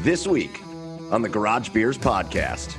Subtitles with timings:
[0.00, 0.60] This week
[1.10, 2.76] on the Garage Beers podcast.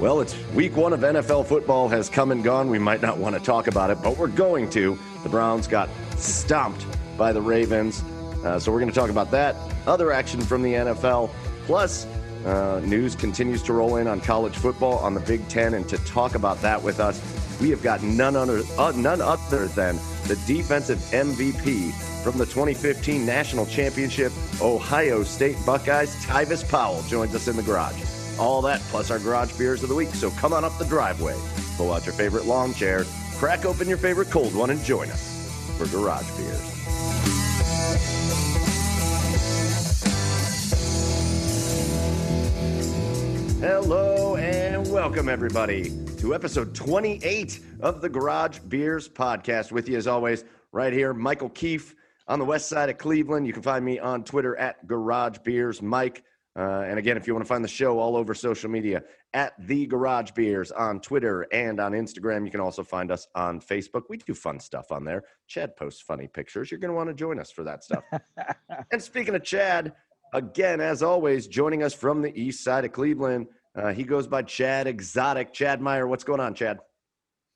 [0.00, 2.70] Well, it's week one of NFL football has come and gone.
[2.70, 4.98] We might not want to talk about it, but we're going to.
[5.22, 6.86] The Browns got stomped
[7.18, 8.02] by the Ravens.
[8.44, 9.56] Uh, so we're going to talk about that.
[9.86, 11.30] Other action from the NFL.
[11.66, 12.06] Plus,
[12.46, 15.74] uh, news continues to roll in on college football on the Big Ten.
[15.74, 17.20] And to talk about that with us,
[17.60, 23.24] we have got none other, uh, none other than the defensive MVP from the 2015
[23.24, 28.02] National Championship, Ohio State Buckeyes, Tyvis Powell joins us in the garage.
[28.38, 30.10] All that plus our garage beers of the week.
[30.10, 31.36] So come on up the driveway,
[31.76, 33.04] pull out your favorite lawn chair,
[33.36, 36.72] crack open your favorite cold one, and join us for garage beers.
[43.60, 45.90] Hello and welcome, everybody,
[46.26, 49.70] to episode 28 of the Garage Beers podcast.
[49.70, 51.94] With you, as always, right here, Michael Keefe
[52.26, 53.46] on the west side of Cleveland.
[53.46, 56.24] You can find me on Twitter at Garage Beers Mike.
[56.58, 59.52] Uh, and again, if you want to find the show all over social media, at
[59.68, 62.44] the Garage Beers on Twitter and on Instagram.
[62.44, 64.02] You can also find us on Facebook.
[64.08, 65.22] We do fun stuff on there.
[65.46, 66.72] Chad posts funny pictures.
[66.72, 68.02] You're going to want to join us for that stuff.
[68.90, 69.92] and speaking of Chad,
[70.32, 73.46] again, as always, joining us from the east side of Cleveland,
[73.76, 75.52] uh, he goes by Chad Exotic.
[75.52, 76.80] Chad Meyer, what's going on, Chad?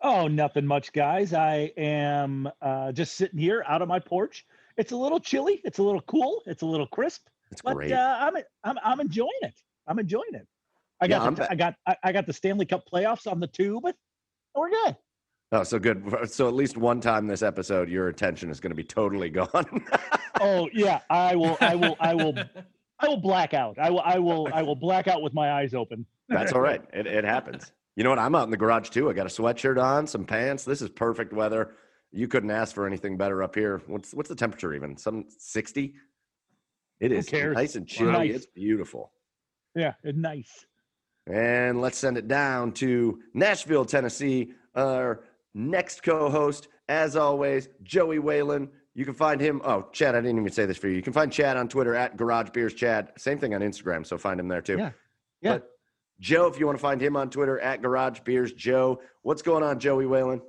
[0.02, 1.34] Oh, nothing much, guys.
[1.34, 4.44] I am uh, just sitting here out on my porch
[4.80, 5.60] it's a little chilly.
[5.62, 6.42] It's a little cool.
[6.46, 7.26] It's a little crisp.
[7.52, 7.92] It's but, great.
[7.92, 9.54] Uh, I'm, I'm I'm enjoying it.
[9.86, 10.46] I'm enjoying it.
[11.02, 13.84] I got yeah, the, I got I got the Stanley Cup playoffs on the tube.
[13.84, 13.94] And
[14.54, 14.96] we're good.
[15.52, 16.02] Oh, so good.
[16.30, 19.84] So at least one time this episode, your attention is going to be totally gone.
[20.40, 21.58] oh yeah, I will.
[21.60, 21.96] I will.
[22.00, 22.34] I will.
[23.00, 23.78] I will black out.
[23.78, 24.00] I will.
[24.00, 24.48] I will.
[24.52, 26.06] I will black out with my eyes open.
[26.28, 26.82] That's all right.
[26.92, 27.72] It, it happens.
[27.96, 28.18] You know what?
[28.18, 29.10] I'm out in the garage too.
[29.10, 30.64] I got a sweatshirt on, some pants.
[30.64, 31.72] This is perfect weather.
[32.12, 33.82] You couldn't ask for anything better up here.
[33.86, 34.96] What's what's the temperature even?
[34.96, 35.94] Some 60?
[37.00, 38.12] It is nice and chilly.
[38.12, 38.34] Nice.
[38.36, 39.12] It's beautiful.
[39.74, 40.66] Yeah, it's nice.
[41.26, 44.52] And let's send it down to Nashville, Tennessee.
[44.74, 45.24] Our
[45.54, 48.68] next co-host, as always, Joey Whalen.
[48.94, 49.62] You can find him.
[49.64, 50.96] Oh, Chad, I didn't even say this for you.
[50.96, 53.12] You can find Chad on Twitter at Garage Beers Chad.
[53.16, 54.78] Same thing on Instagram, so find him there too.
[54.78, 54.90] Yeah.
[55.42, 55.52] Yeah.
[55.52, 55.70] But
[56.20, 59.00] Joe, if you want to find him on Twitter at Garage Beers Joe.
[59.22, 60.42] What's going on, Joey Whalen?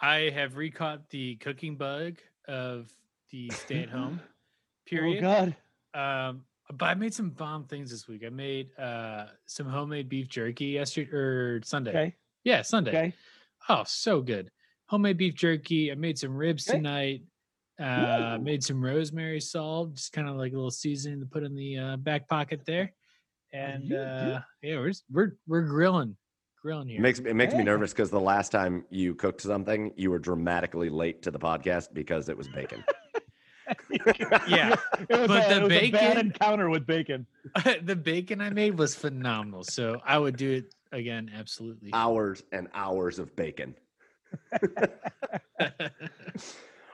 [0.00, 2.90] I have recaught the cooking bug of
[3.30, 4.28] the stay at home oh,
[4.86, 5.24] period.
[5.24, 5.54] Oh
[5.94, 6.30] God.
[6.30, 8.22] Um, but I made some bomb things this week.
[8.24, 11.90] I made uh some homemade beef jerky yesterday or Sunday.
[11.90, 12.14] Okay.
[12.44, 12.90] Yeah, Sunday.
[12.90, 13.14] Okay.
[13.68, 14.50] Oh, so good.
[14.86, 15.90] Homemade beef jerky.
[15.90, 16.78] I made some ribs okay.
[16.78, 17.22] tonight.
[17.80, 18.42] Uh Ooh.
[18.42, 21.78] made some rosemary salt, just kind of like a little seasoning to put in the
[21.78, 22.92] uh, back pocket there.
[23.52, 26.16] And uh yeah, we're just, we're we're grilling
[26.62, 26.96] grilling you.
[26.96, 27.58] It makes it makes hey.
[27.58, 31.38] me nervous because the last time you cooked something, you were dramatically late to the
[31.38, 32.84] podcast because it was bacon.
[34.48, 34.70] yeah,
[35.10, 37.26] was but a, the bacon encounter with bacon.
[37.82, 41.30] the bacon I made was phenomenal, so I would do it again.
[41.34, 43.74] Absolutely, hours and hours of bacon.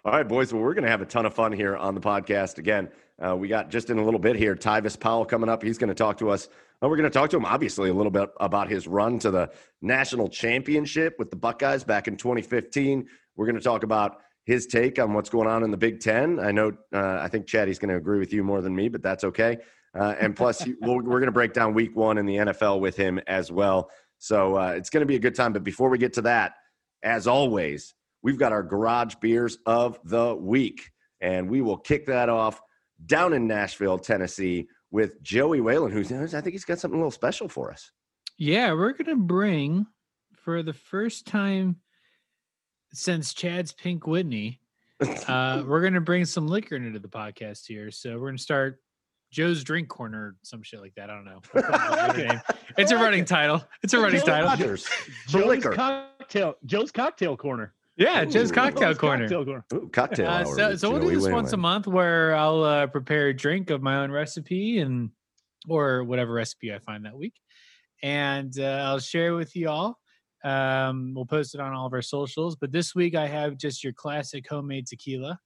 [0.07, 0.53] All right, boys.
[0.53, 2.59] Well, we're going to have a ton of fun here on the podcast.
[2.59, 2.89] Again,
[3.21, 5.65] uh, we got just in a little bit here Tyvis Powell coming up.
[5.65, 6.49] He's going to talk to us
[6.81, 9.33] well, we're going to talk to him, obviously, a little bit about his run to
[9.33, 9.51] the
[9.83, 13.09] national championship with the Buckeyes back in 2015.
[13.35, 16.39] We're going to talk about his take on what's going on in the Big Ten.
[16.39, 19.03] I know, uh, I think Chaddy's going to agree with you more than me, but
[19.03, 19.59] that's okay.
[19.93, 22.79] Uh, and plus, we we are going to break down week one in the NFL
[22.79, 23.91] with him as well.
[24.19, 25.53] So uh, it's going to be a good time.
[25.53, 26.53] But before we get to that,
[27.03, 27.96] as always,
[28.27, 30.91] we've got our garage beers of the week.
[31.21, 32.61] And we will kick that off
[33.07, 37.13] down in Nashville, Tennessee with Joey Whalen, who's I think he's got something a little
[37.13, 37.93] special for us.
[38.37, 39.87] Yeah, we're gonna bring
[40.35, 41.77] for the first time
[42.93, 44.61] since Chad's Pink Whitney,
[45.29, 47.93] uh, we're gonna bring some liquor into the podcast here.
[47.93, 48.83] So we're gonna start
[49.31, 51.11] Joe's Drink Corner, some shit like that.
[51.11, 52.41] I don't know.
[52.79, 53.65] It's a running title.
[53.83, 54.55] It's a running title.
[54.57, 54.87] Cheers.
[54.87, 55.73] For Joe's liquor.
[55.73, 56.57] cocktail.
[56.67, 57.73] Joe's cocktail corner.
[57.97, 58.55] Yeah, Joe's Ooh.
[58.55, 59.25] Cocktail Corner.
[59.25, 59.65] Cocktail corner.
[59.75, 60.55] Ooh, cocktail Uh, hour.
[60.55, 63.83] so, so we'll do this once a month where I'll uh, prepare a drink of
[63.83, 65.11] my own recipe and
[65.69, 67.35] or whatever recipe I find that week,
[68.03, 69.99] and uh, I'll share with you all.
[70.45, 72.55] Um, we'll post it on all of our socials.
[72.55, 75.41] But this week I have just your classic homemade tequila.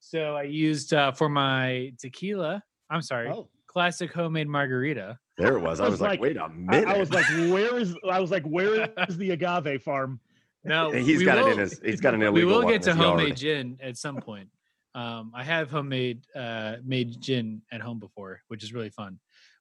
[0.00, 2.62] So I used uh, for my tequila.
[2.88, 5.18] I'm sorry, Oh, classic homemade margarita.
[5.36, 5.78] There it was.
[5.78, 6.88] I I was, was like, like- wait a minute.
[6.88, 7.94] I was like, where is?
[8.10, 10.18] I was like, where is the agave farm?
[10.64, 11.80] No, he's got it in his.
[11.84, 12.48] He's got an illegal.
[12.48, 13.36] we will get to homemade yard.
[13.36, 14.48] gin at some point.
[14.94, 19.18] Um, I have homemade uh, made gin at home before, which is really fun.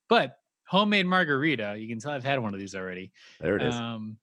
[0.10, 0.38] But
[0.68, 3.12] homemade margarita, you can tell I've had one of these already.
[3.40, 3.75] There it is.
[3.75, 4.18] Um,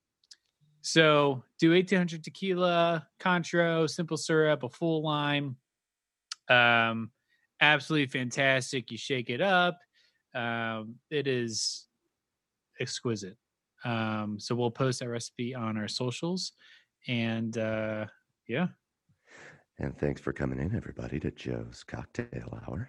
[0.82, 5.56] so do 1800 tequila, Cointreau, simple syrup, a full lime.
[6.48, 7.10] Um,
[7.60, 8.90] absolutely fantastic.
[8.90, 9.80] You shake it up.
[10.34, 11.86] Um, it is
[12.78, 13.36] exquisite.
[13.86, 16.52] Um, so we'll post that recipe on our socials.
[17.06, 18.06] And uh,
[18.48, 18.66] yeah,
[19.78, 22.88] and thanks for coming in, everybody, to Joe's Cocktail Hour.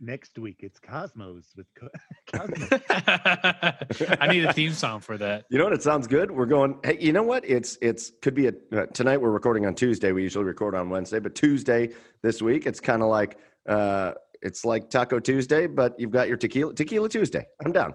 [0.00, 1.88] Next week it's Cosmos with Co-
[2.32, 2.80] Cosmos.
[4.20, 5.44] I need a theme song for that.
[5.50, 5.74] You know what?
[5.74, 6.30] It sounds good.
[6.30, 6.78] We're going.
[6.82, 7.44] Hey, you know what?
[7.44, 9.18] It's it's could be a uh, tonight.
[9.18, 10.12] We're recording on Tuesday.
[10.12, 11.90] We usually record on Wednesday, but Tuesday
[12.22, 13.38] this week, it's kind of like
[13.68, 17.46] uh, it's like Taco Tuesday, but you've got your tequila Tequila Tuesday.
[17.64, 17.94] I'm down.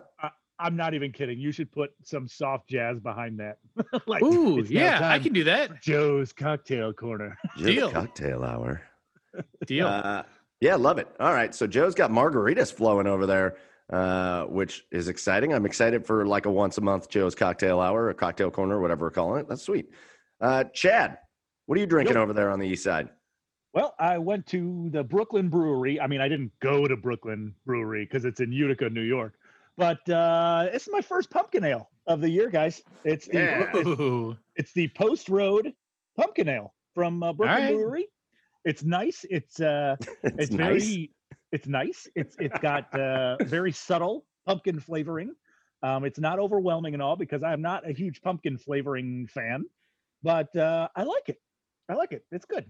[0.59, 1.39] I'm not even kidding.
[1.39, 3.59] You should put some soft jazz behind that.
[4.07, 5.81] like, Ooh, yeah, I can do that.
[5.81, 7.37] Joe's cocktail corner.
[7.57, 7.91] Joe's Deal.
[7.91, 8.81] Cocktail Hour.
[9.65, 9.87] Deal.
[9.87, 10.23] Uh,
[10.59, 11.07] yeah, love it.
[11.19, 13.55] All right, so Joe's got margaritas flowing over there,
[13.91, 15.53] uh, which is exciting.
[15.53, 19.05] I'm excited for like a once a month Joe's Cocktail Hour, a cocktail corner, whatever
[19.05, 19.47] we're calling it.
[19.47, 19.89] That's sweet.
[20.41, 21.19] Uh, Chad,
[21.67, 22.21] what are you drinking Yo.
[22.21, 23.09] over there on the east side?
[23.73, 26.01] Well, I went to the Brooklyn Brewery.
[26.01, 29.35] I mean, I didn't go to Brooklyn Brewery because it's in Utica, New York.
[29.79, 32.81] But uh, this is my first pumpkin ale of the year, guys.
[33.05, 33.71] It's the Yeah.
[33.73, 35.73] it's, it's the Post Road
[36.17, 37.73] Pumpkin Ale from uh, Brooklyn right.
[37.73, 38.07] Brewery.
[38.65, 39.25] It's nice.
[39.29, 40.67] It's uh, It's, it's nice.
[40.67, 41.11] very
[41.51, 45.33] it's nice it's it's got uh very subtle pumpkin flavoring
[45.81, 49.65] um it's not overwhelming at all because i'm not a huge pumpkin flavoring fan
[50.21, 51.41] but uh i like it
[51.89, 52.65] i like it it's good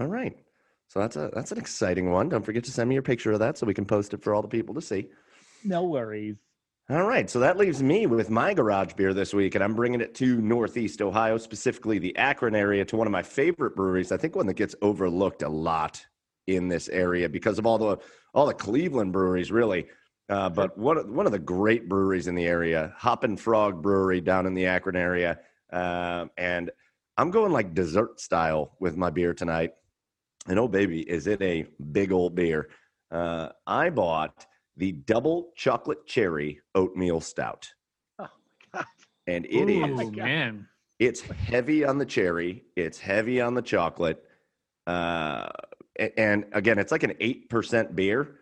[0.00, 0.36] All right.
[0.88, 2.28] So that's a that's an exciting one.
[2.28, 4.34] Don't forget to send me your picture of that so we can post it for
[4.34, 5.10] all the people to see.
[5.64, 6.36] No worries
[6.90, 10.00] All right, so that leaves me with my garage beer this week, and I'm bringing
[10.00, 14.10] it to Northeast Ohio, specifically the Akron area, to one of my favorite breweries.
[14.10, 16.02] I think one that gets overlooked a lot
[16.46, 17.98] in this area because of all the
[18.32, 19.86] all the Cleveland breweries, really.
[20.30, 24.46] Uh, but one one of the great breweries in the area, Hoppin' Frog Brewery down
[24.46, 25.40] in the Akron area,
[25.70, 26.70] Um and
[27.18, 29.72] I'm going like dessert style with my beer tonight.
[30.46, 32.70] And oh baby, is it a big old beer?
[33.10, 34.46] Uh, I bought
[34.78, 37.68] the double chocolate cherry oatmeal stout.
[38.18, 38.28] oh
[38.72, 38.86] my god
[39.26, 40.16] And it is Ooh, my God.
[40.16, 40.68] man.
[40.98, 44.22] it's heavy on the cherry, it's heavy on the chocolate.
[44.86, 45.48] Uh,
[46.16, 48.36] and again, it's like an 8% beer.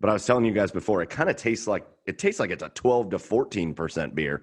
[0.00, 2.50] But I was telling you guys before, it kind of tastes like it tastes like
[2.50, 4.42] it's a 12 to 14% beer.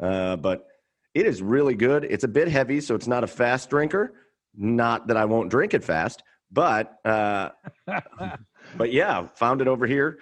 [0.00, 0.66] Uh, but
[1.14, 2.04] it is really good.
[2.04, 4.12] It's a bit heavy, so it's not a fast drinker.
[4.56, 6.22] Not that I won't drink it fast,
[6.52, 7.50] but uh,
[8.76, 10.18] but yeah, found it over here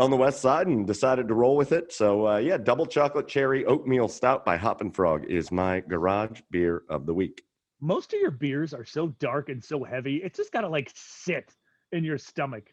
[0.00, 1.92] on the west side and decided to roll with it.
[1.92, 6.82] So uh, yeah, double chocolate cherry oatmeal stout by Hoppin' Frog is my garage beer
[6.88, 7.42] of the week.
[7.80, 11.54] most of your beers are so dark and so heavy it's just gotta like sit
[11.92, 12.66] in your stomach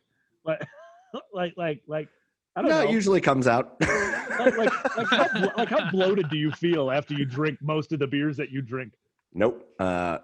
[0.45, 0.61] like
[1.33, 2.09] like like like
[2.57, 3.77] i don't No, know it usually comes out.
[3.79, 7.99] like, like, like, how, like how bloated do you feel after you drink most of
[7.99, 8.91] the beers that you drink
[9.33, 9.63] nope.
[9.79, 10.17] Uh,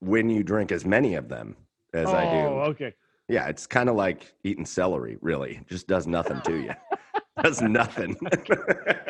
[0.00, 1.56] when you drink as many of them
[1.94, 2.92] as oh I do, okay
[3.28, 5.18] yeah, it's kind of like eating celery.
[5.20, 6.74] Really, It just does nothing to you.
[7.42, 8.14] does nothing.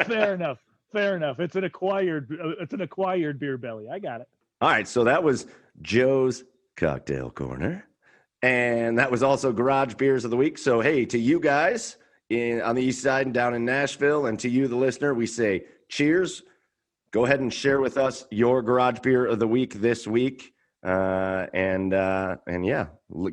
[0.06, 0.58] fair enough
[0.92, 4.28] fair enough it's an acquired uh, it's an acquired beer belly i got it
[4.60, 5.46] All right, so that was
[5.82, 6.44] Joe's
[6.76, 7.84] Cocktail Corner.
[8.42, 10.56] And that was also Garage Beers of the Week.
[10.58, 11.96] So, hey, to you guys
[12.30, 15.26] in on the east side and down in Nashville, and to you, the listener, we
[15.26, 16.42] say cheers.
[17.10, 20.53] Go ahead and share with us your Garage Beer of the Week this week.
[20.84, 22.86] Uh, and uh, and yeah,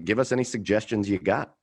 [0.05, 1.53] give us any suggestions you got.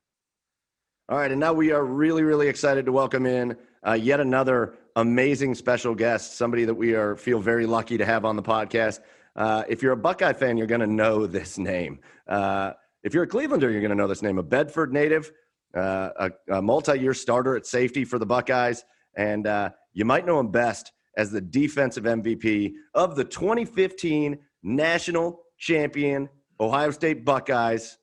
[1.09, 4.75] All right, and now we are really, really excited to welcome in uh, yet another
[4.95, 8.99] amazing special guest, somebody that we are feel very lucky to have on the podcast.
[9.35, 11.99] Uh, if you're a Buckeye fan, you're going to know this name.
[12.27, 14.37] Uh, if you're a Clevelander, you're going to know this name.
[14.37, 15.31] A Bedford native,
[15.75, 18.83] uh, a, a multi-year starter at safety for the Buckeyes,
[19.15, 19.47] and
[19.93, 26.91] you might know him best as the defensive MVP of the 2015 national champion Ohio
[26.91, 27.97] State Buckeyes.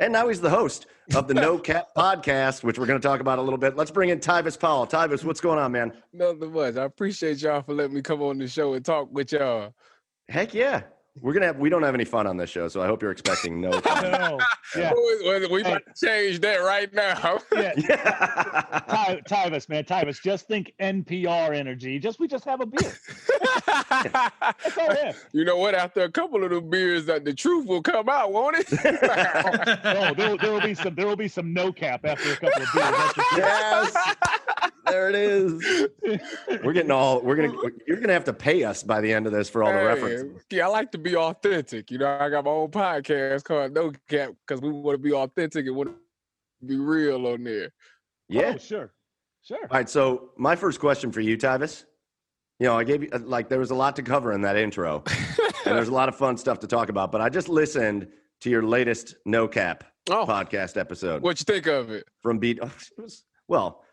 [0.00, 3.20] And now he's the host of the No Cap podcast, which we're going to talk
[3.20, 3.76] about a little bit.
[3.76, 4.86] Let's bring in Tyvis Powell.
[4.86, 5.92] Tyvis, what's going on, man?
[6.12, 6.76] Nothing much.
[6.76, 9.72] I appreciate y'all for letting me come on the show and talk with y'all.
[10.28, 10.82] Heck yeah.
[11.20, 13.12] We're gonna have we don't have any fun on this show, so I hope you're
[13.12, 14.10] expecting no fun.
[14.10, 14.40] No,
[14.76, 17.38] yeah, We, we about to change that right now.
[17.52, 17.72] yeah.
[17.76, 18.80] yeah.
[18.88, 22.00] Ty, Tyvis, man, Tyvis, just think NPR energy.
[22.00, 22.92] Just we just have a beer.
[23.64, 25.24] That's all it is.
[25.32, 25.76] you know what?
[25.76, 28.66] After a couple of the beers, that the truth will come out, won't it?
[29.84, 30.96] Oh, oh there, there will be some.
[30.96, 32.90] There will be some no cap after a couple of beers.
[32.90, 33.38] That's for sure.
[33.38, 34.16] yes.
[34.94, 35.88] There it is.
[36.62, 37.52] We're getting all we're gonna
[37.84, 39.84] you're gonna have to pay us by the end of this for all the Hey,
[39.86, 40.44] references.
[40.50, 41.90] Yeah, I like to be authentic.
[41.90, 45.12] You know, I got my own podcast called No Cap because we want to be
[45.12, 45.96] authentic and want to
[46.66, 47.70] be real on there.
[48.28, 48.52] Yeah.
[48.54, 48.92] Oh, sure,
[49.42, 49.58] sure.
[49.62, 49.90] All right.
[49.90, 51.84] So my first question for you, Tyvis.
[52.60, 54.54] You know, I gave you uh, like there was a lot to cover in that
[54.56, 55.02] intro,
[55.66, 57.10] and there's a lot of fun stuff to talk about.
[57.10, 58.06] But I just listened
[58.42, 62.04] to your latest No Cap Oh, podcast episode what you think of it?
[62.22, 62.60] from Beat.
[62.62, 63.83] oh, it was- Well,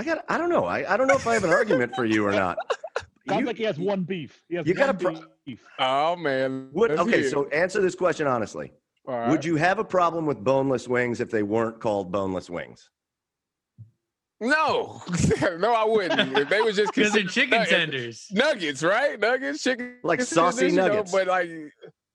[0.00, 0.24] I got.
[0.30, 0.64] I don't know.
[0.64, 2.56] I, I don't know if I have an argument for you or not.
[3.28, 4.42] Sounds You- like he has one beef.
[4.48, 5.62] He has you got one a pro- beef.
[5.78, 6.70] Oh man.
[6.72, 8.72] Would, okay, so answer this question honestly.
[9.06, 9.28] All right.
[9.30, 12.88] Would you have a problem with boneless wings if they weren't called boneless wings?
[14.40, 15.02] No,
[15.58, 16.38] no, I wouldn't.
[16.38, 18.26] If they were just Because they're chicken nug- tenders.
[18.32, 19.20] nuggets, right?
[19.20, 21.12] Nuggets, chicken, Like tenders, saucy you know, nuggets.
[21.12, 21.50] but like,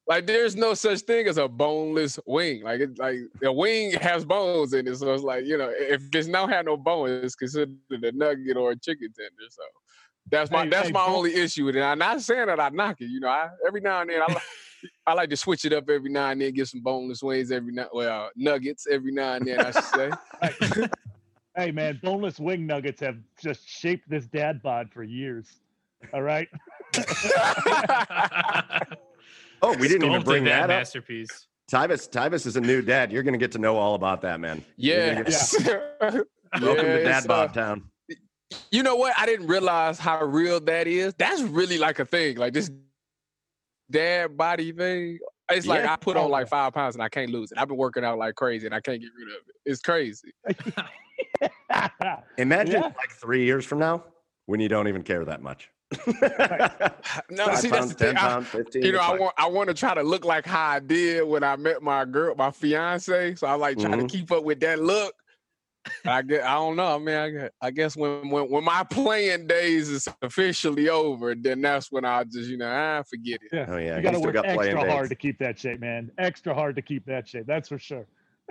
[0.07, 2.63] like there's no such thing as a boneless wing.
[2.63, 6.03] Like, it, like a wing has bones in it, so it's like you know, if
[6.13, 9.50] it's not had no bone, it's considered a nugget or a chicken tender.
[9.50, 9.63] So
[10.29, 11.81] that's my Hey, that's hey, my bone- only issue with it.
[11.81, 13.09] I'm not saying that I knock it.
[13.09, 14.25] You know, I every now and then I.
[14.31, 14.41] Like,
[15.07, 17.74] I like to switch it up every now and then, get some boneless wings every
[17.74, 20.12] now, well, nuggets every now and then, I should say.
[21.57, 25.47] Hey man, boneless wing nuggets have just shaped this dad bod for years.
[26.13, 26.50] All right.
[29.62, 30.67] Oh, we didn't even bring that, up.
[30.69, 31.47] masterpiece.
[31.71, 33.12] Tyvis, Tyvis is a new dad.
[33.12, 34.63] You're going to get to know all about that, man.
[34.77, 35.63] You're gonna Yes.
[35.63, 35.91] get-
[36.62, 37.83] Welcome to Yes, Dad uh, Bob Town.
[38.71, 39.13] You know what?
[39.17, 41.13] I didn't realize how real that is.
[41.17, 42.38] That's really like a thing.
[42.38, 42.69] Like this
[43.91, 45.19] dad body thing.
[45.51, 45.93] It's like Yeah.
[45.93, 47.57] I put on like five pounds and I can't lose it.
[47.57, 49.55] I've been working out like crazy and I can't get rid of it.
[49.65, 50.31] It's crazy.
[52.38, 52.81] Imagine Yeah.
[52.83, 54.03] like three years from now
[54.45, 55.69] when you don't even care that much.
[57.30, 58.15] No, Five see that's the thing.
[58.15, 58.84] Pounds, 15.
[58.84, 59.20] you know, I fine.
[59.20, 62.06] want I want to try to look like how I did when I met my
[62.06, 63.36] girl, my fiance.
[63.36, 64.08] So I like trying Mhm.
[64.10, 65.13] to keep up with that look.
[66.04, 66.96] I get, I don't know.
[66.96, 67.15] I mean,
[67.62, 72.04] I, I guess when, when when my playing days is officially over, then that's when
[72.06, 73.50] I'll just you know I forget it.
[73.54, 73.65] Yeah.
[73.70, 73.92] Oh, yeah.
[73.92, 75.10] You You got to still work got playing extra hard days.
[75.10, 76.12] to keep that shape, man.
[76.18, 77.46] Extra hard to keep that shape.
[77.46, 78.08] That's for sure.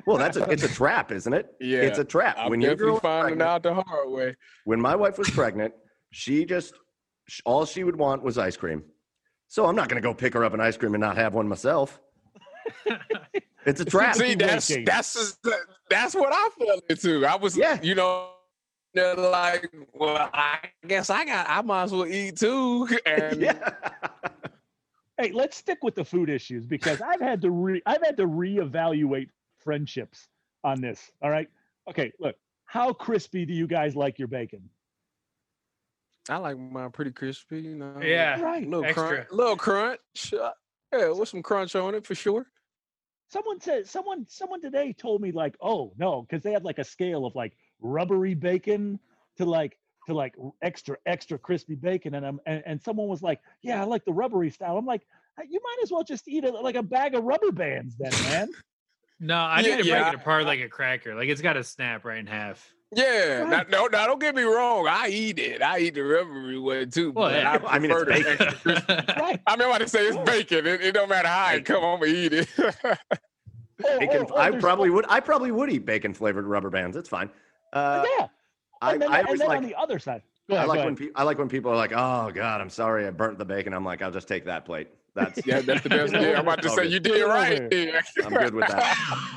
[0.06, 1.54] Well, that's a, it's a trap, isn't it?
[1.60, 2.36] Yeah, It's a trap.
[2.38, 4.36] I'm when your definitely girl was finding pregnant- out the hard way.
[4.64, 5.72] when my wife was pregnant,
[6.10, 6.78] she just sh-
[7.44, 8.84] all she would want was ice cream.
[9.48, 11.34] So I'm not going to go pick her up an ice cream and not have
[11.34, 12.00] one myself.
[13.66, 14.14] It's a trap.
[14.16, 15.38] See, that's that's just,
[15.88, 17.24] that's what I fell into.
[17.24, 17.80] I was, Yeah.
[17.82, 18.28] you know,
[18.92, 22.86] they're like, well, I guess I got, I might as well eat too.
[23.06, 23.70] And yeah.
[25.16, 28.26] Hey, let's stick with the food issues because I've had to re I've had to
[28.26, 29.28] reevaluate
[29.60, 30.28] friendships
[30.62, 31.10] on this.
[31.22, 31.48] All right.
[31.88, 34.68] Okay, look, how crispy do you guys like your bacon?
[36.28, 38.00] I like mine pretty crispy, you know.
[38.02, 38.40] Yeah.
[38.40, 38.68] Right.
[38.68, 39.08] little extra.
[39.08, 40.32] crunch, little crunch.
[40.32, 40.52] Uh,
[40.92, 42.46] Yeah, with some crunch on it for sure.
[43.30, 46.84] Someone said someone someone today told me like, oh no, because they had like a
[46.84, 48.98] scale of like rubbery bacon
[49.38, 49.76] to like
[50.06, 53.84] to like extra extra crispy bacon, and I'm and, and someone was like, yeah, I
[53.84, 54.76] like the rubbery style.
[54.78, 55.02] I'm like,
[55.38, 58.12] "Uh, you might as well just eat it like a bag of rubber bands, then,
[58.30, 58.50] man.
[59.18, 61.14] No, I Yeah, need to yeah, break it I- apart like a cracker.
[61.14, 62.72] Like it's got to snap right in half.
[62.96, 63.68] Yeah, Right.
[63.70, 64.86] now, no, don't get me wrong.
[64.88, 65.62] I eat it.
[65.62, 67.12] I eat the rubbery one too.
[67.12, 67.58] Well, but yeah.
[67.68, 68.46] I, I mean, it's prefer the bacon.
[68.48, 69.12] extra crispy.
[69.20, 69.40] right.
[69.46, 70.66] I mean, what to say it's bacon.
[70.66, 71.82] It, it don't matter how it come.
[71.84, 72.48] I'm gonna eat it.
[72.58, 72.74] Or-
[73.98, 75.04] Bacon, or- or I there's probably would.
[75.08, 76.96] I probably would eat bacon flavored rubber bands.
[76.96, 77.28] It's fine.
[77.72, 78.26] Uh, yeah.
[78.80, 79.56] I, And then, I and then like.
[79.58, 80.22] on the other side.
[80.48, 83.06] Go I like when pe- I like when people are like, "Oh God, I'm sorry,
[83.06, 85.88] I burnt the bacon." I'm like, "I'll just take that plate." That's yeah, that's the
[85.88, 86.12] best.
[86.12, 86.90] Yeah, I'm about to say it.
[86.90, 87.60] you did over right.
[87.62, 89.32] I'm good with that.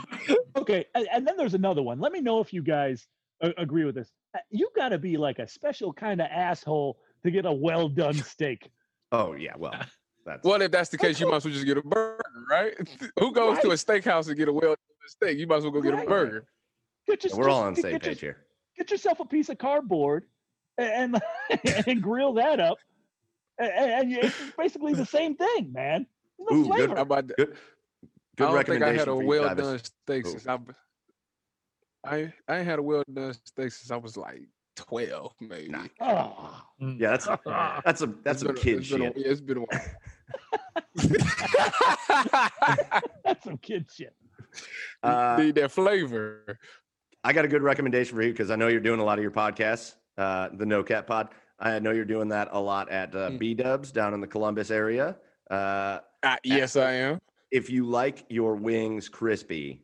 [0.58, 2.00] Okay, and, and then there's another one.
[2.00, 4.12] Let me know if you guys a- agree with this.
[4.36, 7.90] Uh, You got to be like a special kind of asshole to get a well
[7.90, 8.70] done steak.
[9.12, 9.74] Oh yeah, well,
[10.26, 12.74] that's Well, if that's the case, you might as well just get a burger, right?
[13.20, 14.78] Who goes to a steakhouse to get a well done
[15.08, 15.38] steak?
[15.38, 16.46] You might as well go get a burger.
[17.08, 18.38] Get your, we're all on the same get your- page here.
[18.78, 20.26] get yourself a piece of cardboard
[20.78, 22.78] and and, and grill that up,
[23.58, 26.06] and, and it's basically the same thing, man.
[26.40, 26.76] No Ooh, good.
[26.76, 26.96] flavor.
[26.96, 27.38] How about that?
[27.38, 27.56] Good,
[28.36, 29.66] good I don't think I had a well Travis.
[29.66, 30.32] done steak Ooh.
[30.32, 30.58] since I.
[32.06, 34.42] I I had a well done steak since I was like
[34.76, 35.70] twelve, maybe.
[35.70, 35.88] Nah.
[36.00, 37.26] Oh, Yeah, that's
[37.86, 39.18] that's a that's some been a- kid it's been a- shit.
[39.18, 39.82] yeah, it's been a while.
[43.24, 44.14] That's some kid shit.
[45.04, 46.60] Uh, Need that flavor.
[47.24, 49.22] I got a good recommendation for you because I know you're doing a lot of
[49.24, 51.30] your podcasts, uh, the No Cap Pod.
[51.60, 53.40] I know you're doing that a lot at uh, Mm.
[53.40, 55.18] B Dubs down in the Columbus area.
[55.50, 56.00] Uh,
[56.44, 57.20] yes, I am.
[57.52, 59.84] if you like your wings crispy,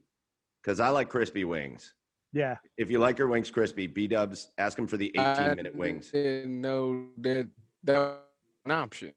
[0.62, 1.94] because I like crispy wings.
[2.34, 2.58] Yeah.
[2.78, 5.76] If you like your wings crispy, B Dubs, ask them for the 18 I minute
[5.76, 6.10] wings.
[6.10, 7.48] Didn't that
[7.84, 8.20] that
[8.66, 9.14] an option.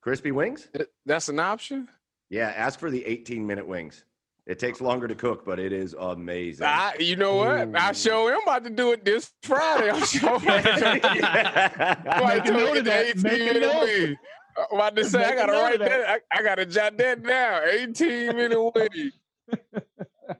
[0.00, 0.68] Crispy wings?
[1.06, 1.88] That's an option.
[2.30, 4.04] Yeah, ask for the 18 minute wings.
[4.44, 6.66] It takes longer to cook, but it is amazing.
[6.66, 7.76] I, you know what?
[7.76, 9.90] I show him about to do it this Friday.
[9.90, 10.40] I'm sure.
[10.40, 13.16] Make a note of that.
[13.18, 14.16] Make a note.
[14.58, 15.88] I'm about to say, Make I a gotta note of write that.
[15.90, 16.22] that.
[16.32, 17.62] I, I gotta jot that down.
[17.68, 19.12] 18 minute wing.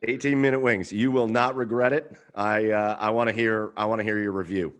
[0.04, 0.92] 18 minute wings.
[0.92, 2.12] You will not regret it.
[2.34, 4.74] I uh, I want to hear I want to hear your review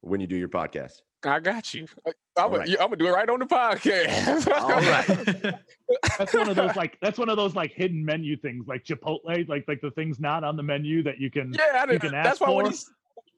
[0.00, 1.02] when you do your podcast.
[1.24, 1.86] I got you.
[2.36, 2.98] I'm gonna right.
[2.98, 4.46] do it right on the podcast.
[4.52, 4.68] All
[5.48, 5.54] right.
[6.18, 9.48] That's one of those like that's one of those like hidden menu things like Chipotle,
[9.48, 12.12] like like the things not on the menu that you can Yeah, I didn't, can
[12.12, 12.76] that's ask why when he,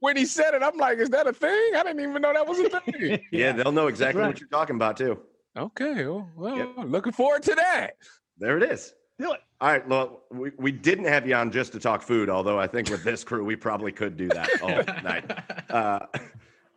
[0.00, 1.72] when he said it, I'm like, is that a thing?
[1.74, 3.20] I didn't even know that was a thing.
[3.32, 4.28] Yeah, they'll know exactly right.
[4.28, 5.20] what you're talking about too.
[5.56, 6.68] okay, well, well Yep.
[6.86, 7.92] looking forward to that.
[8.38, 8.92] There it is.
[9.18, 9.40] Do it.
[9.60, 12.68] All right, well, we, we didn't have you on just to talk food, although I
[12.68, 14.68] think with this crew we probably could do that all
[15.02, 15.24] night.
[15.68, 16.06] Uh,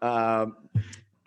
[0.02, 0.58] um,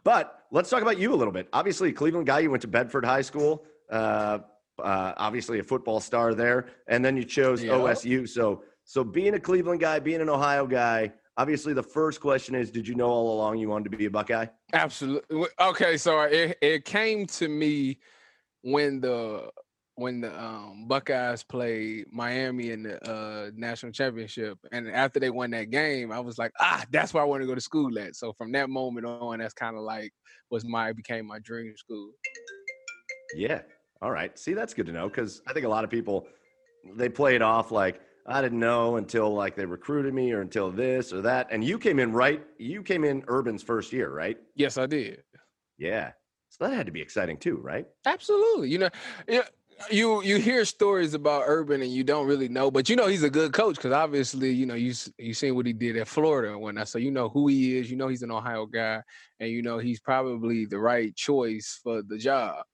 [0.03, 1.49] but let's talk about you a little bit.
[1.53, 2.41] Obviously, a Cleveland guy.
[2.41, 3.65] You went to Bedford High School.
[3.89, 4.39] Uh,
[4.83, 7.73] uh, obviously, a football star there, and then you chose Yeah.
[7.73, 8.29] OSU.
[8.29, 11.13] So, so being a Cleveland guy, being an Ohio guy.
[11.37, 14.11] Obviously, the first question is: Did you know all along you wanted to be a
[14.11, 14.47] Buckeye?
[14.73, 15.47] Absolutely.
[15.61, 17.99] Okay, so it it came to me
[18.63, 19.51] when the
[19.97, 25.51] when the um, Buckeyes played Miami in the uh, national championship, and after they won
[25.53, 28.17] that game, I was like, ah, that's where I want to go to school at.
[28.17, 30.13] So from that moment on, that's kind of like
[30.51, 32.11] was my became my dream school.
[33.37, 33.63] Yeah.
[34.03, 34.39] All right.
[34.39, 36.27] See, that's good to know because I think a lot of people
[36.97, 40.71] they play it off like I didn't know until like they recruited me or until
[40.71, 41.49] this or that.
[41.51, 42.45] And you came in right.
[42.59, 44.39] You came in Urban's first year, right?
[44.55, 45.23] Yes, I did.
[45.79, 46.13] Yeah.
[46.51, 47.87] So that had to be exciting too, right?
[48.07, 48.69] Absolutely.
[48.69, 48.91] You know,
[49.27, 49.43] yeah,
[49.91, 53.23] you you hear stories about Urban and you don't really know, but you know he's
[53.23, 56.53] a good coach because obviously you know you you seen what he did at Florida
[56.53, 57.91] and whatnot, so you know who he is.
[57.91, 59.03] You know he's an Ohio guy,
[59.41, 62.65] and you know he's probably the right choice for the job.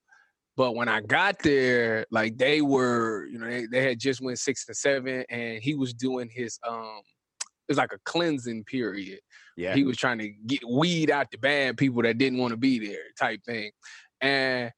[0.57, 4.39] But when I got there, like they were, you know, they, they had just went
[4.39, 7.01] six and seven, and he was doing his um,
[7.71, 9.21] it was like a cleansing period
[9.57, 9.75] Yeah.
[9.75, 12.85] he was trying to get weed out the bad people that didn't want to be
[12.85, 13.71] there type thing
[14.21, 14.73] and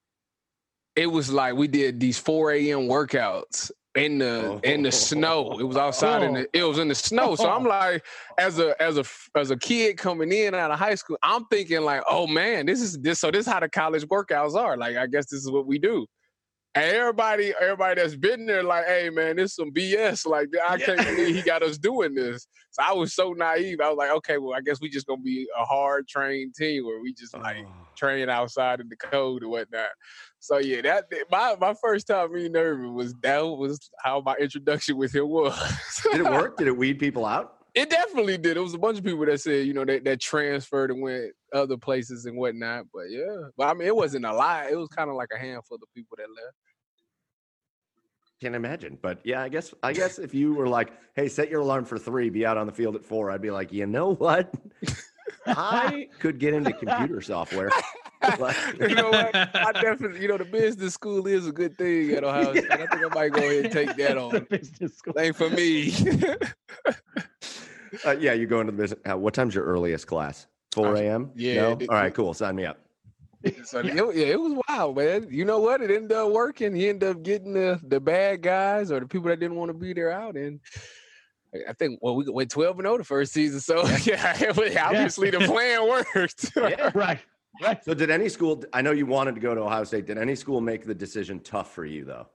[0.97, 5.65] it was like we did these 4 a.m workouts in the in the snow it
[5.65, 8.05] was outside in the it was in the snow so i'm like
[8.39, 9.05] as a as a
[9.37, 12.81] as a kid coming in out of high school i'm thinking like oh man this
[12.81, 15.51] is this so this is how the college workouts are like i guess this is
[15.51, 16.07] what we do
[16.75, 20.25] and everybody, everybody that's been there, like, hey man, this is some BS.
[20.25, 22.47] Like, I can't believe he got us doing this.
[22.71, 23.81] So I was so naive.
[23.83, 26.87] I was like, okay, well, I guess we just gonna be a hard trained team
[26.87, 27.87] where we just like Oh.
[27.95, 29.91] train outside in the code and whatnot.
[30.43, 34.97] So yeah, that my my first time meeting Urban was that was how my introduction
[34.97, 35.57] with him was.
[36.03, 36.57] Did it work?
[36.57, 37.59] Did it weed people out?
[37.75, 38.57] It definitely did.
[38.57, 41.31] It was a bunch of people that said, you know, that, that transferred and went
[41.55, 42.87] other places and whatnot.
[42.93, 44.69] But yeah, but I mean, it wasn't a lot.
[44.69, 46.57] It was kind of like a handful of people that left.
[48.41, 48.99] Can't imagine.
[49.01, 52.01] But yeah, I guess I guess if you were like, hey, set your alarm for
[52.01, 54.53] three, be out on the field at four, I'd be like, you know what?
[55.47, 57.71] I could get into computer software.
[58.39, 59.35] Like- you know what?
[59.35, 62.71] I definitely, you know, the business school is a good thing at Ohio State.
[62.71, 64.47] I think I might go ahead and take that on.
[64.51, 65.15] business school.
[65.19, 65.93] Ain't for me.
[68.07, 68.99] Uh, yeah, you go into the business.
[69.09, 70.47] Uh, what time's your earliest class?
[70.73, 71.31] 4 a.m.
[71.35, 71.71] yeah, No?
[71.79, 72.33] it- All right, cool.
[72.33, 72.79] Sign me up.
[73.65, 75.27] so it, yeah, it was wild, man.
[75.31, 75.83] You know what?
[75.83, 76.75] It ended up working.
[76.75, 79.75] He ended up getting the the bad guys or the people that didn't want to
[79.75, 80.61] be there out, and
[81.55, 83.61] I- I think well, we went twelve and zero the first season.
[83.61, 86.53] So yeah, it was- obviously the plan worked.
[86.57, 86.93] Yeah.
[86.95, 87.19] Right.
[87.61, 87.85] Right.
[87.85, 88.63] So, did any school?
[88.73, 90.07] I know you wanted to go to Ohio State.
[90.07, 92.27] Did any school make the decision tough for you though?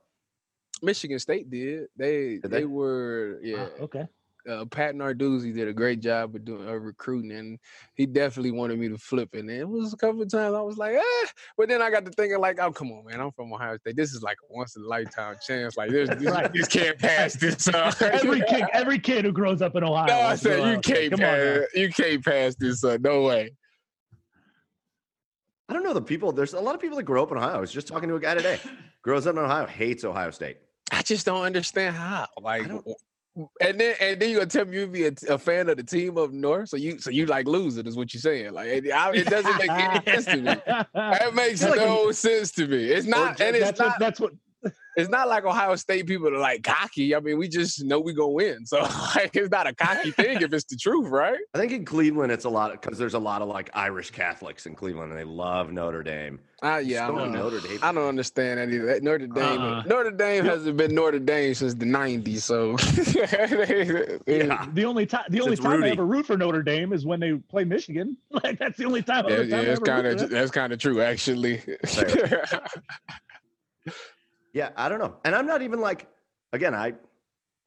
[0.82, 1.86] Michigan State did.
[1.96, 2.64] They Did they, they?
[2.64, 3.66] were yeah.
[3.80, 4.06] Ah, okay.
[4.48, 7.58] uh, Pat Narduzzi did a great job of doing uh, recruiting, and
[7.96, 9.30] he definitely wanted me to flip.
[9.34, 11.26] And it was a couple of times I was like, eh.
[11.56, 13.96] But then I got to thinking, like, oh, come on, man, I'm from Ohio State.
[13.96, 15.76] This is like a once in a lifetime chance.
[15.76, 16.52] Like, this, this, Right.
[16.52, 17.66] this can't pass this.
[17.66, 20.06] Uh, Every kid, every kid who grows up in Ohio.
[20.06, 21.60] no, I said you can't Come on pass.
[21.74, 22.84] You can't pass this.
[22.84, 23.50] Uh, no way.
[25.68, 26.32] I don't know the people.
[26.32, 27.56] There's a lot of people that grow up in Ohio.
[27.56, 28.58] I was just talking to a guy today.
[29.02, 30.58] Grows up in Ohio, hates Ohio State.
[30.90, 32.26] I just don't understand how.
[32.40, 32.62] Like,
[33.60, 35.84] And then and then you gonna tell me you be a, a, fan of the
[35.84, 36.70] team up north?
[36.70, 38.52] So you so you like lose it is what you're saying?
[38.52, 40.56] Like it, it doesn't make any sense to me.
[40.94, 42.86] That makes like no sense to me.
[42.86, 43.88] It's not, and it's that's not.
[43.90, 44.32] What, that's what
[44.98, 47.14] it's not like Ohio State people are like cocky.
[47.14, 48.66] I mean, we just know we gonna win.
[48.66, 48.80] So
[49.14, 51.38] like, it's not a cocky thing if it's the truth, right?
[51.54, 54.66] I think in Cleveland it's a lot because there's a lot of like Irish Catholics
[54.66, 56.40] in Cleveland and they love Notre Dame.
[56.60, 57.78] Uh, yeah, I don't, Notre Dame.
[57.80, 59.04] I don't understand any of that.
[59.04, 62.40] Notre Dame, uh, Notre Dame hasn't been Notre Dame since the '90s.
[62.40, 62.70] So
[64.26, 64.66] yeah.
[64.72, 65.90] the only time the only time Rudy.
[65.90, 68.16] I ever root for Notre Dame is when they play Michigan.
[68.30, 69.26] Like that's the only time.
[69.28, 71.62] Yeah, yeah that's kind of that's kind of true, actually.
[74.52, 75.16] Yeah, I don't know.
[75.24, 76.06] And I'm not even like
[76.52, 76.94] again, I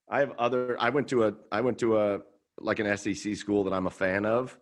[0.10, 2.22] I have other I went to a I went to a
[2.60, 4.58] like an SEC school that I'm a fan of.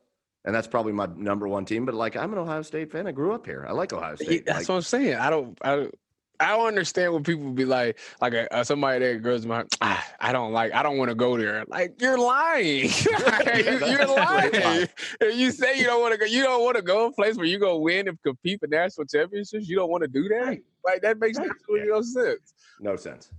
[0.46, 1.86] And that's probably my number one team.
[1.86, 3.08] But like I'm an Ohio State fan.
[3.08, 3.66] I grew up here.
[3.68, 4.46] I like Ohio State.
[4.46, 5.16] That's like, what I'm saying.
[5.16, 5.96] I don't I don't
[6.42, 10.08] I don't understand when people be like, like a, uh, somebody that goes, my, ah,
[10.20, 11.66] I don't like, I don't want to go there.
[11.68, 14.88] Like you're lying, you, are lying.
[15.20, 17.36] If you say you don't want to go, you don't want to go a place
[17.36, 19.68] where you go win and compete for national championships.
[19.68, 20.46] You don't want to do that.
[20.46, 20.64] Right.
[20.86, 21.50] Like that makes right.
[21.50, 22.54] absolutely no sense.
[22.80, 23.32] No sense.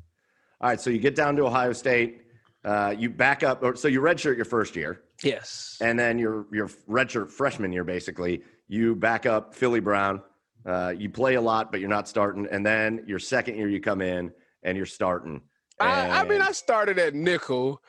[0.60, 2.22] All right, so you get down to Ohio State.
[2.62, 5.02] Uh, you back up, or so you redshirt your first year.
[5.22, 5.78] Yes.
[5.80, 10.22] And then your your redshirt freshman year, basically, you back up Philly Brown
[10.66, 12.46] uh, you play a lot, but you're not starting.
[12.50, 14.30] And then your second year, you come in
[14.62, 15.40] and you're starting.
[15.80, 15.88] And...
[15.88, 17.82] I, I, mean, I started at nickel,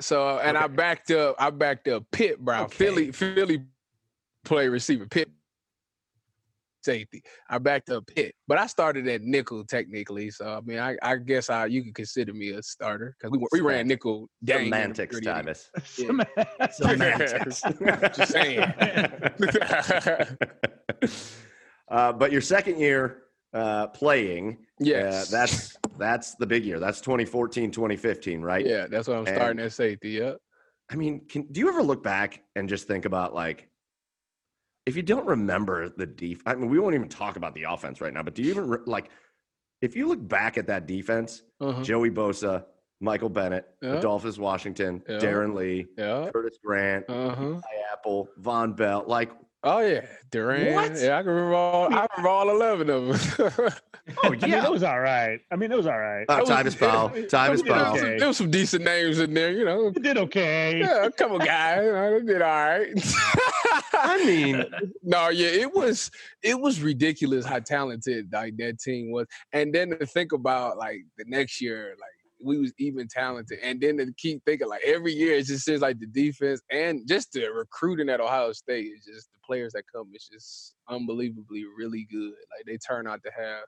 [0.00, 0.64] so and okay.
[0.64, 1.36] I backed up.
[1.38, 2.76] I backed up Pitt Brown, okay.
[2.76, 3.62] Philly, Philly
[4.44, 5.28] play receiver, Pitt
[6.86, 7.22] safety.
[7.50, 10.30] I backed up Pitt, but I started at nickel technically.
[10.30, 13.46] So I mean, I, I guess I you could consider me a starter because we,
[13.52, 14.28] we ran nickel.
[14.46, 15.70] Semantics, Thomas.
[15.98, 16.68] Yeah.
[16.70, 17.62] Semantics.
[18.16, 18.64] Just saying.
[21.88, 23.22] Uh, but your second year
[23.52, 26.80] uh, playing, yes, uh, that's that's the big year.
[26.80, 28.66] That's 2014, 2015, right?
[28.66, 30.10] Yeah, that's what I'm and, starting at safety.
[30.10, 30.34] Yeah.
[30.90, 33.68] I mean, can, do you ever look back and just think about like,
[34.86, 38.00] if you don't remember the def, I mean, we won't even talk about the offense
[38.00, 38.22] right now.
[38.22, 39.10] But do you even re- like,
[39.82, 41.82] if you look back at that defense, uh-huh.
[41.82, 42.64] Joey Bosa,
[43.00, 43.94] Michael Bennett, yeah.
[43.94, 45.18] Adolphus Washington, yeah.
[45.18, 46.30] Darron Lee, yeah.
[46.32, 47.60] Curtis Grant, uh-huh.
[47.92, 49.32] Apple, Vonn Bell, like
[49.68, 50.74] Oh yeah, Durant.
[50.74, 51.02] What?
[51.02, 51.92] Yeah, I can remember all.
[51.92, 53.56] I remember all eleven of them.
[54.22, 55.40] oh yeah, I mean, it was all right.
[55.50, 56.24] I mean, it was all right.
[56.28, 57.10] Uh, Tyvis Powell.
[57.10, 57.96] Tyvis Powell.
[57.98, 58.16] Okay.
[58.16, 59.88] There was some decent names in there, you know.
[59.88, 60.78] It did okay.
[60.78, 61.82] Yeah, a couple guys.
[61.84, 62.88] You know, did all right.
[63.92, 64.64] I mean,
[65.02, 66.12] no, yeah, it was
[66.44, 71.04] it was ridiculous how talented like that team was, and then to think about like
[71.18, 72.15] the next year, like
[72.46, 73.58] we was even talented.
[73.62, 77.06] And then to keep thinking like every year it just seems like the defense and
[77.06, 81.64] just the recruiting at Ohio State is just the players that come It's just unbelievably
[81.76, 82.32] really good.
[82.56, 83.64] Like they turn out to have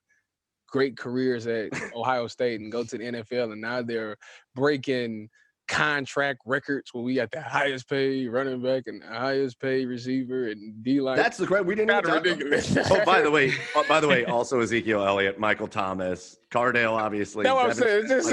[0.69, 4.17] great careers at Ohio State and go to the NFL and now they're
[4.55, 5.29] breaking
[5.69, 10.49] contract records where we got the highest paid running back and the highest paid receiver
[10.49, 11.17] and D line.
[11.17, 11.67] That's the correct.
[11.67, 12.03] We didn't.
[12.03, 12.77] Kind ridiculous.
[12.91, 17.45] oh, by the way, oh, by the way, also Ezekiel Elliott, Michael Thomas, Cardale, obviously.
[17.45, 18.09] No, I'm saying.
[18.09, 18.31] Just,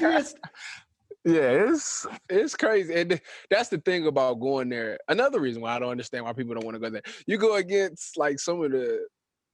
[0.00, 0.36] just,
[1.24, 3.20] yeah, it's it's crazy, and
[3.50, 4.98] that's the thing about going there.
[5.08, 7.02] Another reason why I don't understand why people don't want to go there.
[7.26, 9.06] You go against like some of the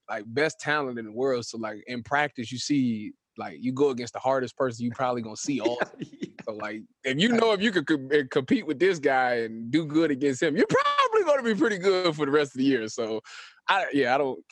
[0.08, 1.46] like best talent in the world.
[1.46, 5.22] So like in practice, you see like you go against the hardest person you probably
[5.22, 5.78] gonna see all.
[5.98, 6.23] yeah.
[6.44, 9.70] So like if you know if you could co- eh, compete with this guy and
[9.70, 12.64] do good against him, you're probably gonna be pretty good for the rest of the
[12.64, 12.88] year.
[12.88, 13.20] So
[13.68, 14.44] I yeah I don't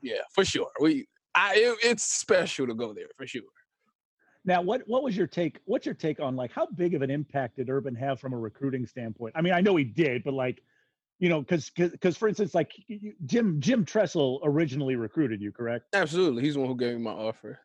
[0.00, 3.42] yeah for sure we I it, it's special to go there for sure.
[4.44, 5.58] Now, what what was your take?
[5.66, 8.38] What's your take on like how big of an impact did Urban have from a
[8.38, 9.34] recruiting standpoint?
[9.36, 10.62] I mean, I know he did, but like,
[11.18, 12.72] you know, because because for instance, like
[13.26, 15.86] Jim Jim Tressel originally recruited you, correct?
[15.92, 17.60] Absolutely, he's the one who gave me my offer.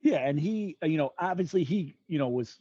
[0.00, 2.58] Yeah, and he, uh, you know, obviously he, you know, was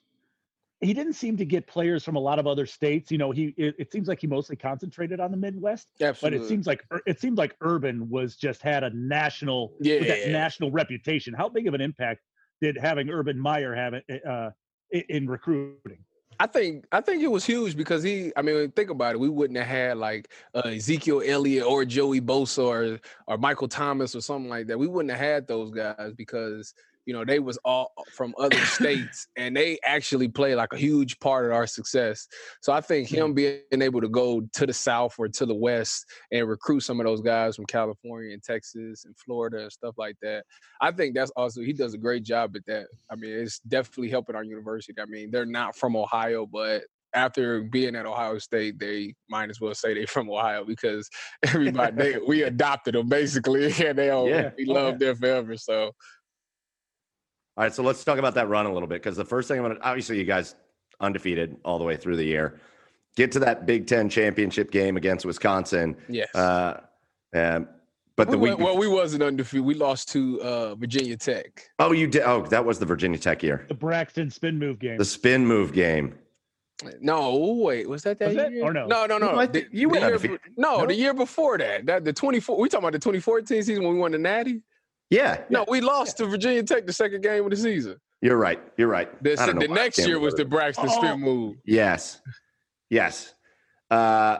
[0.82, 3.12] he didn't seem to get players from a lot of other states.
[3.12, 5.88] You know, he it, it seems like he mostly concentrated on the Midwest.
[6.02, 6.40] Absolutely.
[6.40, 10.30] But it seems like it seemed like Urban was just had a national yeah, that
[10.30, 11.34] national reputation.
[11.34, 12.22] How big of an impact
[12.62, 14.50] did having Urban Meyer have it uh,
[14.92, 16.00] in recruiting?
[16.40, 18.34] I think I think it was huge because he.
[18.36, 19.20] I mean, think about it.
[19.20, 24.16] We wouldn't have had like uh, Ezekiel Elliott or Joey Bosa or or Michael Thomas
[24.16, 24.80] or something like that.
[24.80, 26.74] We wouldn't have had those guys because
[27.06, 30.78] you know, they was all uh, from other states and they actually play like a
[30.78, 32.28] huge part of our success.
[32.62, 33.62] So I think him mm-hmm.
[33.72, 37.06] being able to go to the South or to the West and recruit some of
[37.06, 40.46] those guys from California and Texas and Florida and stuff like that.
[40.80, 42.88] I think that's also he does a great job at that.
[43.12, 45.00] I mean, it's definitely helping our university.
[45.02, 46.84] I mean, they're not from Ohio, but
[47.14, 51.10] after being at Ohio State, they might as well say they're from Ohio because
[51.44, 54.52] everybody they, we adopted them basically, and they all yeah.
[54.58, 55.58] we oh, loved them forever.
[55.58, 55.92] So
[57.58, 59.60] All right, so let's talk about that run a little bit because the first thing
[59.60, 60.56] I'm going to obviously you guys
[61.00, 62.60] undefeated all the way through the year.
[63.18, 65.98] Get to that Big Ten championship game against Wisconsin.
[66.08, 66.34] Yes.
[66.34, 66.80] Uh,
[67.36, 67.68] um,
[68.16, 69.66] but we the week went- well, we wasn't undefeated.
[69.66, 71.70] We lost to uh, Virginia Tech.
[71.80, 72.24] oh, you did.
[72.24, 74.98] Oh, that was the Virginia Tech year, The Braxton spin move game.
[74.98, 76.16] the spin move game.
[77.00, 78.54] No, wait, was that that Was it?
[78.54, 78.64] year?
[78.64, 78.88] Or no?
[78.88, 79.34] No, no, no.
[79.36, 80.40] No, The- think you the went year, undefeated.
[80.58, 80.86] No, No?
[80.88, 81.86] the year before that.
[81.86, 82.58] That the 24.
[82.58, 84.62] We talking about the 2014 season when we won the Natty?
[85.12, 87.98] Yeah, No, we lost to Virginia Tech the second game of the season.
[88.22, 88.60] you're right.
[88.78, 89.22] You're right.
[89.24, 90.98] The, I don't the why next can't year was the Braxton Oh.
[90.98, 91.58] spin move.
[91.66, 92.22] yes,
[92.90, 93.34] yes.
[93.92, 94.38] Uh,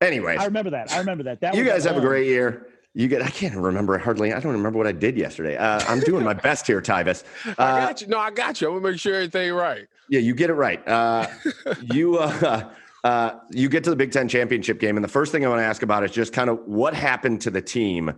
[0.00, 0.92] anyways, I remember that.
[0.92, 1.40] I remember that.
[1.40, 2.66] That you guys at have a great year.
[2.94, 3.22] You get.
[3.22, 4.32] I can't remember hardly.
[4.32, 5.56] I don't remember what I did yesterday.
[5.56, 7.22] Uh, I'm doing my best here, Tyvis.
[7.46, 8.08] I Uh, got you.
[8.08, 8.66] No, I got you.
[8.68, 9.86] I'm gonna make sure everything right.
[10.08, 10.86] Yeah, you get it right.
[10.88, 11.28] Uh,
[11.92, 12.68] you uh,
[13.04, 15.60] uh, you get to the Big Ten championship game, and the first thing I want
[15.60, 18.12] to ask about is just kind of what happened to the team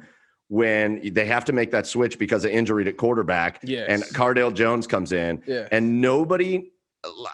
[0.51, 3.87] when they have to make that switch because of injury to quarterback, Yes.
[3.89, 5.69] and Cardale Jones comes in, Yeah.
[5.71, 6.73] and nobody.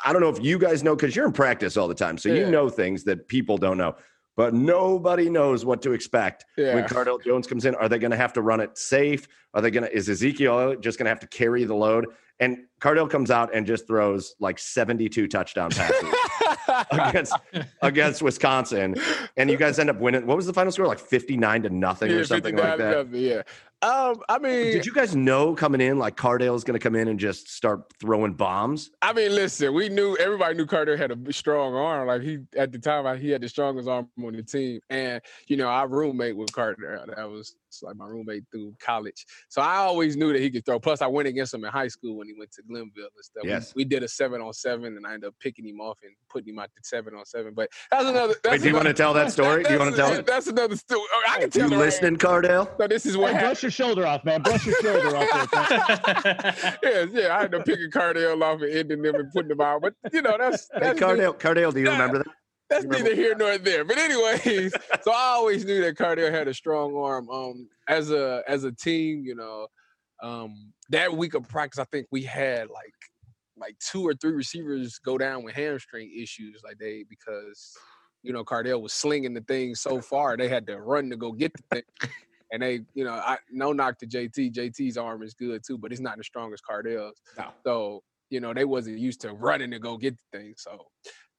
[0.05, 2.29] I don't know if you guys know because you're in practice all the time, so
[2.29, 3.97] you know things that people don't know.
[4.37, 6.87] But nobody knows what to expect when Yeah.
[6.87, 7.75] Cardale Jones comes in.
[7.75, 9.27] Are they going to have to run it safe?
[9.55, 9.97] Are they going to?
[9.97, 12.07] Is Ezekiel just going to have to carry the load?
[12.39, 16.15] And Cardale comes out and just throws like 72 touchdown passes
[16.91, 17.33] against
[17.81, 18.95] against Wisconsin,
[19.39, 20.27] and you guys end up winning.
[20.27, 20.87] What was the final score?
[20.87, 23.07] Like 59 to nothing Yeah, or something like that.
[23.07, 23.43] nothing, Yeah.
[23.87, 27.07] Um, I mean, Did you guys know coming in like Cardale's going to come in
[27.09, 28.91] and just start throwing bombs?
[29.01, 32.09] I mean, listen, we knew everybody knew Cardale had a strong arm.
[32.09, 34.81] Like he at the time, he had the strongest arm on the team.
[34.91, 39.27] And you know, our roommate with Cardale, uh, that was like my roommate through college.
[39.51, 40.81] So I always knew that he could throw.
[40.81, 43.43] Plus, I went against him in high school when he went to Glenville and stuff.
[43.45, 43.75] We- Yes.
[43.75, 46.55] we, did a seven on seven, and I ended up picking him off and putting
[46.55, 47.53] him out to seven on seven.
[47.55, 48.35] But that's another.
[48.43, 49.63] That's Wait, do you want to tell that story?
[49.63, 50.27] Do you want to tell it?
[50.27, 51.03] That's another story.
[51.29, 51.67] I can You tell.
[51.69, 52.69] it right- listening, Cardale?
[52.79, 53.51] So this is what Hey, happened.
[53.53, 54.43] brush your shoulder off, man.
[54.43, 55.51] Brush your shoulder off.
[55.51, 56.79] There.
[56.83, 59.61] yeah, yeah, I had to pick a Cardale off and ending them and putting them
[59.61, 59.83] out.
[59.83, 61.93] But you know, that's Hey, that's Cardale, Cardale, do you Yeah.
[61.93, 62.27] remember that?
[62.69, 63.85] that's remember- neither here nor there.
[63.85, 67.29] But anyways, so I always knew that Cardale had a strong arm.
[67.31, 69.69] Um, as a as a team, you know,
[70.23, 72.93] um, that week of practice, I think we had like
[73.59, 77.75] like two or three receivers go down with hamstring issues, like they because
[78.23, 81.31] you know Cardale was slinging the thing so far they had to run to go
[81.33, 81.83] get the thing.
[82.53, 84.53] And they, you know, I no knock to JT.
[84.53, 87.21] JT's arm is good too, but it's not the strongest Cardale's.
[87.37, 87.49] No.
[87.65, 90.55] So, you know, they wasn't used to running to go get the thing.
[90.57, 90.87] So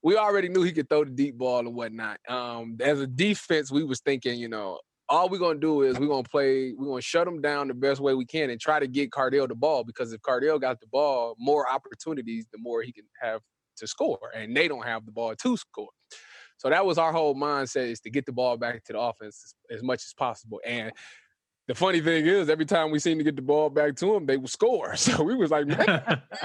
[0.03, 2.19] we already knew he could throw the deep ball and whatnot.
[2.27, 6.07] Um, as a defense, we was thinking, you know, all we're gonna do is we're
[6.07, 8.87] gonna play, we're gonna shut him down the best way we can and try to
[8.87, 12.91] get Cardale the ball because if Cardale got the ball, more opportunities, the more he
[12.91, 13.41] can have
[13.77, 14.19] to score.
[14.35, 15.89] And they don't have the ball to score.
[16.57, 19.53] So that was our whole mindset is to get the ball back to the offense
[19.71, 20.59] as, as much as possible.
[20.65, 20.91] And
[21.67, 24.25] the funny thing is, every time we seem to get the ball back to them,
[24.25, 24.95] they would score.
[24.97, 25.85] So we was like, man, you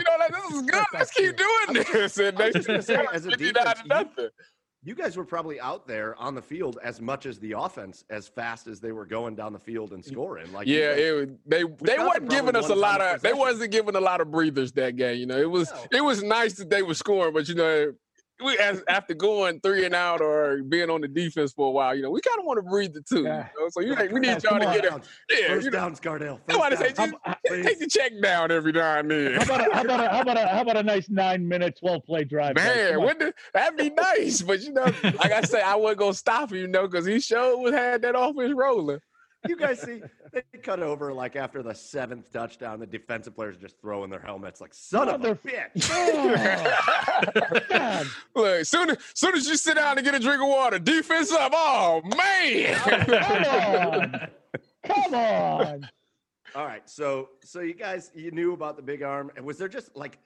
[0.04, 0.84] know, like this is good.
[0.92, 2.18] Let's keep doing this.
[2.18, 4.28] And they just say, as a defense, you- nothing.
[4.84, 8.26] You guys were probably out there on the field as much as the offense, as
[8.26, 10.52] fast as they were going down the field and scoring.
[10.52, 13.22] Like, Yeah, guys- it, was- they they Wisconsin weren't giving us a lot of of
[13.22, 15.18] they wasn't giving a lot of breathers that game.
[15.20, 15.84] You know, it was No.
[15.92, 17.92] it was nice that they were scoring, but you know,
[18.42, 21.94] we as after going three and out or being on the defense for a while,
[21.94, 23.22] you know, we kind of want to breathe the two.
[23.22, 23.48] Yeah.
[23.54, 23.68] You know?
[23.70, 24.92] So you like, we need y'all to get it.
[25.30, 26.40] Yeah, First you know, downs, Cardale.
[26.48, 27.14] I want to say just
[27.46, 29.34] take the check down every now and then.
[29.34, 31.78] How about a, how about a, how about a, how about a nice nine minute,
[31.78, 32.56] 12 play drive?
[32.56, 33.06] Man, Come on.
[33.06, 34.42] wouldn't it, that'd be nice.
[34.42, 37.20] But you know, like I say, I wasn't gonna stop him, you know, because he
[37.20, 39.00] showed was had that offense rolling.
[39.48, 40.02] You guys see,
[40.32, 42.78] they cut over like after the seventh touchdown.
[42.80, 45.90] The defensive players just throwing their helmets like, son of a bitch.
[47.74, 50.78] Oh, Look, soon as soon as you sit down to get a drink of water,
[50.78, 51.52] defense up.
[51.54, 52.74] Oh man.
[53.06, 54.28] Come on.
[54.84, 55.88] Come on.
[56.54, 59.68] All right, so so you guys you knew about the big arm, and was there
[59.68, 60.18] just like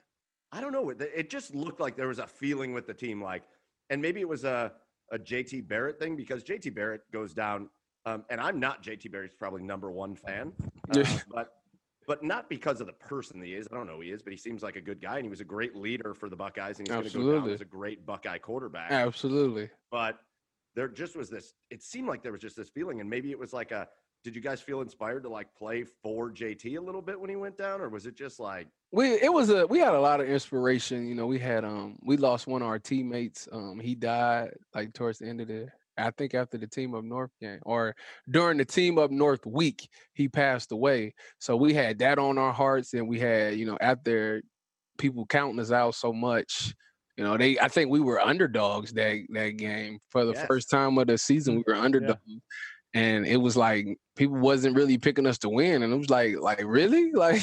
[0.51, 3.21] I don't know, it it just looked like there was a feeling with the team,
[3.21, 3.43] like,
[3.89, 4.73] and maybe it was a
[5.11, 7.69] a JT Barrett thing because JT Barrett goes down,
[8.07, 10.53] um, and I'm not JT Barrett's probably number one fan,
[10.95, 11.53] uh, but
[12.07, 13.67] but not because of the person he is.
[13.71, 15.29] I don't know who he is, but he seems like a good guy, and he
[15.29, 17.65] was a great leader for the Buckeyes, and he's going to go down as a
[17.65, 19.69] great Buckeye quarterback Absolutely.
[19.91, 20.19] but
[20.75, 23.39] there just was this it seemed like there was just this feeling and maybe it
[23.39, 23.87] was like a
[24.23, 27.35] did you guys feel inspired to like play for JT a little bit when he
[27.35, 30.21] went down or was it just like we it was a we had a lot
[30.21, 31.07] of inspiration.
[31.07, 33.47] You know, we had um we lost one of our teammates.
[33.51, 35.67] Um, he died like towards the end of the
[35.97, 37.95] I think after the team up north game or
[38.29, 41.13] during the team up north week, he passed away.
[41.39, 44.41] So we had that on our hearts, and we had you know after
[44.97, 46.73] people counting us out so much.
[47.17, 50.45] You know, they I think we were underdogs that that game for the Yes.
[50.45, 51.55] first time of the season.
[51.55, 51.71] Mm-hmm.
[51.71, 52.21] We were underdogs,
[52.93, 56.35] and it was like people wasn't really picking us to win, and it was like,
[56.39, 57.41] like really, like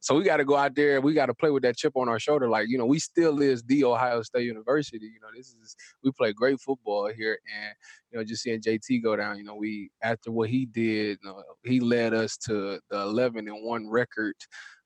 [0.00, 2.08] so we got to go out there, we got to play with that chip on
[2.08, 5.06] our shoulder, like you know, we still is the Ohio State University.
[5.06, 7.74] You know, this is we play great football here, and
[8.10, 11.28] you know, just seeing JT go down, you know, we after what he did, you
[11.28, 14.34] know, he led us to the 11 and one record.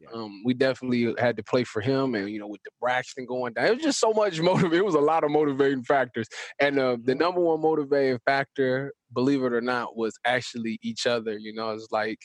[0.01, 0.09] Yeah.
[0.13, 3.53] Um, we definitely had to play for him, and you know, with the Braxton going
[3.53, 4.73] down, it was just so much motive.
[4.73, 6.27] It was a lot of motivating factors,
[6.59, 7.21] and uh, the mm-hmm.
[7.21, 11.37] number one motivating factor believe it or not, was actually each other.
[11.39, 12.21] You know, it's like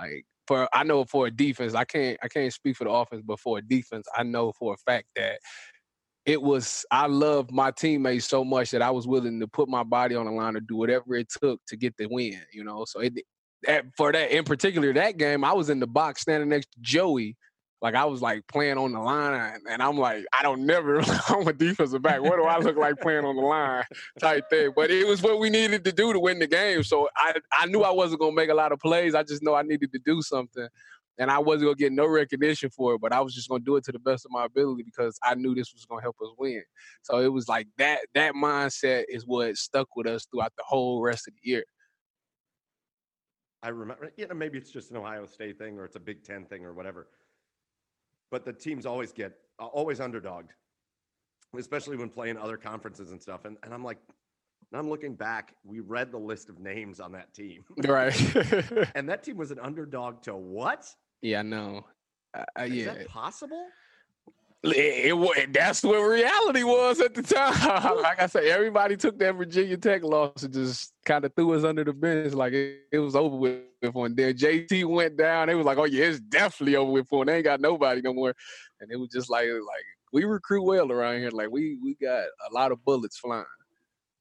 [0.00, 3.22] like for I know for a defense, I can't I can't speak for the offense,
[3.24, 5.38] but for a defense, I know for a fact that
[6.24, 9.82] it was I loved my teammates so much that I was willing to put my
[9.82, 12.40] body on the line to do whatever it took to get the win.
[12.52, 13.14] You know, so it
[13.64, 16.78] that, for that in particular that game, I was in the box standing next to
[16.80, 17.36] Joey
[17.82, 21.00] like I was like playing on the line, and I'm like, I don't never.
[21.28, 22.22] I'm a defensive back.
[22.22, 23.82] What do I look like playing on the line?
[24.20, 24.72] Type thing.
[24.74, 26.84] But it was what we needed to do to win the game.
[26.84, 29.16] So I I knew I wasn't gonna make a lot of plays.
[29.16, 30.68] I just know I needed to do something,
[31.18, 33.00] and I wasn't gonna get no recognition for it.
[33.00, 35.34] But I was just gonna do it to the best of my ability because I
[35.34, 36.62] knew this was gonna help us win.
[37.02, 38.02] So it was like that.
[38.14, 41.64] That mindset is what stuck with us throughout the whole rest of the year.
[43.64, 46.22] I remember, you know, maybe it's just an Ohio State thing or it's a Big
[46.22, 47.08] Ten thing or whatever
[48.32, 50.48] but the teams always get uh, always underdogged,
[51.56, 53.44] especially when playing other conferences and stuff.
[53.44, 53.98] And, and I'm like,
[54.72, 57.62] I'm looking back, we read the list of names on that team.
[57.86, 58.18] Right.
[58.96, 60.88] and that team was an underdog to what?
[61.20, 61.84] Yeah, no.
[62.34, 62.94] Uh, uh Is yeah.
[62.94, 63.66] that possible?
[64.64, 67.96] It, it, that's what reality was at the time.
[68.02, 71.64] like I said, everybody took that Virginia Tech loss and just kind of threw us
[71.64, 72.32] under the bench.
[72.32, 75.48] Like it, it was over with when then JT went down.
[75.48, 77.24] It was like, oh yeah, it's definitely over with for.
[77.24, 78.34] They ain't got nobody no more.
[78.80, 81.30] And it was just like like we recruit well around here.
[81.30, 83.44] Like we we got a lot of bullets flying.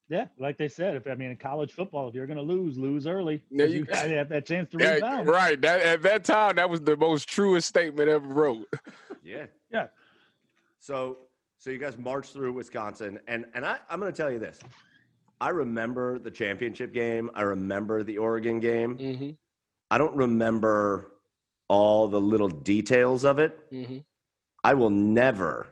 [0.09, 2.77] Yeah, like they said, if I mean in college football, if you're going to lose,
[2.77, 3.41] lose early.
[3.49, 5.25] Yeah, you, you have that chance to yeah, rebound.
[5.25, 5.61] Right.
[5.61, 8.67] That, at that time, that was the most truest statement ever wrote.
[9.23, 9.45] Yeah.
[9.71, 9.85] Yeah.
[10.81, 11.19] So
[11.59, 14.59] so you guys marched through Wisconsin, and and I, I'm going to tell you this.
[15.39, 17.29] I remember the championship game.
[17.35, 18.97] I remember the Oregon game.
[18.97, 19.29] Mm-hmm.
[19.91, 21.11] I don't remember
[21.67, 23.71] all the little details of it.
[23.71, 23.99] Mm-hmm.
[24.63, 25.67] I will never,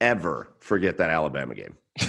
[0.00, 1.76] ever forget that Alabama game.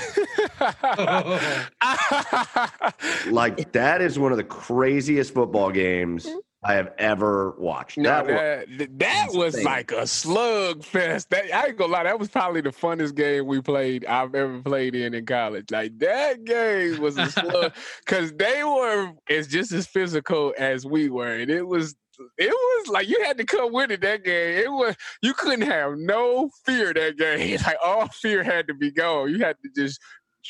[3.32, 6.28] like that is one of the craziest football games
[6.68, 7.98] I have ever watched.
[7.98, 11.30] No, that, that, that was like a slug fest.
[11.30, 14.62] That I ain't gonna lie, that was probably the funnest game we played I've ever
[14.62, 15.72] played in in college.
[15.72, 17.74] Like that game was a slug
[18.06, 21.96] because they were as just as physical as we were, and it was
[22.38, 24.58] it was like you had to come with it that game.
[24.58, 27.60] It was you couldn't have no fear that game.
[27.66, 29.30] Like all fear had to be gone.
[29.32, 30.02] You had to just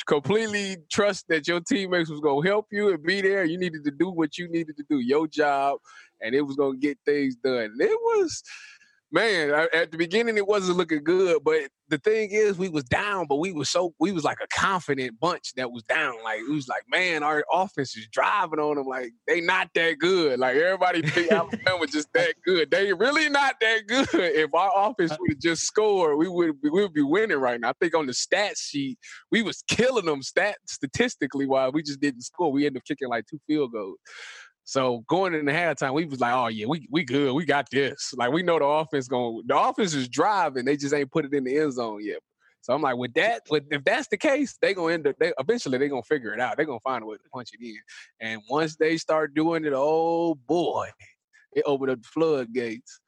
[0.05, 3.45] completely trust that your teammates was gonna help you and be there.
[3.45, 5.79] You needed to do what you needed to do, your job,
[6.21, 7.75] and it was gonna get things done.
[7.79, 8.43] It was
[9.11, 13.25] man, at the beginning it wasn't looking good, but the thing is, we was down,
[13.27, 16.15] but we was so we was like a confident bunch that was down.
[16.23, 18.85] Like it was like, man, our offense is driving on them.
[18.85, 20.39] Like they not that good.
[20.39, 22.71] Like everybody think Alabama was just that good.
[22.71, 24.07] They really not that good.
[24.13, 27.59] If our offense uh would have just scored, we would we would be winning right
[27.59, 27.69] now.
[27.69, 28.97] I think on the stat sheet,
[29.31, 32.51] we was killing them stat statistically while we just didn't score.
[32.51, 33.97] We ended up kicking like two field goals.
[34.67, 37.69] So going in the halftime, we was like, oh yeah, we we good, we got
[37.71, 38.13] this.
[38.17, 41.33] Like we know the offense going, the offense is driving, they just ain't put it
[41.33, 42.19] in the end zone yet.
[42.59, 45.15] So I'm like, with that, with if that's the case, they gonna end up.
[45.21, 46.57] They eventually they gonna figure it out.
[46.57, 47.77] They gonna find a way to punch it in.
[48.19, 50.89] And once they start doing it, oh boy,
[51.53, 52.99] it opened up the floodgates.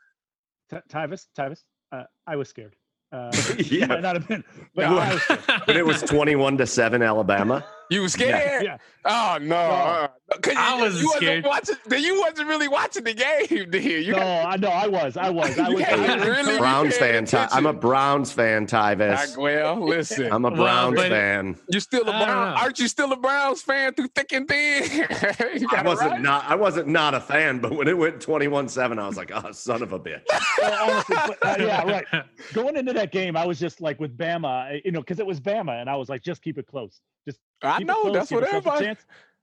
[0.71, 2.77] T- Tyvis, Tyvis, uh, I was scared.
[3.11, 4.45] Uh, yeah, not have been,
[4.75, 7.65] but, no, but it was twenty-one to seven, Alabama.
[7.89, 8.63] You was scared?
[8.63, 8.77] Yeah.
[9.03, 9.55] Oh no!
[9.55, 10.07] Uh,
[10.55, 11.43] I was you scared.
[11.43, 14.13] Wasn't watching, you wasn't really watching the game, did you?
[14.13, 15.17] No, I know I was.
[15.17, 15.57] I was.
[15.57, 16.25] I was.
[16.25, 17.25] really Browns fan.
[17.25, 19.37] Ty, I'm a Browns fan, Tyvis.
[19.37, 20.31] well, listen.
[20.31, 21.57] I'm a Browns well, fan.
[21.69, 22.57] You're still a Brown.
[22.57, 25.07] Aren't you still a Browns fan through thick and thin?
[25.09, 26.21] I wasn't right.
[26.21, 26.45] not.
[26.45, 29.81] I wasn't not a fan, but when it went 21-7, I was like, oh, son
[29.81, 30.21] of a bitch.
[30.61, 32.05] well, honestly, but, uh, yeah, right.
[32.53, 35.39] Going into that game, I was just like with Bama, you know, because it was
[35.39, 37.01] Bama, and I was like, just keep it close.
[37.25, 38.95] Just I know close, that's what everybody.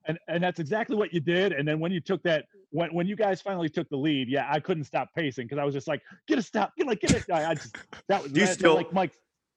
[0.09, 1.53] And and that's exactly what you did.
[1.53, 4.47] And then when you took that, when when you guys finally took the lead, yeah,
[4.49, 7.13] I couldn't stop pacing because I was just like, get a stop, get like get
[7.13, 7.25] it.
[7.31, 7.77] I, I just
[8.09, 8.33] that was.
[8.33, 9.13] Do you that, still like Mike?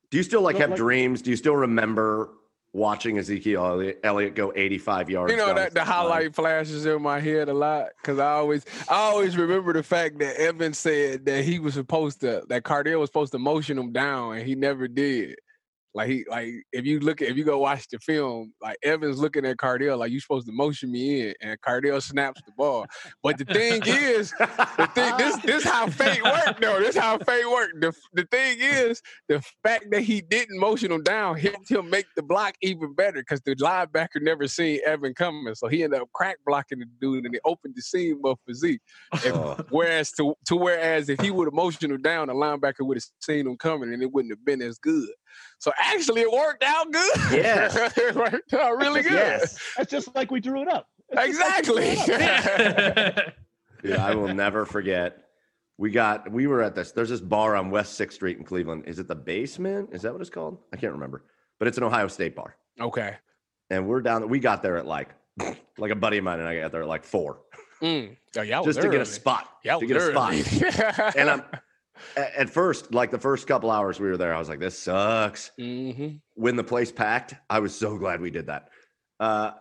[0.09, 1.21] Do you still like have like, dreams?
[1.21, 2.31] Do you still remember
[2.73, 5.31] watching Ezekiel Elliott go 85 yards.
[5.31, 8.95] You know that the highlight flashes in my head a lot because I always I
[8.95, 13.09] always remember the fact that Evan said that he was supposed to that Cardale was
[13.09, 15.39] supposed to motion him down and he never did.
[15.95, 19.19] Like he like if you look at if you go watch the film, like Evans
[19.19, 22.85] looking at Cardale like you supposed to motion me in, and Cardale snaps the ball.
[23.23, 26.79] But the thing is, the thing this this how fate worked though.
[26.79, 27.81] This how fate worked.
[27.81, 32.05] The the thing is, the fact that he didn't motion him down helped him make
[32.15, 36.09] the block even better because the linebacker never seen Evan coming, so he ended up
[36.13, 38.81] crack blocking the dude and it opened the seam of for Zeke.
[39.13, 39.57] If- Oh.
[39.69, 43.03] whereas to to whereas if he would have motioned him down, the linebacker would have
[43.21, 45.09] seen him coming and it wouldn't have been as good.
[45.59, 47.17] So actually, it worked out good.
[47.31, 49.11] Yeah, it worked out really good.
[49.13, 49.59] Yes.
[49.77, 50.87] That's just like we drew it up.
[51.11, 52.13] That's just like Exactly.
[52.15, 53.33] it up.
[53.83, 55.23] Yeah, I will never forget.
[55.77, 56.91] We got we were at this.
[56.91, 58.83] There's this bar on West Sixth Street in Cleveland.
[58.87, 59.89] Is it the Basement?
[59.93, 60.57] Is that what it's called?
[60.73, 61.23] I can't remember.
[61.57, 62.55] But it's an Ohio State bar.
[62.79, 63.15] okay.
[63.69, 64.27] And we're down.
[64.29, 65.09] We got there at like,
[65.77, 67.41] like a buddy of mine and I got there at like four,
[67.81, 68.17] Mm.
[68.37, 69.47] Oh, y'all just to get a spot.
[69.63, 71.15] Y'all to get a spot.
[71.15, 71.61] And I'm a-
[72.17, 75.51] at first, like the first couple hours we were there, I was like, this sucks.
[75.57, 78.69] hmm When the place packed, I was so glad we did that.
[79.19, 79.51] Uh,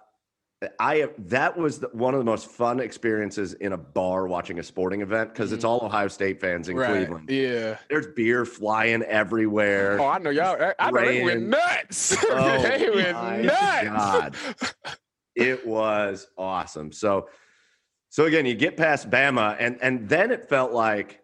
[0.80, 4.62] I that was the, one of the most fun experiences in a bar watching a
[4.64, 6.88] sporting event because it's all Ohio State fans in Right.
[7.06, 7.30] Cleveland.
[7.30, 7.76] Yeah.
[7.88, 10.00] There's beer flying everywhere.
[10.00, 10.60] Oh, I know y'all.
[10.60, 12.16] I, I know they went nuts.
[12.28, 13.84] Oh, they went nuts.
[13.84, 14.36] God.
[15.36, 16.90] it was awesome.
[16.90, 17.28] So,
[18.08, 21.20] so again, you get past Bama, and and then it felt like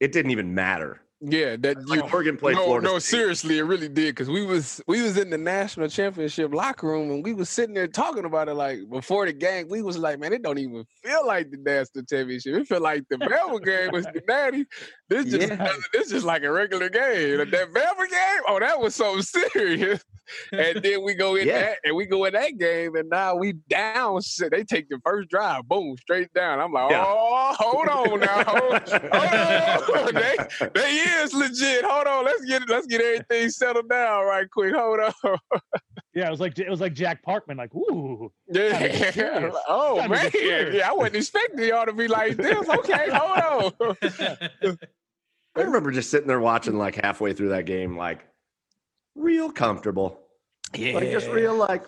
[0.00, 1.02] it didn't even matter.
[1.22, 3.10] Yeah, that Like you, Oregon played no, Florida no, State.
[3.18, 7.10] seriously, it really did because we was we was in the national championship locker room
[7.10, 9.66] and we was sitting there talking about it like before the game.
[9.68, 12.54] We was like, man, it don't even feel like the national championship.
[12.54, 14.64] It feel like the Bama game was the natty.
[15.10, 15.72] This just Yeah.
[15.92, 17.36] this just like a regular game.
[17.36, 20.02] That Bama game, oh, that was so serious.
[20.52, 21.60] and then we go in Yeah.
[21.60, 24.22] that and we go in that game and now we down.
[24.22, 26.60] shit, They take the first drive, boom, straight down.
[26.60, 27.04] I'm like, Yeah.
[27.06, 30.14] oh, hold on now, hold, hold on.
[30.20, 30.36] They,
[30.74, 31.84] they is legit.
[31.84, 34.74] Hold on, let's get let's get everything settled down right quick.
[34.74, 35.38] Hold on.
[36.14, 38.32] Yeah, it was like it was like Jack Parkman, like, ooh.
[38.48, 38.72] Yeah.
[38.72, 39.54] Time to get serious.
[39.68, 40.30] Oh man.
[40.34, 42.68] Yeah, I wasn't expecting y'all to be like this.
[42.68, 43.96] Okay, hold on.
[45.56, 48.26] I remember just sitting there watching like halfway through that game, like
[49.14, 50.20] real comfortable.
[50.74, 50.94] Yeah.
[50.94, 51.84] Like just real like,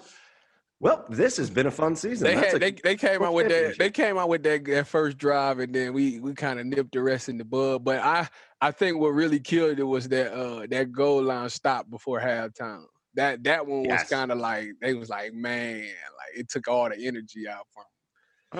[0.82, 2.26] well, this has been a fun season.
[2.26, 4.88] They, had, a- they they came out with that they came out with that, that
[4.88, 7.84] first drive and then we we kind of nipped the rest in the bud.
[7.84, 8.28] But I
[8.60, 12.82] I think what really killed it was that uh that goal line stop before halftime.
[13.14, 14.08] That that one was Yes.
[14.10, 17.84] kind of like they was like man like it took all the energy out from.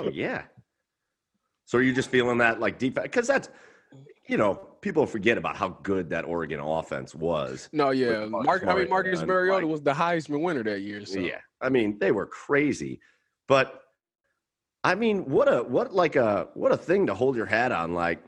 [0.01, 0.07] 'em.
[0.07, 0.45] Oh yeah.
[1.65, 3.01] So are you just feeling that like deep?
[3.03, 3.49] Because that's,
[4.29, 7.71] you know, people forget about how good that Oregon offense was.
[7.73, 8.67] No, yeah, Mark.
[8.67, 11.07] I mean Marcus Mariota was the Heisman winner that year.
[11.07, 11.21] So.
[11.21, 13.01] Yeah, I mean they were crazy,
[13.49, 13.83] but
[14.85, 17.95] I mean what a what like a what a thing to hold your hat on.
[17.95, 18.23] Like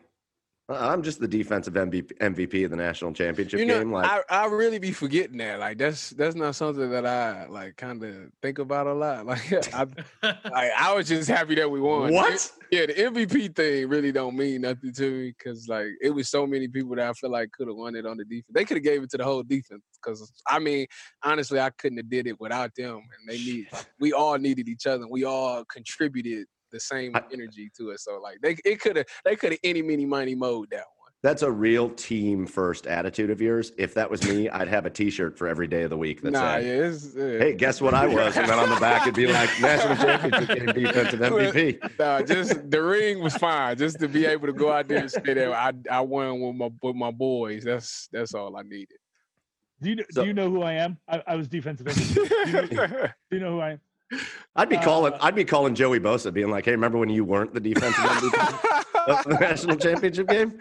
[0.66, 3.92] Uh, I'm just the defensive MVP, MVP of the national championship you know, game.
[3.92, 5.58] Like I, I really be forgetting that.
[5.58, 9.26] Like that's that's not something that I like kind of think about a lot.
[9.34, 9.86] Like I,
[10.22, 12.12] I I was just happy that we won.
[12.12, 12.52] what?
[12.70, 16.46] Yeah, the MVP thing really don't mean nothing to me because like it was so
[16.46, 18.52] many people that I feel like could have won it on the defense.
[18.52, 20.86] They could have gave it to the whole defense because I mean
[21.22, 23.68] honestly I couldn't have did it without them and they need
[24.00, 25.06] we all needed each other.
[25.08, 28.00] We all contributed the same energy to it.
[28.00, 31.12] So like they it could have they could have any mini money mode that one.
[31.22, 33.72] That's a real team first attitude of yours.
[33.78, 36.32] If that was me, I'd have a T-shirt for every day of the week that
[36.32, 37.38] nah, said, yeah, it's, yeah.
[37.38, 40.58] "Hey, guess what I was?" And then on the back it'd be like "National Championship
[40.58, 43.78] Game Defensive MVP." Nah, just the ring was fine.
[43.78, 46.56] Just to be able to go out there and say that I I won with
[46.56, 47.64] my with my boys.
[47.64, 48.98] That's that's all I needed.
[49.80, 50.98] Do you, So- do you know who I am?
[51.08, 52.14] I, I was defensive end.
[52.14, 53.80] do, you know, do you know who I am?
[54.56, 55.12] I'd be calling.
[55.14, 58.04] Uh, I'd be calling Joey Bosa, being like, "Hey, remember when you weren't the defensive
[58.04, 60.60] MVP of the national championship game?"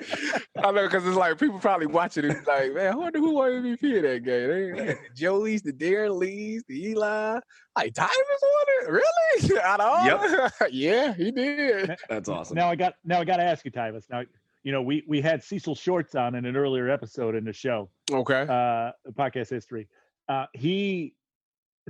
[0.63, 3.51] I know because it's like people probably watching it like, man, I wonder who won
[3.51, 4.49] MVP of that game.
[4.49, 7.39] They, they had the Joey's, the Darron Lee's, the Eli.
[7.75, 8.89] Like Tyvis won it?
[8.89, 9.59] Really?
[9.63, 10.69] Out of all?
[10.71, 11.95] yeah, he did.
[12.09, 12.55] That's awesome.
[12.55, 14.05] Now I got now I got to ask you, Tyvis.
[14.09, 14.23] Now
[14.63, 17.89] you know we we had Cecil Shorts on in an earlier episode in the show,
[18.11, 18.41] Okay.
[18.49, 19.87] uh, podcast history.
[20.29, 21.13] Uh, he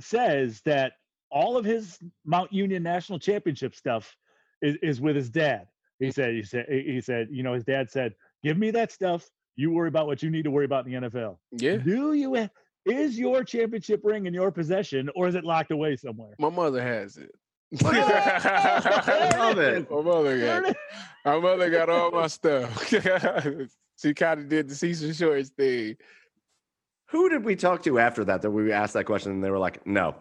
[0.00, 0.92] says that
[1.34, 4.16] all of his Mount Union national championship stuff
[4.62, 5.66] is, is with his dad.
[5.98, 9.28] He said, he said, he said, you know, his dad said, "Give me that stuff.
[9.56, 11.76] You worry about what you need to worry about in the NFL." Yeah.
[11.76, 12.34] Do you?
[12.36, 12.48] ha-
[12.86, 16.34] Is your championship ring in your possession, or is it locked away somewhere?
[16.38, 17.30] My mother has it.
[17.82, 19.90] Love it.
[19.90, 20.74] My mother got it is.
[21.24, 22.88] my mother got all my stuff.
[24.00, 25.96] she kind of did the Cecil Shorts thing.
[27.10, 28.42] Who did we talk to after that?
[28.42, 30.14] That we asked that question, and they were like, "No."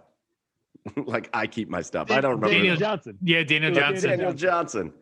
[1.05, 2.11] like I keep my stuff.
[2.11, 2.47] I don't remember.
[2.49, 3.17] Daniel Daniel- Johnson.
[3.23, 4.09] yeah, Daniel Yeah, Johnson.
[4.09, 4.93] Daniel Johnson.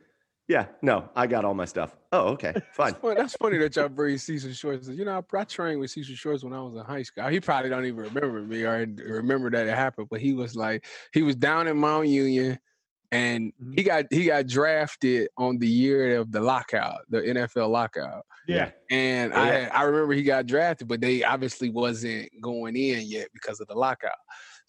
[0.47, 1.95] Yeah, no, I got all my stuff.
[2.11, 2.93] Oh, okay, fine.
[3.01, 4.89] Well, that's funny that y'all bring Cecil Shorts.
[4.89, 7.27] You know, I, I trained with Cecil Shorts when I was in high school.
[7.29, 10.85] He probably don't even remember me or remember that it happened, but he was like,
[11.13, 12.59] he was down in Mount Union,
[13.13, 13.77] and Mhm.
[13.77, 18.25] he got he got drafted on the year of the lockout, the NFL lockout.
[18.47, 18.71] Yeah.
[18.89, 19.69] And Oh, yeah.
[19.71, 23.67] I I remember he got drafted, but they obviously wasn't going in yet because of
[23.67, 24.11] the lockout.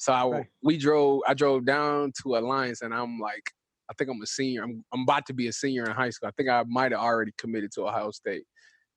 [0.03, 0.47] So I, Right.
[0.65, 1.21] we drove.
[1.29, 3.53] I drove down to Alliance, and I'm like,
[3.89, 4.65] I think I'm a senior.
[4.65, 6.29] I'm I'm about to be a senior in high school.
[6.29, 8.43] I think I might have already committed to Ohio State.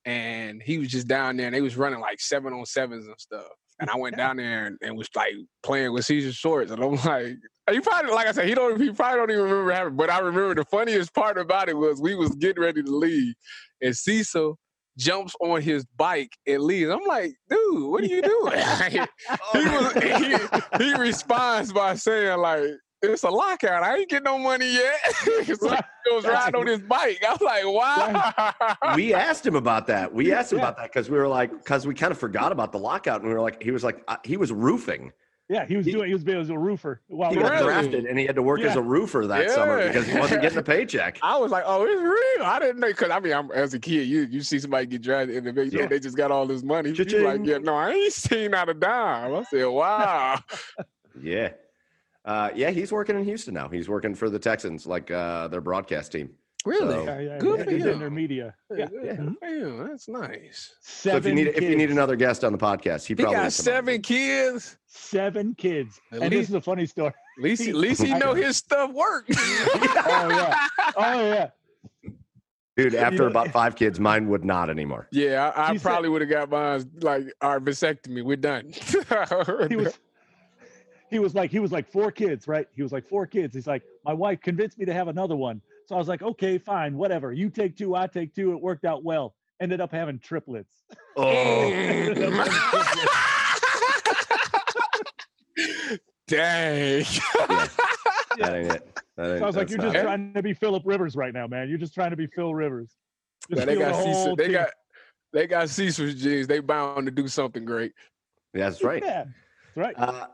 [0.05, 3.15] And he was just down there, and they was running like seven on sevens and
[3.19, 3.45] stuff.
[3.79, 6.95] And I went down there and, and was like playing with Cecil Shorts, and I'm
[7.05, 7.35] like,
[7.69, 9.95] he probably, like I said, he don't, he probably don't even remember having.
[9.95, 13.35] But I remember the funniest part about it was we was getting ready to leave,
[13.79, 14.57] and Cecil
[14.97, 16.91] jumps on his bike and leaves.
[16.91, 18.59] I'm like, dude, what are you doing?
[19.53, 22.63] he was he, he responds by saying like
[23.01, 23.83] it's a lockout.
[23.83, 24.95] I ain't getting no money yet.
[25.23, 25.53] so he
[26.09, 27.23] goes riding on his bike.
[27.27, 28.95] I was like, wow.
[28.95, 30.13] we asked him about that.
[30.13, 30.65] We asked him Yeah.
[30.65, 33.29] about that because we were like, because we kind of forgot about the lockout, and
[33.29, 35.11] we were like, he was like, uh, he was roofing.
[35.47, 36.07] Yeah, he was He- doing.
[36.07, 37.01] He was, he was a roofer.
[37.07, 37.63] While He got Really?
[37.65, 40.57] drafted, and he had to work as a roofer that summer because he wasn't getting
[40.57, 41.19] a paycheck.
[41.21, 42.47] I was like, oh, it's real.
[42.47, 45.03] I didn't know because I mean, I'm, as a kid, you you see somebody get
[45.03, 45.85] drafted and they, Yeah.
[45.85, 46.89] they just got all this money.
[46.89, 47.23] You Cha-ching.
[47.23, 49.35] like, yeah, no, I ain't seen not a dime.
[49.35, 50.39] I said, wow.
[51.21, 51.49] Yeah.
[52.25, 53.69] Uh, yeah, he's working in Houston now.
[53.69, 56.31] He's working for the Texans, like uh, their broadcast team.
[56.65, 56.95] Really?
[56.95, 57.99] So- Yeah, yeah, Good yeah, for he's in him.
[57.99, 58.55] their media.
[58.71, 58.87] Yeah.
[58.91, 59.11] Yeah.
[59.13, 59.33] Mm-hmm.
[59.41, 60.75] Damn, that's nice.
[60.81, 63.15] So if you Seven need if you need another guest on the podcast, he He
[63.15, 64.77] probably got has some seven kids.
[64.85, 67.13] seven kids, At and least- this is a funny story.
[67.37, 69.25] At least, He- at least he know his stuff work.
[70.07, 71.49] Oh yeah, oh yeah.
[72.77, 75.07] Dude, after know- about eh five kids, mine would not anymore.
[75.11, 78.73] Yeah, I, I probably would have got mine like, our vasectomy, we're done.
[79.69, 79.97] He was.
[81.11, 82.67] He was like he was like four kids, right?
[82.75, 83.55] He was like four kids.
[83.55, 86.57] He's like, my wife convinced me to have another one, so I was like, okay,
[86.57, 87.31] fine, whatever.
[87.31, 88.51] You take two, I take two.
[88.53, 89.35] It worked out well.
[89.61, 90.83] Ended up having triplets.
[91.15, 91.71] Oh,
[96.27, 97.05] Dang.
[98.37, 98.99] Yeah, that ain't it.
[99.15, 100.01] That ain't, So I was like, you're just it.
[100.01, 101.69] trying to be Philip Rivers right now, man.
[101.69, 102.95] You're just trying to be Phil Rivers.
[103.49, 104.69] Just Yeah, they got the Cecil, they got
[105.31, 106.47] they got Cecil's genes.
[106.47, 107.93] They bound to do something great.
[108.53, 109.03] That's right.
[109.05, 109.25] Yeah,
[109.75, 109.93] that's right.
[109.97, 110.27] Uh,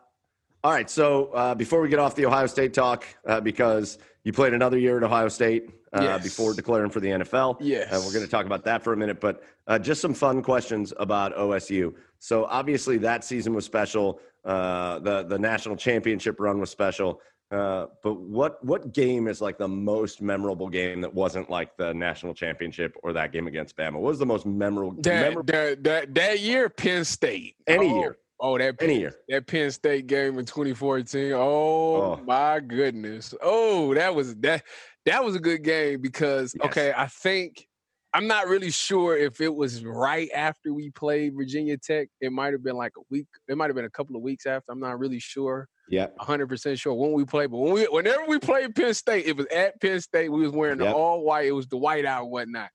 [0.64, 0.90] all right.
[0.90, 4.78] So uh, before we get off the Ohio State talk, uh, because you played another
[4.78, 6.24] year at Ohio State uh, Yes.
[6.24, 7.58] before declaring for the NFL.
[7.60, 7.92] Yes.
[7.92, 10.42] Uh, we're going to talk about that for a minute, but uh, just some fun
[10.44, 11.94] questions about OSU.
[12.20, 14.20] So obviously that season was special.
[14.46, 17.22] Uh, the the national championship run was special.
[17.52, 21.94] Uh, but what what game is like the most memorable game that wasn't like the
[21.94, 23.94] national championship or that game against Bama?
[23.94, 25.02] What was the most memorable?
[25.02, 27.56] That, memorable that, that, that year, Penn State.
[27.68, 28.18] any Oh, year?
[28.44, 29.14] Oh, that Any Penn, year.
[29.30, 31.32] that Penn State game in 2014.
[31.34, 32.20] Oh, Oh.
[32.26, 33.34] my goodness.
[33.42, 34.64] Oh, that was that
[35.06, 36.66] that was a good game because Yes.
[36.66, 37.68] okay, I think
[38.14, 42.10] I'm not really sure if it was right after we played Virginia Tech.
[42.20, 43.28] It might have been like a week.
[43.48, 44.72] It might have been a couple of weeks after.
[44.72, 45.68] I'm not really sure.
[45.88, 46.08] Yeah.
[46.20, 49.46] 100% sure when we played, but when we, whenever we played Penn State, it was
[49.48, 50.30] at Penn State.
[50.30, 51.46] We was wearing the all white.
[51.48, 52.70] It was the white out and whatnot,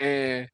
[0.00, 0.48] and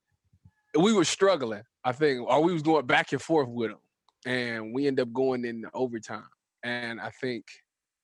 [0.78, 1.62] we were struggling.
[1.82, 3.78] I think, or we was going back and forth with them,
[4.26, 6.28] and we end up going in overtime.
[6.62, 7.44] And I think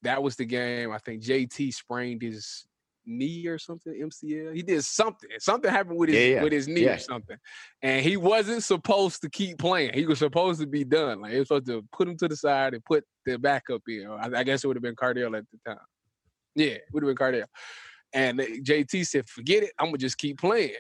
[0.03, 0.93] that was the game.
[0.93, 2.67] I think JT sprained his
[3.07, 4.55] knee or something, MCL.
[4.55, 5.31] He did something.
[5.39, 6.95] Something happened with his Yeah, yeah, with his knee yeah.
[6.95, 7.37] or something.
[7.83, 9.93] And he wasn't supposed to keep playing.
[9.95, 11.21] He was supposed to be done.
[11.21, 14.07] Like he was supposed to put him to the side and put the backup in.
[14.09, 15.85] I, I guess it would have been Cardale at the time.
[16.55, 17.47] Yeah, it would have been Cardale.
[18.13, 19.73] And JT said, "Forget it.
[19.79, 20.75] I'm gonna just keep playing."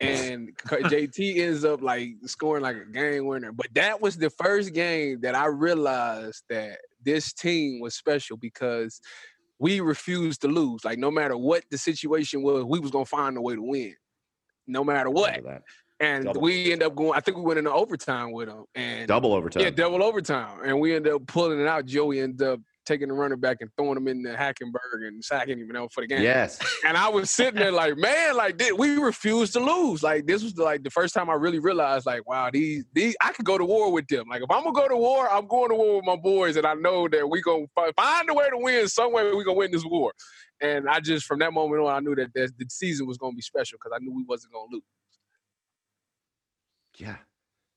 [0.00, 3.52] And JT ends up like scoring like a game winner.
[3.52, 9.00] But that was the first game that I realized that this team was special because
[9.58, 10.84] we refused to lose.
[10.84, 13.94] Like no matter what the situation was, we was gonna find a way to win,
[14.66, 15.40] no matter what.
[16.00, 17.12] And Double we end up going.
[17.14, 18.64] I think we went into overtime with them.
[18.74, 19.62] And Double overtime.
[19.62, 20.60] yeah, double overtime.
[20.64, 21.84] And we end up pulling it out.
[21.84, 22.60] Joey ended up
[22.90, 26.00] taking the running back and throwing him in the Hackenberg and sacking him out for
[26.00, 26.22] the game.
[26.22, 26.58] Yes.
[26.84, 30.02] And I was sitting there like, man, like we refused to lose.
[30.02, 33.14] Like this was the, like the first time I really realized, like, wow, these these
[33.20, 34.26] I could go to war with them.
[34.28, 36.66] Like if I'm gonna go to war, I'm going to war with my boys, and
[36.66, 38.88] I know that we gonna find a way to win.
[38.88, 40.12] Some way we gonna win this war.
[40.60, 43.34] And I just from that moment on, I knew that that the season was gonna
[43.34, 44.82] be special because I knew we wasn't gonna lose.
[46.98, 47.16] Yeah.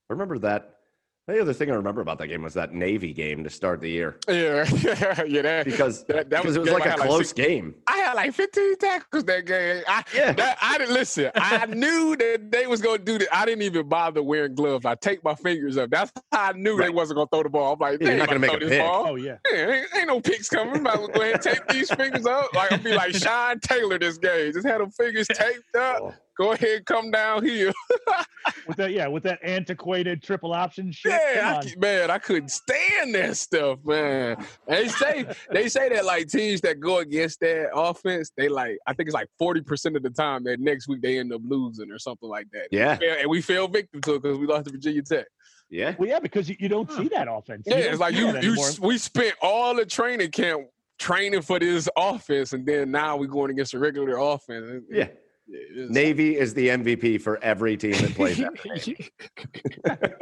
[0.10, 0.80] I remember that
[1.26, 3.88] The other thing I remember about that game was that Navy game to start the
[3.90, 4.18] year.
[4.28, 4.66] Yeah,
[5.26, 7.76] yeah, that because that, that was was it was like a had close six- game.
[7.88, 9.84] I had like 15 tackles that game.
[9.88, 10.34] I, Yeah.
[10.34, 11.32] that, I didn't listen.
[11.36, 13.30] I knew that they was gonna do that.
[13.34, 14.86] I didn't even bother wearing gloves.
[14.86, 15.92] I take my fingers up.
[15.92, 17.72] That's how I knew they wasn't gonna throw the ball.
[17.76, 18.82] I'm like, Yeah, they you're ain't not gonna make throw a this pick.
[18.82, 19.06] ball.
[19.08, 19.38] Oh yeah.
[19.50, 20.84] Yeah, ain't, ain't no picks coming.
[20.84, 22.54] Might as well go ahead and take these fingers up.
[22.54, 24.52] Like I'll be like Sean Taylor this game.
[24.52, 26.00] Just had them fingers taped up.
[26.02, 26.14] Oh.
[26.38, 27.72] Go ahead, come down here.
[28.68, 31.12] With that, yeah, with that antiquated triple option shit.
[31.14, 31.80] Yeah, Come I, on.
[31.80, 34.36] man, I couldn't stand that stuff, man.
[34.68, 38.94] They say they say that like teams that go against that offense, they like I
[38.94, 41.90] think it's like forty percent of the time that next week they end up losing
[41.92, 42.68] or something like that.
[42.72, 45.28] Yeah, Yeah, and we fell victim to it because we lost to Virginia Tech.
[45.70, 45.96] yeah.
[45.98, 47.64] Well, yeah, because you, you don't see that offense.
[47.66, 50.68] Yeah, it's like you you we spent all the training camp
[51.00, 54.84] training for this offense, and then now we're going against a regular offense.
[54.90, 55.08] Yeah.
[55.48, 59.10] Yeah, Navy is the MVP for every team that plays that.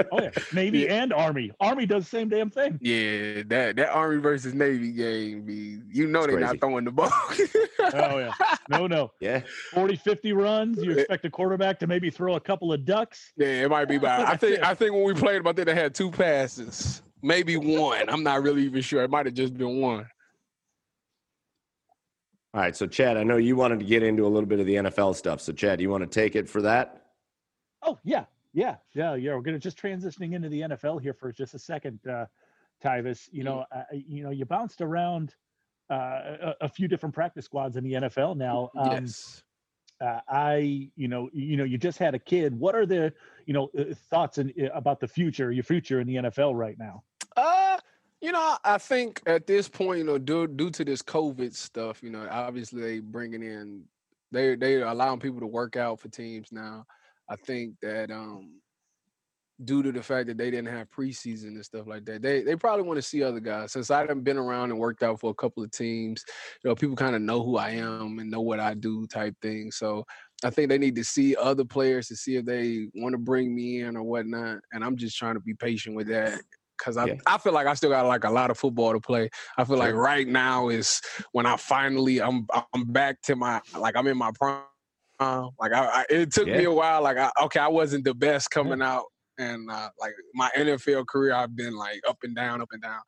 [0.12, 1.52] Oh yeah, Navy and Army.
[1.60, 2.78] Army does the same damn thing.
[2.82, 5.48] Yeah, that that Army versus Navy game,
[5.92, 6.54] you know It's they're crazy.
[6.54, 7.12] not throwing the ball.
[7.94, 8.32] Oh yeah,
[8.70, 9.42] no, no, Yeah,
[9.74, 10.82] 40, 50 runs.
[10.84, 13.34] You expect a quarterback to maybe throw a couple of ducks.
[13.36, 14.28] Yeah, it might be about.
[14.28, 14.64] I think.
[14.64, 18.08] I think when we played them, I think they had two passes, maybe one.
[18.10, 19.04] I'm not really even sure.
[19.04, 20.06] It might have just been one.
[22.54, 24.66] All right, so Chad, I know you wanted to get into a little bit of
[24.66, 25.40] the NFL stuff.
[25.40, 27.04] So Chad, you want to take it for that?
[27.82, 29.34] Oh yeah, yeah, yeah, yeah.
[29.34, 32.26] We're gonna just transitioning into the NFL here for just a second, uh,
[32.84, 33.30] Tyvis.
[33.32, 35.34] You know, uh, you know, you bounced around
[35.92, 35.94] uh,
[36.42, 38.72] a, a few different practice squads in the NFL now.
[38.78, 39.44] Um, yes.
[40.00, 42.58] uh, I, you know, you know, you just had a kid.
[42.58, 43.14] What are the,
[43.46, 46.78] you know, uh, thoughts in, uh, about the future, your future in the NFL right
[46.80, 47.04] now?
[47.36, 47.78] Uh,
[48.22, 52.04] you know, I think at this point, you know, due due to this COVID stuff,
[52.04, 53.84] you know, obviously they bringing in,
[54.32, 56.86] they they allowing people to work out for teams now.
[57.28, 58.62] I think that um,
[59.66, 62.56] due to the fact that they didn't have preseason and stuff like that, they they
[62.56, 63.72] probably want to see other guys.
[63.72, 66.24] Since I haven't been around and worked out for a couple of teams,
[66.64, 69.34] you know, people kind of know who I am and know what I do, type
[69.42, 69.72] thing.
[69.72, 70.06] So
[70.44, 73.56] I think they need to see other players to see if they want to bring
[73.56, 74.60] me in or whatnot.
[74.74, 76.40] And I'm just trying to be patient with that
[76.82, 77.16] because I, Yeah.
[77.28, 79.30] I feel like I still got like a lot of football to play.
[79.58, 81.02] I feel like right now is
[81.32, 84.64] when I finally I'm I'm back to my like I'm in my prime.
[85.60, 87.04] Like I, I it took me a while.
[87.04, 89.06] Like I, okay, I wasn't the best coming out.
[89.38, 93.00] And uh, like my NFL career, I've been like up and down, up and down.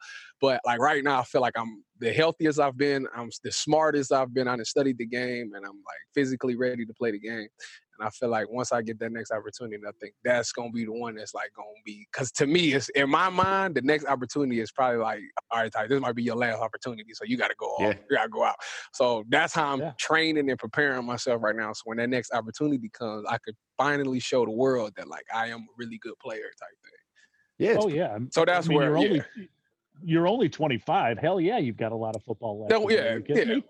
[0.41, 3.07] But like right now, I feel like I'm the healthiest I've been.
[3.15, 4.47] I'm the smartest I've been.
[4.47, 7.47] I studied the game, and I'm like physically ready to play the game.
[7.99, 10.85] And I feel like once I get that next opportunity, I think that's gonna be
[10.85, 14.05] the one that's like gonna be because to me, it's in my mind, the next
[14.05, 15.21] opportunity is probably like,
[15.51, 17.81] all right, Ty, this might be your last opportunity, so you got to go off,
[17.81, 17.93] Yeah.
[18.09, 18.55] you got to go out.
[18.93, 19.91] So that's how I'm Yeah.
[19.99, 21.73] training and preparing myself right now.
[21.73, 25.47] So when that next opportunity comes, I could finally show the world that like I
[25.47, 26.91] am a really good player type thing.
[27.59, 28.17] Yeah, Oh yeah.
[28.31, 29.07] So that's I mean, where you're yeah.
[29.09, 29.23] only
[30.03, 31.17] you're only 25.
[31.19, 32.71] Hell yeah, you've got a lot of football left.
[32.71, 32.97] No, in you.
[32.97, 33.55] yeah, Are you kidding yeah.
[33.57, 33.63] me?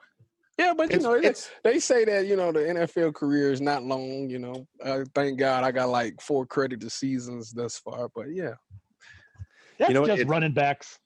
[0.57, 3.51] Yeah, but you it's, know, they, it's they say that you know the NFL career
[3.51, 4.29] is not long.
[4.29, 8.09] You know, uh, thank God I got like four credited seasons thus far.
[8.13, 8.53] But yeah,
[9.79, 10.99] That's know just it's- running backs.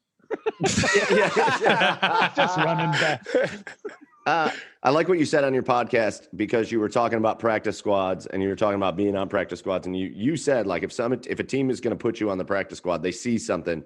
[1.09, 1.29] yeah,
[1.61, 2.33] yeah.
[2.35, 3.25] Just running back.
[4.27, 4.51] Uh,
[4.83, 8.25] I like what you said on your podcast because you were talking about practice squads
[8.25, 10.91] and you were talking about being on practice squads, and you you said like if
[10.91, 13.37] some if a team is going to put you on the practice squad, they see
[13.37, 13.81] something,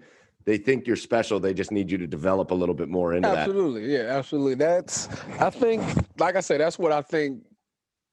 [0.45, 3.29] they think you're special, they just need you to develop a little bit more into
[3.29, 3.37] that.
[3.47, 4.55] absolutely, yeah, absolutely.
[4.55, 5.07] That's
[5.39, 5.83] I think,
[6.19, 7.43] like I said, that's what I think.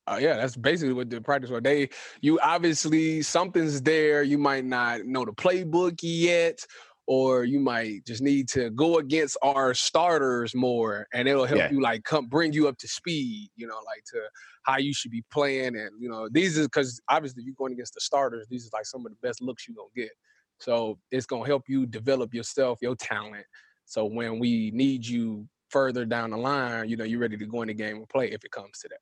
[0.06, 1.60] Uh, yeah, that's basically what the practice was.
[1.62, 1.90] They,
[2.22, 4.22] you obviously something's there.
[4.22, 6.64] You might not know the playbook yet,
[7.06, 11.70] or you might just need to go against our starters more, and it'll help Yeah.
[11.70, 13.50] you like come bring you up to speed.
[13.56, 14.20] You know, like to
[14.62, 17.92] how you should be playing, and you know these is because obviously you're going against
[17.94, 18.46] the starters.
[18.48, 20.10] These is like some of the best looks you're gonna get.
[20.60, 23.46] So it's gonna help you develop yourself, your talent.
[23.84, 27.62] So when we need you further down the line, you know, you're ready to go
[27.62, 28.98] in the game and play if it comes to that.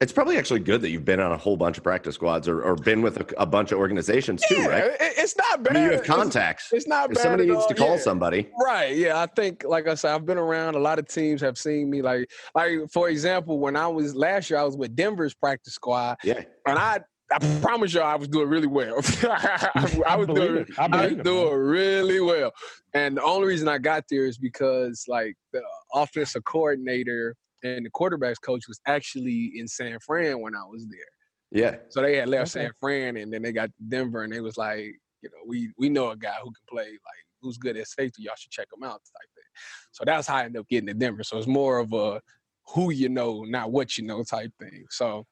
[0.00, 2.62] It's probably actually good that you've been on a whole bunch of practice squads or,
[2.62, 4.84] or been with a, a bunch of organizations too, right?
[4.84, 5.74] it- it's not I bad.
[5.74, 6.68] mean, you have contacts.
[6.72, 7.22] It's, not If bad.
[7.24, 8.02] somebody needs to call yeah.
[8.02, 8.96] somebody, Right.
[8.96, 9.20] Yeah.
[9.20, 10.76] I think, like I said, I've been around.
[10.76, 12.00] A lot of teams have seen me.
[12.00, 16.18] Like, like for example, when I was last year, I was with Denver's practice squad,
[16.22, 19.00] yeah, and I, I promise y'all, I was doing really well.
[19.22, 20.66] I, I was believe doing.
[20.78, 22.52] I I was it, doing really well.
[22.94, 25.62] And the only reason I got there is because like the
[25.92, 31.60] offensive coordinator and the quarterbacks coach was actually in San Fran when I was there.
[31.62, 32.64] yeah, So they had left Okay.
[32.66, 35.70] San Fran and then they got to Denver and they was like, you know, we
[35.76, 38.22] we know a guy who can play like who's good at safety.
[38.22, 39.44] Y'all should check him out type thing.
[39.92, 41.24] So that's how I ended up getting to Denver.
[41.24, 42.22] So it's more of a
[42.68, 44.86] who you know, not what you know type thing.
[44.90, 45.26] So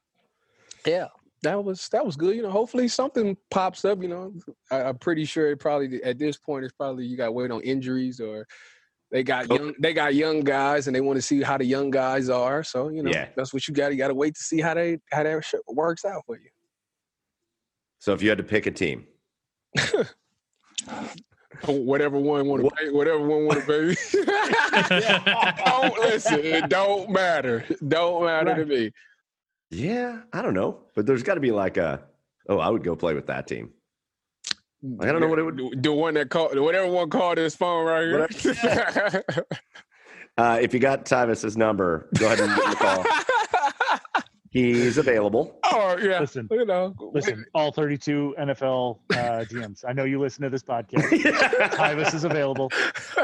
[0.85, 1.07] yeah.
[1.43, 2.35] That was that was good.
[2.35, 4.01] You know, hopefully something pops up.
[4.01, 4.33] You know,
[4.71, 7.51] I, I'm pretty sure it probably at this point it's probably you got to wait
[7.51, 8.47] on injuries or
[9.11, 9.55] they got oh.
[9.55, 12.63] young they got young guys and they want to see how the young guys are.
[12.63, 13.29] So you know, Yeah.
[13.35, 13.91] that's what you got.
[13.91, 16.49] You got to wait to see how they how that shit works out for you.
[17.99, 19.07] So if you had to pick a team,
[21.65, 23.95] Whatever one want to pay, whatever one want to pay.
[25.65, 26.39] don't listen.
[26.39, 27.65] It don't matter.
[27.67, 28.91] It don't matter to me.
[29.69, 32.03] Yeah, I don't know, but there's got to be like a
[32.49, 33.71] oh, I would go play with that team.
[34.99, 35.83] I don't know what it would.
[35.83, 39.23] The one that called, whatever one called this phone right here.
[40.37, 43.03] Uh, if you got Tyvis's number, go ahead and call.
[44.51, 45.59] He's available.
[45.65, 49.15] oh yeah, Listen, you know, Listen, all 32 NFL uh,
[49.49, 49.83] GMs.
[49.87, 51.09] I know you listen to this podcast.
[51.73, 52.69] Tyvis is available.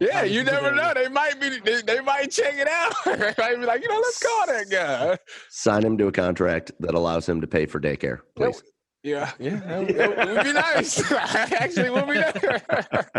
[0.00, 0.92] yeah, Tyvis you is never know.
[0.94, 1.58] They might be.
[1.60, 2.92] They, they might check it out.
[3.04, 5.18] they might be like, you know, let's call that guy.
[5.50, 8.62] Sign him to a contract that allows him to pay for daycare, please.
[9.08, 11.12] Yeah, yeah, that, would- that would be nice.
[11.12, 12.32] Actually, would be nice.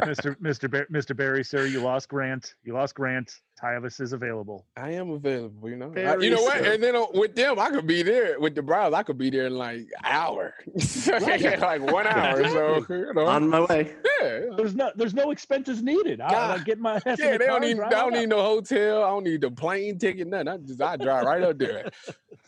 [0.09, 0.35] Mr.
[0.37, 0.69] Mr.
[0.71, 1.15] Bar- Mr.
[1.15, 2.53] Berry, sir, you lost Grant.
[2.63, 3.33] You lost Grant.
[3.61, 4.65] Tyvis is available.
[4.77, 5.91] I am available, you know.
[5.97, 6.59] I- you know what?
[6.63, 6.71] so.
[6.71, 8.39] And then uh, with them, I could be there.
[8.39, 10.53] With the Browns, I could be there in like hour,
[11.07, 12.47] like one hour.
[12.47, 13.93] So you know, On my way.
[14.21, 16.21] yeah, There's no there's no expenses needed.
[16.21, 16.59] I, God.
[16.59, 17.31] I get my ass in yeah.
[17.33, 17.79] the They don't need.
[17.81, 18.19] I don't up.
[18.19, 19.03] need no hotel.
[19.03, 20.27] I don't need the plane ticket.
[20.27, 20.47] Nothing.
[20.47, 21.89] I just I drive right up there.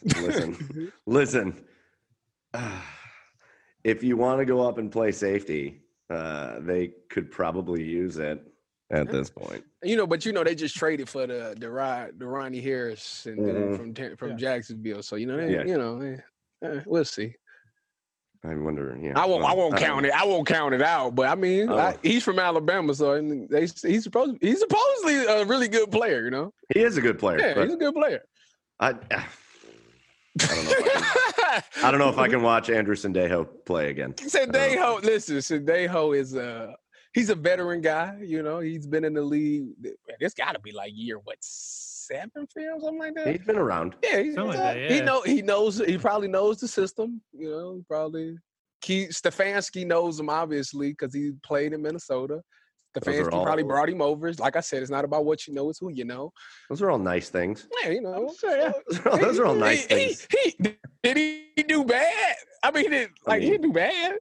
[0.04, 1.62] Listen, listen.
[3.84, 8.46] If you want to go up and play safety, uh, they could probably use it
[8.92, 9.64] at this point.
[9.84, 13.26] You know, but you know they just traded for the the Rod, the Ronnie Harris
[13.26, 13.78] and then Mhm.
[13.78, 14.36] from from Yeah.
[14.36, 15.02] Jacksonville.
[15.04, 15.64] So you know, they, Yeah.
[15.64, 16.18] you know, they,
[16.64, 17.36] eh, we'll see.
[18.44, 18.98] I wonder.
[19.00, 19.44] Yeah, I won't.
[19.46, 20.10] I won't count know.
[20.10, 20.14] it.
[20.16, 21.14] I won't count it out.
[21.16, 21.78] But I mean, Oh.
[21.78, 26.24] I, he's from Alabama, so they he's supposed he's supposedly a really good player.
[26.24, 27.38] You know, He is a good player.
[27.40, 28.24] yeah, he's a good player.
[28.80, 28.96] I,
[30.40, 30.72] I don't know.
[30.72, 34.14] If I, can, I don't know if I can watch Andrew Sendejo play again.
[34.14, 36.76] Sendejo, listen, Sendejo is a
[37.14, 38.18] he's a veteran guy.
[38.22, 39.66] You know, he's been in the league.
[40.20, 43.28] It's got to be like year what seven for something like that.
[43.28, 43.96] He's been around.
[44.04, 45.04] Yeah, he's, he's like a- that, he yeah.
[45.04, 47.22] know he knows he probably knows the system.
[47.34, 48.38] You know, probably
[48.82, 52.42] Key Stefanski knows him obviously because he played in Minnesota.
[52.94, 54.34] Those fans Stefanski probably brought him over.
[54.34, 56.34] Like I said, it's not about what you know; it's who you know.
[56.70, 57.68] Those are all nice things.
[57.84, 58.34] Yeah, you know.
[58.40, 58.72] sure, yeah.
[59.18, 60.28] Those are all nice he, he- things.
[60.32, 62.36] He, did he do bad?
[62.64, 64.16] I mean, he did, I like he mean- didn't do bad.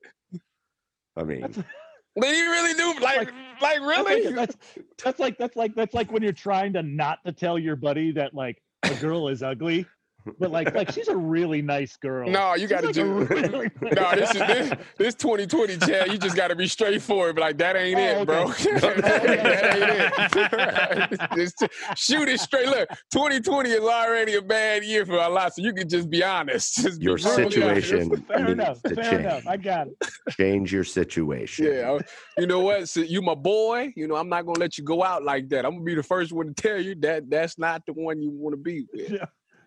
[1.16, 1.64] I mean, That's-
[2.20, 4.26] Did he really do like like That's really?
[4.26, 4.56] like, that's,
[5.02, 8.10] that's like that's like that's like when you're trying to not to tell your buddy
[8.12, 9.86] that like a girl is ugly,
[10.38, 12.28] but like like she's a really nice girl.
[12.28, 13.04] No, you got to like do.
[13.24, 16.12] really No, this is this this 2020 Chad.
[16.12, 17.36] You just got to be straightforward.
[17.36, 18.42] Be like, that ain't Oh, it, bro.
[18.48, 18.74] okay.
[18.80, 21.20] that ain't it.
[21.36, 21.64] Just
[21.96, 22.66] shoot it straight.
[22.66, 26.22] Look, 2020 is already a bad year for a lot, so you can just be
[26.22, 26.76] honest.
[26.76, 27.34] Just be your honest.
[27.34, 28.82] situation Fair needs enough.
[28.82, 29.20] to Fair change.
[29.20, 29.46] enough.
[29.46, 29.96] I got it.
[30.30, 31.66] Change your situation.
[31.66, 31.98] Yeah,
[32.38, 32.88] you know what?
[32.88, 33.92] So you my boy.
[33.96, 35.64] You know I'm not gonna let you go out like that.
[35.64, 38.30] I'm gonna be the first one to tell you that that's not the one you
[38.30, 39.10] want to be with.
[39.10, 39.24] Yeah.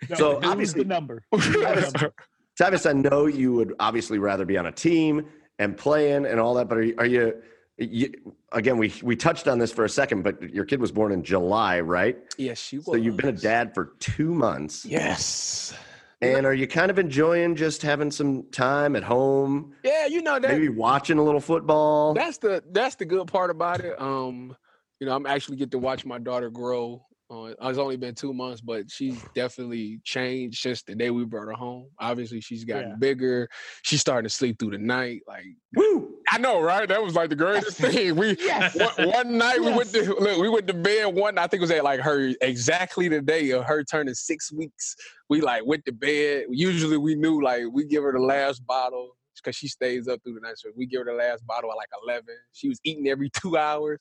[0.09, 1.23] No, So, obviously- the number.
[1.31, 2.13] Lose the number.
[2.55, 5.25] Travis, I know you would obviously rather be on a team
[5.59, 7.33] and playing and all that, but are you, are you,
[7.77, 8.11] you
[8.51, 11.23] again, we, we touched on this for a second, but your kid was born in
[11.23, 12.17] July, right?
[12.37, 12.85] yes, she was.
[12.85, 14.85] So you've been a dad for two months.
[14.85, 15.73] Yes.
[16.21, 20.39] And are you kind of enjoying just having some time at home, Yeah, you know
[20.39, 20.49] that.
[20.51, 22.13] maybe watching a little football?
[22.13, 23.99] that's the that's the good part about it.
[23.99, 24.55] Um,
[25.01, 27.03] you know, I'm actually get to watch my daughter grow.
[27.31, 31.45] Uh, it's only been two months, but she's definitely changed since the day we brought
[31.47, 31.87] her home.
[31.99, 32.95] Obviously, she's gotten Yeah.
[32.99, 33.49] bigger.
[33.81, 35.21] She's starting to sleep through the night.
[35.27, 35.45] Like
[35.75, 36.15] Woo!
[36.29, 36.87] I know, right?
[36.87, 38.15] That was like the greatest thing.
[38.15, 38.75] We Yes.
[38.75, 41.37] one, one night we went to look, we went to bed one.
[41.37, 44.95] I think it was at like her exactly the day of her turning six weeks.
[45.29, 46.45] We like went to bed.
[46.49, 50.35] Usually we knew like we give her the last bottle because she stays up through
[50.35, 50.57] the night.
[50.57, 52.35] So we give her the last bottle at like eleven.
[52.51, 53.99] She was eating every two hours.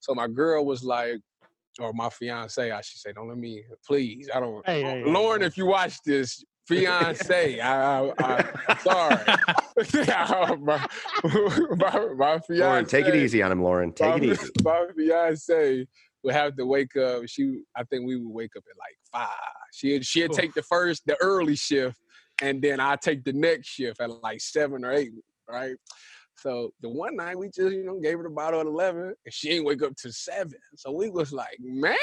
[0.00, 1.20] So my girl was like,
[1.80, 4.28] or my fiance, I should say, don't let me, please.
[4.34, 4.64] I don't.
[4.66, 5.46] Hey, uh, hey, hey, Lauren, hey.
[5.46, 9.16] if you watch this, fiance, I, I, I sorry.
[10.60, 10.86] my,
[11.76, 12.64] my, my fiance.
[12.64, 13.92] Lauren, take it easy on him, Lauren.
[13.92, 14.48] Take it easy.
[14.62, 15.86] My fiance
[16.22, 17.22] would have to wake up.
[17.26, 19.28] She, I think we would wake up at like five.
[19.72, 20.36] She'd she'd Oof.
[20.36, 21.98] take the first, the early shift,
[22.40, 25.12] and then I take the next shift at like seven or eight,
[25.48, 25.76] right?
[26.42, 29.32] So the one night we just, you know, gave her the bottle at eleven, and
[29.32, 30.58] she didn't wake up to seven.
[30.76, 31.96] So we was like, man,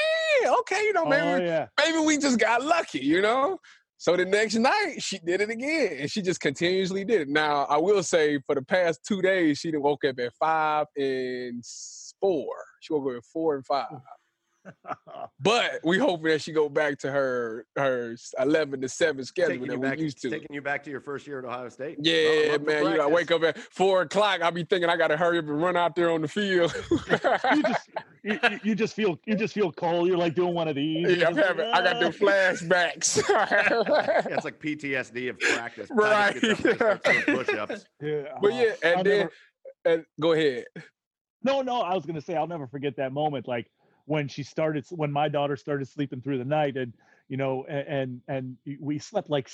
[0.60, 1.66] okay, you know, oh, maybe Oh yeah.
[1.78, 3.58] maybe we just got lucky, you know?
[3.98, 7.28] So the next night she did it again and she just continuously did it.
[7.28, 10.86] Now I will say for the past two days she done woke up at five
[10.96, 11.62] and
[12.18, 12.46] four.
[12.80, 13.90] She woke up at four and five.
[13.92, 14.00] Mm.
[15.42, 19.66] But we hoping that she go back to her her eleven to seven schedule taking
[19.68, 20.30] that you we back, used to.
[20.30, 21.96] taking you back to your first year at Ohio State.
[22.02, 22.84] Yeah, love the man.
[22.84, 24.42] You know, I wake up at four o'clock.
[24.42, 26.74] I be thinking I gotta hurry up and run out there on the field.
[26.90, 27.88] you just
[28.22, 30.08] you, you- you just feel you just feel cold.
[30.08, 31.16] You're like doing one of these.
[31.16, 31.66] yeah, I'm having.
[31.70, 33.22] like, I got the "Ah." flashbacks.
[34.30, 35.88] Yeah, it's like PTSD of practice.
[35.90, 36.36] Right.
[36.36, 37.84] Tyvis gets up and starts doing push-ups.
[38.02, 39.32] Yeah, but oh, yeah, and I'll then never-
[39.86, 40.64] and go ahead.
[41.42, 43.48] no, no, I was gonna say I'll never forget that moment.
[43.48, 43.66] Like
[44.06, 46.92] when she started, when my daughter started sleeping through the night, and
[47.30, 49.48] you know, and and we slept like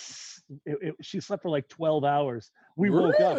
[0.64, 2.50] it, it, she slept for like twelve hours.
[2.74, 3.38] We woke up.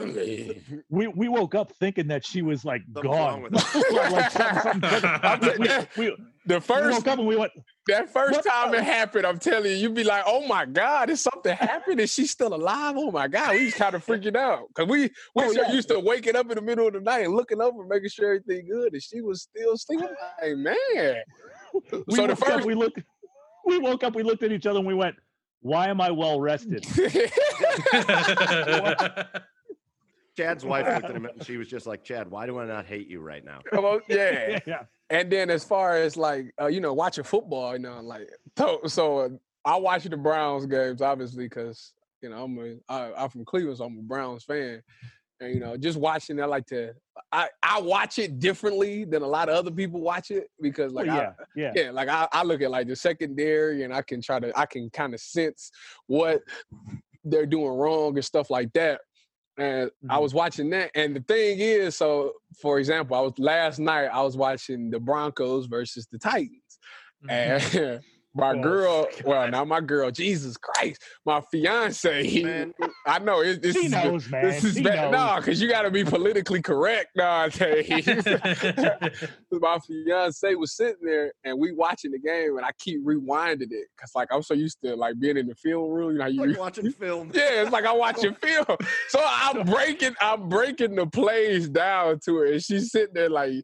[0.89, 3.41] We we woke up thinking that she was like Something's gone.
[3.41, 3.79] with her.
[3.91, 6.15] like, like something, something we, that- we,
[6.45, 7.51] The first and we went.
[7.87, 11.09] that first What time it happened, I'm telling you, you'd be like, "Oh my God,
[11.09, 11.99] is something happened?
[11.99, 12.93] Is she still alive?
[12.95, 15.09] Oh my God!" We was kind of freaking out because we we
[15.45, 15.71] Oh, so yeah.
[15.71, 18.35] used to waking up in the middle of the night and looking over, making sure
[18.35, 20.09] everything good, and she was still sleeping.
[20.39, 21.15] Hey man,
[21.73, 22.99] We so the woke up, first we looked.
[23.67, 24.15] We woke up.
[24.15, 25.15] We looked at each other and we went,
[25.61, 26.85] "Why am I well rested?"
[30.37, 32.85] Chad's wife looked at him and she was just like, Chad, why do I not
[32.85, 33.59] hate you right now?
[33.71, 34.59] Come on, yeah.
[34.67, 34.83] yeah.
[35.09, 38.81] And then as far as like uh, you know watching football, you know, like so,
[38.85, 39.29] so uh,
[39.65, 43.79] I watch the Browns games obviously because you know I'm a I, I'm from Cleveland,
[43.79, 44.83] so I'm a Browns fan,
[45.41, 46.93] and you know just watching I like to
[47.31, 51.05] I I watch it differently than a lot of other people watch it because Well,
[51.05, 51.31] like I- yeah.
[51.55, 51.71] Yeah.
[51.85, 54.65] yeah, like I, I look at like the secondary and I can try to I
[54.65, 55.71] can kind of sense
[56.07, 56.41] what
[57.23, 59.01] they're doing wrong and stuff like that.
[59.57, 60.21] And I Mhm.
[60.21, 64.21] was watching that, and the thing is, so for example, I was last night I
[64.21, 66.79] was watching the Broncos versus the Titans,
[67.27, 67.61] and
[68.37, 69.51] my Oh, girl, well, God.
[69.51, 72.73] not my girl, Jesus Christ, my fiance, Man.
[73.05, 74.43] I know it, this He is knows, man.
[74.43, 75.11] this is bad.
[75.11, 77.97] No, because you got to be politically correct nowadays.
[79.51, 83.87] my fiance was sitting there and we watching the game and I keep rewinding it
[83.95, 86.11] because like I'm so used to like being in the film room.
[86.13, 87.31] You know, you Like watching film.
[87.33, 88.65] yeah, it's like I'm watching film.
[89.09, 93.63] So I'm breaking, I'm breaking the plays down to her, and she's sitting there like,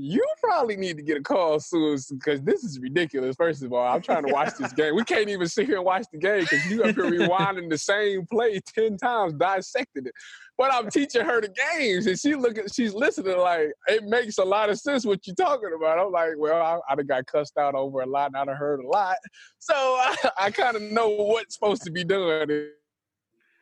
[0.00, 3.86] "You probably need to get a call soon because this is ridiculous." First of all,
[3.86, 4.94] I'm trying to watch this game.
[4.94, 7.78] We can't even sit here and watch the game because you up here rewinding the
[7.78, 10.12] same play ten times, dissecting it.
[10.56, 14.44] But I'm teaching her the games, and she looking, she's listening like it makes a
[14.44, 15.98] lot of sense what you're talking about.
[15.98, 18.80] I'm like, well, I, I got cussed out over a lot, and I done heard
[18.80, 19.16] a lot,
[19.58, 22.70] so I, I kind of know what's supposed to be done in,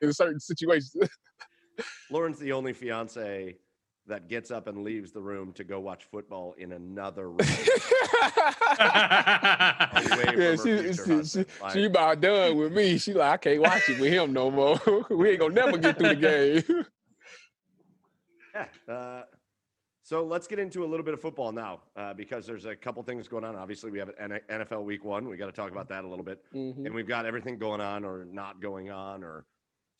[0.02, 0.96] in certain situations.
[2.10, 3.56] Lauren's the only fiance
[4.08, 7.38] that gets up and leaves the room to go watch football in another room.
[8.78, 11.44] yeah, she, she, she.
[11.62, 12.98] Like- she about done with me.
[12.98, 14.80] She like, I can't watch it with him no more.
[15.10, 16.84] we ain't gonna never get through the game.
[18.88, 19.22] Uh,
[20.02, 23.00] so let's get into a little bit of football now, uh, because there's a couple
[23.04, 23.54] things going on.
[23.54, 25.28] Obviously, we have an NFL Week One.
[25.28, 26.84] We got to talk about that a little bit, Mhm.
[26.86, 29.44] and we've got everything going on or not going on, or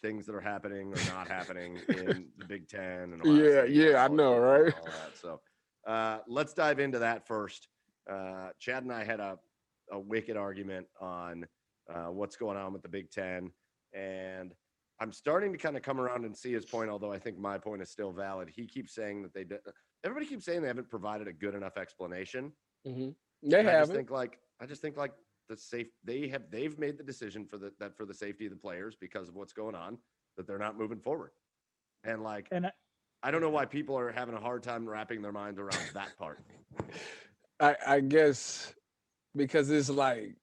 [0.00, 3.12] things that are happening or not happening in the Big Ten.
[3.12, 4.72] And Yeah, yeah, I know, right?
[5.20, 5.40] So
[5.86, 7.68] uh, let's dive into that first.
[8.10, 9.38] Uh, Chad and I had a,
[9.90, 11.46] a wicked argument on
[11.92, 13.50] uh, what's going on with the Big Ten,
[13.92, 14.54] and
[15.00, 17.58] I'm starting to kind of come around and see his point, although I think my
[17.58, 18.50] point is still valid.
[18.54, 19.60] He keeps saying that they did.
[20.04, 22.52] Everybody keeps saying they haven't provided a good enough explanation.
[22.86, 23.14] Mhm.
[23.42, 25.12] They And I just think like I just think like
[25.48, 28.50] the safe they have they've made the decision for the that for the safety of
[28.52, 29.98] the players because of what's going on
[30.36, 31.30] that they're not moving forward.
[32.04, 32.72] And like And I-
[33.20, 36.16] I don't know why people are having a hard time wrapping their minds around that
[36.16, 36.38] part.
[37.60, 38.72] I, I guess
[39.34, 40.36] because it's like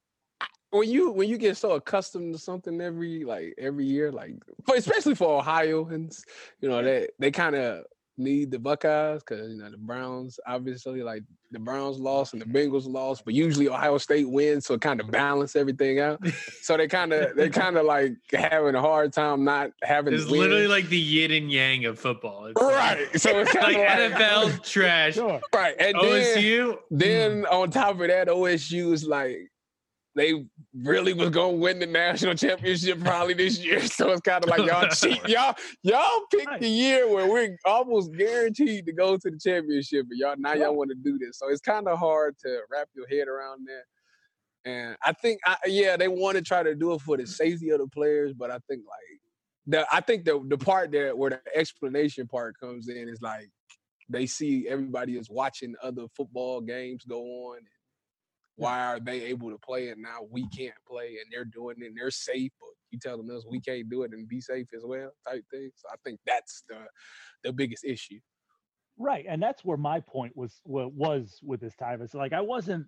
[0.71, 4.35] when you when you get so accustomed to something every like every year, like
[4.75, 6.25] especially for Ohioans,
[6.59, 7.85] you know they they kind of
[8.17, 12.45] need the Buckeyes because you know the Browns obviously like the Browns lost and the
[12.45, 12.73] mm-hmm.
[12.73, 16.19] Bengals lost, but usually Ohio State wins, so it kind of balance everything out.
[16.61, 20.15] So they kind of they kind of like having a hard time not having.
[20.15, 20.41] It's to win.
[20.41, 22.47] literally like the yin and yang of football.
[22.47, 23.21] It's like- right.
[23.21, 25.17] So it's kind Like of like, NFL trash.
[25.53, 26.77] Right, and then OSU.
[26.89, 27.51] then mm.
[27.51, 29.51] on top of that, OSU is like
[30.15, 33.81] they really was gonna win the national championship probably this year.
[33.95, 35.27] So it's kind of like y'all cheat.
[35.27, 40.17] Y'all y'all picked the year where we're almost guaranteed to go to the championship, but
[40.17, 41.39] y'all now y'all want to do this.
[41.39, 43.83] So it's kind of hard to wrap your head around that.
[44.69, 47.69] And I think, I, yeah, they want to try to do it for the safety
[47.69, 49.19] of the players, but I think like
[49.67, 53.49] the I think the the part there where the explanation part comes in is like
[54.09, 57.59] they see everybody is watching other football games go on.
[58.55, 61.87] Why are they able to play and now we can't play and they're doing it
[61.87, 64.83] and they're safe, but you telling us we can't do it and be safe as
[64.85, 65.71] well, type thing.
[65.75, 66.77] So I think that's the
[67.43, 68.19] the biggest issue.
[68.97, 72.13] Right, and that's where my point was wa- was with this Tyvis.
[72.13, 72.85] Like I wasn't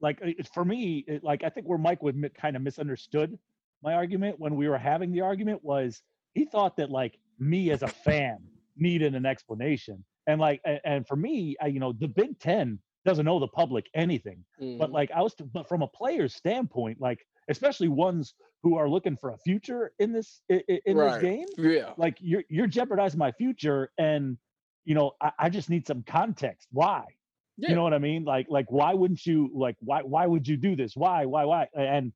[0.00, 0.20] like
[0.54, 3.38] for me, it, like I think where Mike would kind of misunderstood
[3.82, 6.02] my argument when we were having the argument was
[6.34, 8.38] he thought that like me as a fan
[8.76, 12.78] needed an explanation, and like and, and for me, I, you know, the Big Ten
[13.04, 14.92] doesn't know the public anything, but Mhm.
[14.92, 19.30] like I was, but from a player's standpoint, like especially ones who are looking for
[19.30, 21.14] a future in this i- i- in Right.
[21.14, 21.94] this game, yeah.
[21.96, 24.38] like you're you're jeopardizing my future and
[24.84, 27.04] you know I, I just need some context why
[27.56, 27.70] Yeah.
[27.70, 30.56] you know what i mean like like why wouldn't you like why why would you
[30.56, 32.12] do this why why why and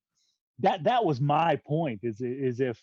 [0.61, 2.81] that that was my point is is if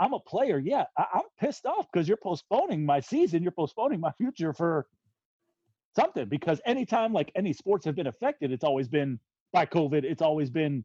[0.00, 4.00] i'm a player yeah I, i'm pissed off because you're postponing my season you're postponing
[4.00, 4.86] my future for
[5.94, 9.18] something because anytime like any sports have been affected it's always been
[9.52, 10.84] by covid it's always been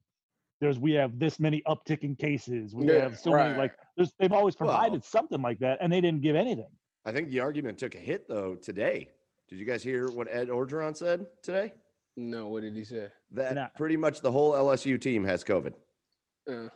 [0.60, 4.32] there's we have this many upticking cases we Yeah, have so many like there's they've
[4.34, 6.68] always Well- provided something like that and they didn't give anything
[7.05, 9.08] I think the argument took a hit though today.
[9.47, 11.72] Did you guys hear what Ed Orgeron said today?
[12.18, 13.08] No, what did he say?
[13.32, 13.68] That Nah.
[13.78, 15.74] pretty much the whole LSU team has COVID.
[16.51, 16.68] Uh,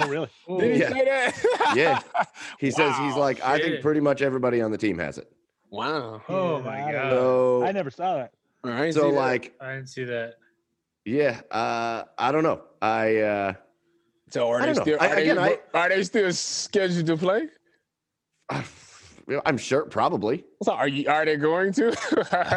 [0.00, 0.88] oh really did he Yeah.
[0.88, 1.72] say that?
[1.76, 2.00] Yeah.
[2.58, 5.30] He says he's Wow, like, I think pretty much everybody on the team has it.
[5.70, 6.20] Wow.
[6.28, 7.10] Oh Yeah, my I god.
[7.10, 8.32] So, i never saw that
[8.64, 8.92] All right.
[8.92, 10.34] so like, I didn't see that.
[11.04, 12.62] yeah, uh, I don't know.
[12.82, 13.52] I uh,
[14.30, 14.82] so are I they don't know.
[14.82, 17.48] still I- again, they, I- are they still scheduled to play?
[19.46, 20.44] I'm sure probably.
[20.64, 21.96] So are you are they going to?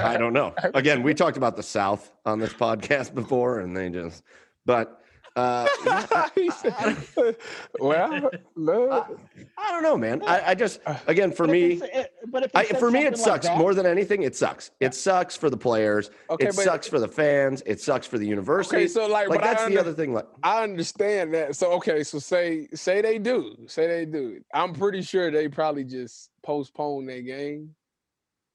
[0.04, 0.56] I don't know.
[0.74, 4.24] Again, we talked about the South on this podcast before, and they just,
[4.66, 5.03] but
[5.36, 7.36] uh, yeah, I,
[7.80, 9.18] well, no.
[9.58, 10.22] I don't know, man.
[10.28, 13.58] I, I just, again, for me, it- but I, for me, it something like sucks
[13.58, 14.24] more than anything.
[14.24, 14.72] It sucks.
[14.80, 16.12] It sucks for the players.
[16.30, 17.64] Okay, it sucks for the fans.
[17.66, 18.78] It sucks for the university.
[18.78, 20.14] Okay, so like, like but I that's the other thing.
[20.14, 21.56] Like, I understand that.
[21.56, 24.42] So okay, so say say they do, say they do.
[24.54, 27.76] I'm pretty sure they probably just postpone their game,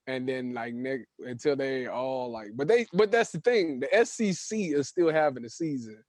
[0.07, 2.51] and then like next until they all like.
[2.55, 3.81] But they, but that's the thing.
[3.81, 6.03] The SEC is still having a season,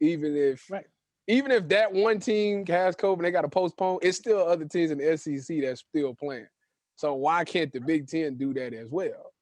[0.00, 0.86] even if Right.
[1.28, 3.98] even if that one team has COVID, and they got to postpone.
[4.02, 6.46] It's still other teams in the SEC that's still playing.
[6.96, 9.32] So why can't the Big Ten do that as well?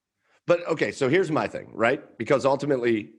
[0.46, 2.02] but okay, so here's my thing, right?
[2.18, 3.12] Because ultimately,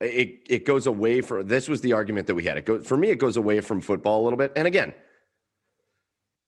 [0.00, 2.56] it it goes away from this was the argument that we had.
[2.58, 4.52] It goes for me, it goes away from football a little bit.
[4.56, 4.94] And again,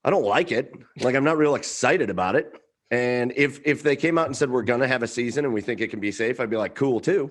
[0.05, 0.73] I don't like it.
[1.01, 2.53] Like I'm not real excited about it.
[2.91, 5.61] And if if they came out and said we're gonna have a season and we
[5.61, 7.31] think it can be safe, I'd be like, cool too.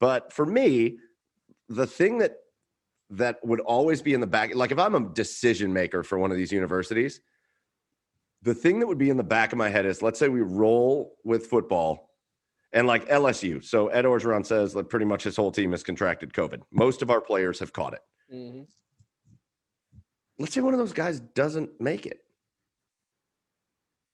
[0.00, 0.98] But for me,
[1.68, 2.36] the thing that
[3.12, 6.30] that would always be in the back, like if I'm a decision maker for one
[6.30, 7.20] of these universities,
[8.42, 10.40] the thing that would be in the back of my head is let's say we
[10.40, 12.10] roll with football
[12.72, 13.62] and like LSU.
[13.62, 16.62] So Ed Orgeron says that pretty much his whole team has contracted COVID.
[16.72, 18.00] Most of our players have caught it.
[18.32, 18.66] Mhm.
[20.38, 22.24] Let's say one of those guys doesn't make it.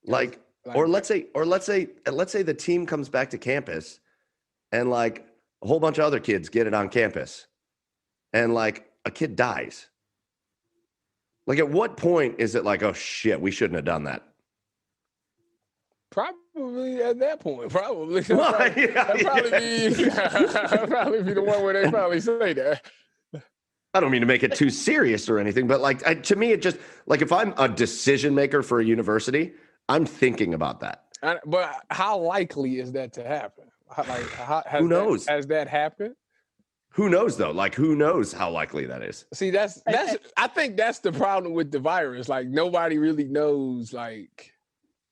[0.05, 0.40] Like,
[0.74, 4.01] or let's say, or let's say, let's say the team comes back to campus
[4.72, 5.26] and like
[5.62, 7.46] a whole bunch of other kids get it on campus
[8.32, 9.88] and like a kid dies.
[11.46, 14.22] Like, at what point is it like, oh shit, we shouldn't have done that?
[16.11, 18.22] Probably at that point, probably.
[18.28, 20.11] Well, That'd yeah, probably be
[20.88, 22.86] probably be the one where they probably say that.
[23.94, 26.53] I don't mean to make it too serious or anything, but like I, to me,
[26.53, 26.76] it just
[27.07, 29.53] like if I'm a decision maker for a university,
[29.88, 31.05] I'm thinking about that.
[31.22, 33.64] And- but how likely is that to happen?
[33.90, 35.26] How, like, how, Who that- knows?
[35.26, 36.14] has that happened?
[36.99, 37.53] Who knows though?
[37.53, 39.24] Like, who knows how likely that is?
[39.32, 40.16] See, that's that's.
[40.36, 42.28] I think that's the problem with the virus.
[42.28, 44.53] Like nobody really knows like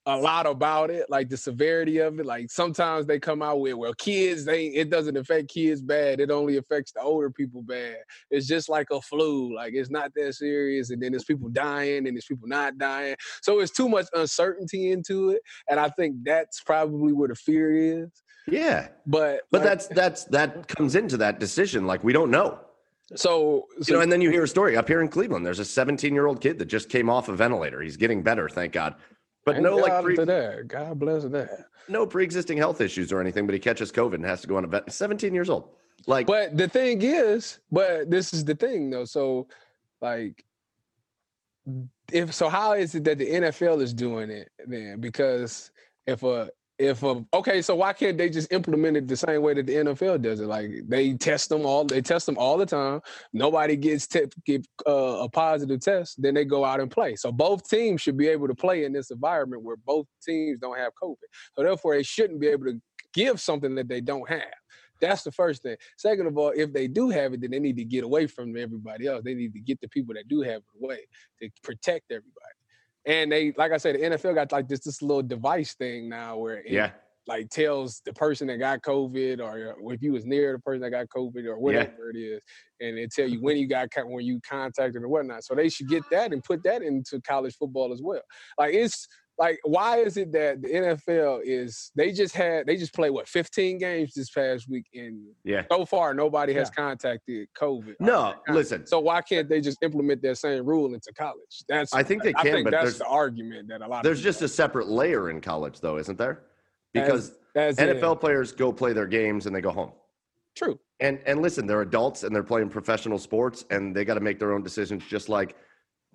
[0.05, 2.27] a lot about it, like the severity of it.
[2.27, 6.19] Like sometimes they come out with, well, kids, they it doesn't affect kids bad.
[6.19, 7.99] It only affects the older people bad.
[8.33, 9.55] It's just like a flu.
[9.55, 13.15] Like it's not that serious, and then there's people dying, and there's people not dying.
[13.43, 18.03] So it's too much uncertainty into it, and I think that's probably where the fear
[18.03, 18.11] is.
[18.49, 21.87] Yeah, But but like, that's that's that comes into that decision.
[21.87, 22.61] Like, we don't know,
[23.15, 24.03] so, so you know.
[24.03, 25.45] And then you hear a story up here in Cleveland.
[25.45, 27.81] There's a 17 year old kid that just came off a ventilator.
[27.83, 28.95] He's getting better, thank God.
[29.45, 30.69] But thank no, like, God pre- to that.
[30.69, 31.67] God bless that.
[31.89, 33.47] no pre-existing health issues or anything.
[33.47, 34.93] But he catches COVID and has to go on a vet.
[34.93, 35.71] 17 years old.
[36.07, 39.05] Like, But the thing is, but this is the thing though.
[39.05, 39.49] So,
[40.01, 40.45] like,
[42.13, 45.01] if so, how is it that the NFL is doing it then?
[45.01, 45.71] Because
[46.07, 46.49] if a
[46.79, 49.75] if a okay, so why can't they just implement it the same way that the
[49.75, 50.47] NFL does it?
[50.47, 53.01] Like they test them all, they test them all the time.
[53.33, 54.07] Nobody gets
[54.45, 57.17] get uh, a positive test, then they go out and play.
[57.17, 60.79] So both teams should be able to play in this environment where both teams don't
[60.79, 61.17] have COVID.
[61.55, 62.81] So therefore, they shouldn't be able to
[63.15, 64.43] give something that they don't have.
[65.01, 65.77] That's the first thing.
[65.97, 68.57] Second of all, if they do have it, then they need to get away from
[68.57, 69.23] everybody else.
[69.25, 71.01] They need to get the people that do have it away
[71.43, 72.56] to protect everybody.
[73.07, 76.39] And they, like I said, the NFL got like this this little device thing now
[76.39, 76.91] where it, yeah,
[77.27, 80.81] like tells the person that got COVID or uh, if you was near the person
[80.83, 82.41] that got COVID or whatever it is,
[82.81, 85.45] and it tell you when you got when you contacted or whatnot.
[85.45, 88.23] So they should get that and put that into college football as well.
[88.59, 89.07] Like it's
[89.39, 93.29] like why is it that the NFL is they just had they just played what
[93.29, 95.65] 15 games this past week and Yeah.
[95.71, 97.97] so far nobody has contacted COVID.
[98.01, 98.87] No, listen.
[98.87, 101.65] So why can't they just implement that same rule into college?
[101.69, 104.03] That's I think they I can, think but that's there's the argument that a lot
[104.05, 106.45] there's of just a separate layer in college, though, isn't there?
[106.95, 109.93] Because as in- NFL players go play their games and they go home.
[110.57, 110.79] true.
[111.01, 114.39] And and listen, they're adults and they're playing professional sports and they got to make
[114.39, 115.55] their own decisions, just like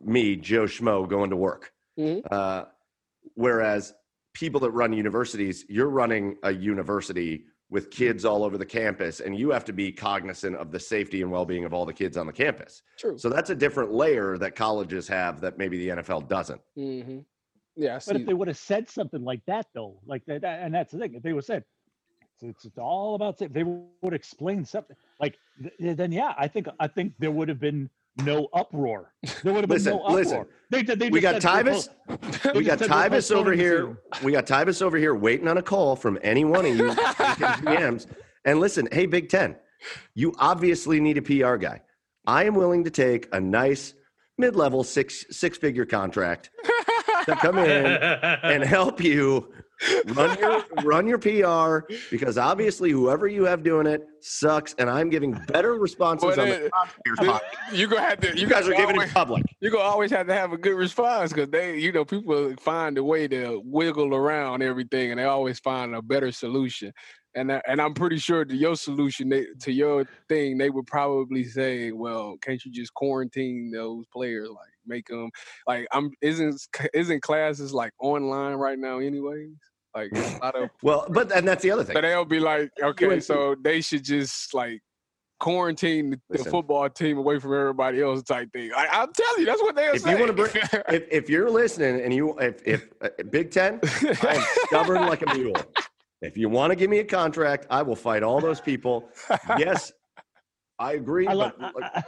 [0.03, 1.71] me, Joe Schmo, going to work.
[1.99, 2.23] Mhm.
[2.31, 2.65] Uh,
[3.35, 3.93] whereas
[4.33, 9.37] people that run universities, you're running a university with kids all over the campus, and
[9.37, 12.27] you have to be cognizant of the safety and well-being of all the kids on
[12.27, 12.81] the campus.
[12.99, 13.17] True.
[13.17, 16.59] So that's a different layer that colleges have that maybe the NFL doesn't.
[16.75, 17.19] hmm
[17.77, 20.73] Yeah, But if they would have said something like that, though, like that, that- and
[20.73, 21.63] that's the thing, if they would have said,
[22.41, 25.37] it's, it's all about, sa- they would explain something like,
[25.79, 29.13] th- then yeah, I think, I think there would have been no uproar.
[29.43, 30.17] There would have been Listen, no uproar.
[30.19, 30.45] listen.
[30.69, 31.89] They, they We got just said, "We're Tyvis.
[32.43, 33.97] po- We just got said over postponing the here.
[34.23, 38.07] We got Tyvis over here waiting on a call from any one of you GMs.
[38.45, 39.55] And listen, hey, Big Ten,
[40.15, 41.81] you obviously need a PR guy.
[42.25, 43.93] I am willing to take a nice
[44.37, 46.49] mid-level six six-figure contract
[47.25, 47.85] to come in
[48.43, 49.53] and help you
[50.07, 55.09] run your run your PR because obviously whoever you have doing it sucks, and I'm
[55.09, 56.71] giving better responses But on it-
[57.05, 57.41] the
[57.73, 58.37] you gonna have to.
[58.37, 59.43] You guys are giving always, it public.
[59.59, 62.97] You gonna always have to have a good response because they, you know, people find
[62.97, 66.91] a way to wiggle around everything, and they always find a better solution.
[67.33, 71.45] And and I'm pretty sure to your solution, they, to your thing, they would probably
[71.45, 74.49] say, "Well, can't you just quarantine those players?
[74.49, 75.29] Like make them
[75.67, 76.59] like I'm isn't
[76.93, 79.55] isn't classes like online right now, anyways?
[79.93, 81.93] Like a lot of Well, but and that's the other thing.
[81.93, 84.79] But they'll be like, okay, so they should just like
[85.39, 86.51] quarantine the, the Listen.
[86.51, 88.71] football team away from everybody else type thing.
[88.71, 90.11] Like, I'm telling you, that's what they'll If say.
[90.11, 90.51] you wanna bring-
[90.89, 93.79] if, if you're listening and you if if uh, Big Ten,
[94.23, 95.55] I am stubborn like a mule.
[96.21, 99.09] If you want to give me a contract, I will fight all those people.
[99.57, 99.91] Yes,
[100.77, 101.25] I agree.
[101.27, 102.03] I, li- but like, I, I,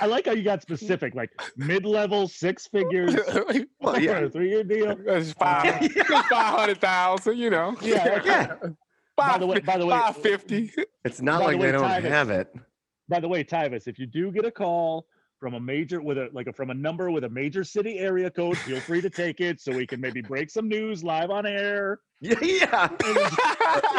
[0.00, 3.14] I like how you got specific, like mid-level, six figures,
[3.80, 4.96] well, yeah, three-year deal.
[5.06, 7.76] That's five, five hundred thousand, you know.
[7.82, 8.54] Yeah, yeah.
[9.16, 10.72] By the way, by the way, five fifty.
[11.04, 12.54] It's not By the like way, they don't Tyvis- have it.
[13.08, 15.06] By the way, Tyvis, if you do get a call
[15.38, 18.30] from a major with a like a, from a number with a major city area
[18.30, 21.46] code, feel free to take it so we can maybe break some news live on
[21.46, 22.00] air.
[22.20, 22.88] Yeah, yeah.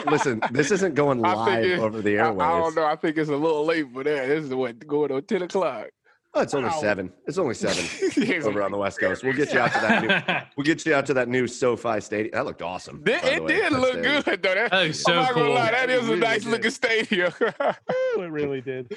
[0.11, 2.39] Listen, this isn't going live over the I, I airways.
[2.65, 2.83] don't know.
[2.85, 4.27] I think it's a little late for that.
[4.27, 5.87] This is what going on ten o'clock.
[6.33, 7.13] Oh, it's only seven.
[7.27, 9.23] It's only seven over on the West Coast.
[9.23, 10.35] We'll get you out to that new.
[10.57, 12.31] We'll get you out to that new SoFi Stadium.
[12.33, 13.01] That looked awesome.
[13.05, 14.21] It, it did That look stadium.
[14.23, 14.53] good though.
[14.55, 15.53] That, That looks I'm so not gonna cool.
[15.55, 16.51] lie, that It is a nice did.
[16.51, 17.31] looking stadium.
[17.39, 18.91] It really did.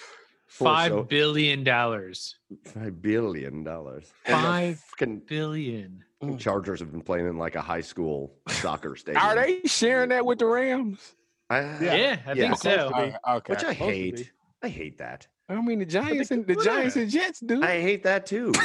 [0.59, 2.36] Poor Five So- billion dollars.
[2.66, 4.12] Five billion dollars.
[4.26, 6.05] And the Five fucking billion.
[6.38, 9.22] Chargers have been playing in like a high school soccer stadium.
[9.24, 11.14] Are they sharing that with the Rams?
[11.50, 11.78] I, Yeah.
[11.80, 12.34] Yeah, I Yeah.
[12.34, 12.88] think so.
[12.88, 13.53] Supposed Uh, okay.
[13.53, 14.16] Which I Supposed hate.
[14.16, 14.30] be.
[14.62, 15.26] I hate that.
[15.48, 16.55] I mean, the Giants and the.
[16.55, 17.62] Giants and Jets do.
[17.62, 18.53] I hate that too.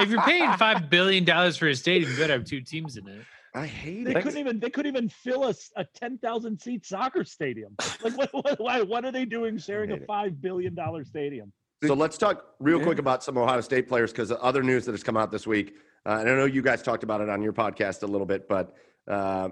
[0.00, 3.06] If you're paying five billion dollars for a stadium, you better have two teams in
[3.08, 3.22] it.
[3.54, 4.22] I hate They it.
[4.22, 7.74] couldn't even they couldn't even fill a, a ten thousand seat soccer stadium.
[8.02, 11.52] Like what, what why what are they doing sharing a five billion dollar stadium?
[11.84, 12.84] So let's talk real Yeah.
[12.84, 15.74] quick about some Ohio State players because other news that has come out this week.
[16.06, 18.48] Uh, and I know you guys talked about it on your podcast a little bit,
[18.48, 18.74] but
[19.08, 19.50] uh,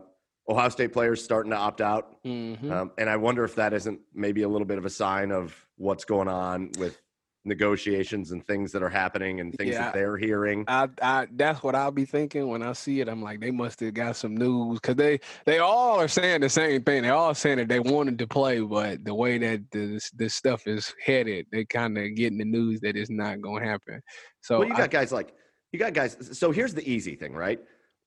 [0.48, 2.22] Ohio State players starting to opt out.
[2.24, 2.70] Mhm.
[2.70, 5.54] Um, and I wonder if that isn't maybe a little bit of a sign of
[5.76, 7.00] what's going on with
[7.44, 9.82] negotiations and things that are happening and things Yeah.
[9.84, 10.64] that they're hearing.
[10.68, 13.08] I, I, that's what I'll be thinking when I see it.
[13.08, 16.48] I'm like, they must have got some news because they, they all are saying the
[16.48, 17.02] same thing.
[17.02, 20.66] They all saying that they wanted to play, but the way that this, this stuff
[20.66, 24.00] is headed, they kind of getting the news that it's not going to happen.
[24.40, 25.32] So well, you I- got guys like
[25.72, 26.16] you got guys.
[26.38, 27.58] So here's the easy thing, right?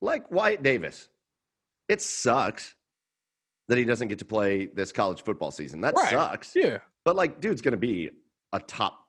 [0.01, 1.09] Like Wyatt Davis.
[1.89, 2.75] It sucks
[3.67, 5.81] that he doesn't get to play this college football season.
[5.81, 6.09] That Right.
[6.11, 6.55] sucks.
[6.55, 6.77] yeah.
[7.03, 8.11] But like, dude's going to be
[8.53, 9.04] a top.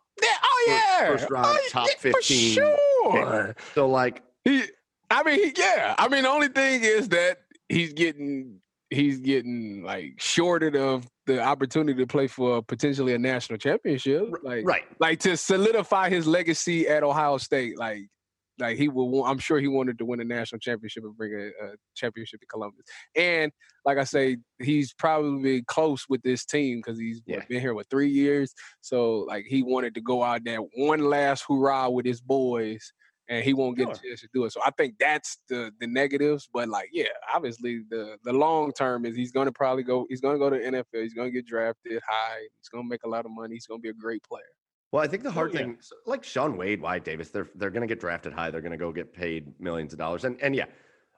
[0.66, 3.56] Yeah, first round, oh, top 15 sure.
[3.74, 4.62] So like, He,
[5.10, 5.94] I mean, he, yeah.
[5.98, 7.38] I mean, the only thing is that
[7.68, 8.60] he's getting
[8.90, 14.28] he's getting like shorted of the opportunity to play for potentially a national championship.
[14.42, 14.84] Like, right?
[15.00, 17.78] like to solidify his legacy at Ohio State.
[17.78, 18.08] Like,
[18.58, 19.24] like he will.
[19.24, 22.46] I'm sure he wanted to win a national championship and bring a, a championship to
[22.46, 22.84] Columbus.
[23.14, 23.52] And
[23.84, 27.44] like I say, he's probably close with this team because he's Yeah.
[27.48, 28.54] been here with three years.
[28.80, 32.92] So like he wanted to go out there one last hurrah with his boys
[33.28, 33.92] and he won't get Sure.
[33.92, 34.52] a chance to do it.
[34.52, 36.48] So I think that's the the negatives.
[36.52, 40.06] But like, yeah, obviously the the long term is he's going to probably go.
[40.08, 41.02] He's going to go to NFL.
[41.02, 42.40] He's going to get drafted high.
[42.60, 43.54] He's going to make a lot of money.
[43.54, 44.44] He's going to be a great player.
[44.92, 45.60] Well, I think the hard yeah.
[45.60, 48.50] thing, like Sean Wade, Wyatt Davis, they're they're going to get drafted high.
[48.50, 50.24] They're going to go get paid millions of dollars.
[50.24, 50.66] And and yeah,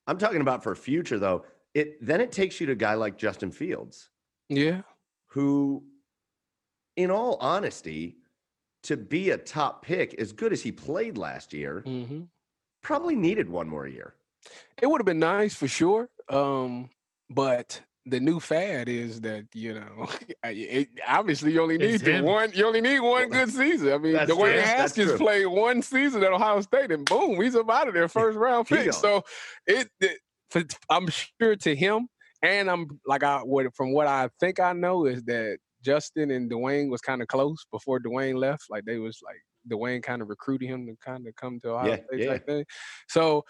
[0.07, 1.45] I'm talking about for future though.
[1.74, 4.09] It then it takes you to a guy like Justin Fields,
[4.49, 4.82] Yeah.
[5.27, 5.85] who,
[6.97, 8.16] in all honesty,
[8.85, 12.23] to be a top pick, as good as he played last year, hmm
[12.81, 14.15] probably needed one more year.
[14.81, 16.09] It would have been nice for sure.
[16.28, 16.89] Um,
[17.28, 20.09] but the new fad is that you know,
[20.44, 22.51] it, obviously you only need one.
[22.55, 23.93] You only need one good season.
[23.93, 24.60] I mean, That's Dwayne true.
[24.60, 28.36] Haskins played one season at Ohio State, and boom, he's up out of there, first
[28.39, 28.93] round pick.
[28.93, 29.22] So
[29.66, 30.18] it, it
[30.51, 32.09] for, I'm sure to him,
[32.43, 36.51] and I'm like I what from what I think I know is that Justin and
[36.51, 38.64] Dwayne was kind of close before Dwayne left.
[38.70, 39.40] Like they was like
[39.70, 42.30] Dwayne kind of recruited him to kind of come to Ohio Yeah, State yeah.
[42.32, 42.64] type thing.
[43.09, 43.44] So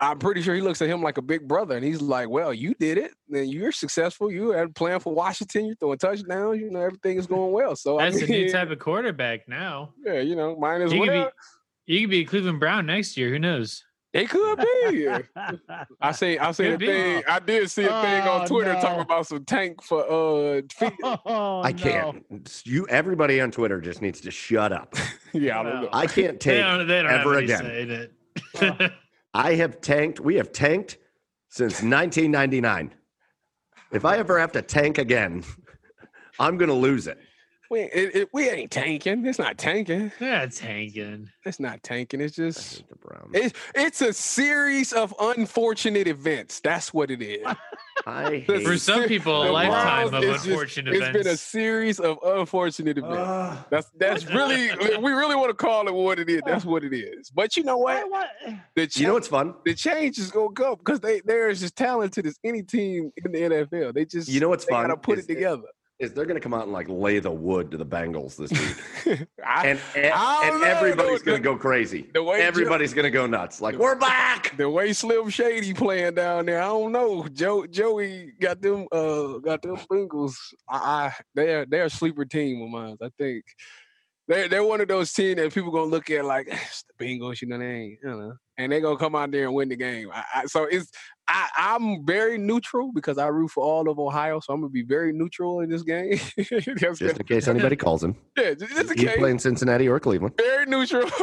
[0.00, 2.54] I'm pretty sure he looks at him like a big brother, and he's like, "Well,
[2.54, 3.12] you did it.
[3.28, 4.30] Then you're successful.
[4.30, 5.66] You had playing for Washington.
[5.66, 6.60] You're throwing touchdowns.
[6.60, 7.74] You know everything is going well.
[7.74, 9.92] So That's I the new type of quarterback now.
[10.04, 11.30] yeah, you know, mine as You could well.
[11.86, 13.30] be, you could be Cleveland Brown next year.
[13.30, 13.84] Who knows?
[14.14, 15.08] It could be.
[16.00, 16.38] I see.
[16.38, 16.86] I see a be.
[16.86, 17.22] thing.
[17.28, 20.02] I did see a thing Oh, on Twitter talking about some tank for
[20.58, 20.94] uh feet.
[21.04, 21.78] oh, I no.
[21.78, 22.62] can't.
[22.64, 24.94] You everybody on Twitter just needs to shut up.
[25.34, 25.88] yeah, I don't know.
[25.92, 28.04] I can't They take don't, they don't ever have any
[28.62, 28.92] again.
[29.34, 29.52] Say in it.
[29.52, 30.20] I have tanked.
[30.20, 30.98] We have tanked
[31.48, 32.94] since 1999.
[33.90, 35.44] If I ever have to tank again,
[36.38, 37.18] I'm going to lose it.
[37.70, 39.26] We it, it, we ain't tanking.
[39.26, 40.10] It's not tanking.
[40.20, 41.28] yeah, it's hanging.
[41.44, 42.20] It's not tanking.
[42.20, 43.30] It's just the Browns.
[43.34, 46.60] it's it's a series of unfortunate events.
[46.60, 47.46] That's what it is.
[48.08, 51.36] I For hate For some people, a lifetime of is just- unfortunate It's been a
[51.36, 53.16] series of unfortunate events.
[53.18, 53.66] Ah.
[53.70, 56.40] That's that's really we really want to call it what it is.
[56.46, 57.30] That's what it is.
[57.30, 58.10] But you know what?
[58.10, 58.30] What-
[58.76, 59.54] The You know what's fun?
[59.64, 63.38] the change is gonna go because they they're as talented as any team in the
[63.40, 63.92] NFL.
[63.94, 64.88] They just You know what's they fun?
[64.88, 65.68] gotta put is- it together.
[65.98, 68.52] Is they're going to come out and like lay the wood to the Bengals this
[68.52, 72.08] week, I, and and, and everybody's going to go crazy.
[72.14, 73.60] the way Everybody's going to go nuts.
[73.60, 74.56] Like we're back.
[74.56, 77.26] the way Slim Shady playing down there, I don't know.
[77.32, 80.36] Joe Joey got them uh got them Bengals.
[80.68, 82.96] I, I they're they're a sleeper team of mine.
[83.02, 83.44] I think
[84.28, 87.48] they're they're one of those teams that people gonna look at like the Bengals, you
[87.48, 90.10] know they ain't, you know, and they're gonna come out there and win the game.
[90.12, 90.90] I, I, so it's
[91.30, 94.82] I, I'm very neutral because I root for all of Ohio, so I'm gonna be
[94.82, 96.18] very neutral in this game.
[96.38, 99.16] Just, Just in case anybody calls him, yeah, just, just in he's case.
[99.18, 100.34] playing Cincinnati or Cleveland.
[100.38, 101.08] Very neutral.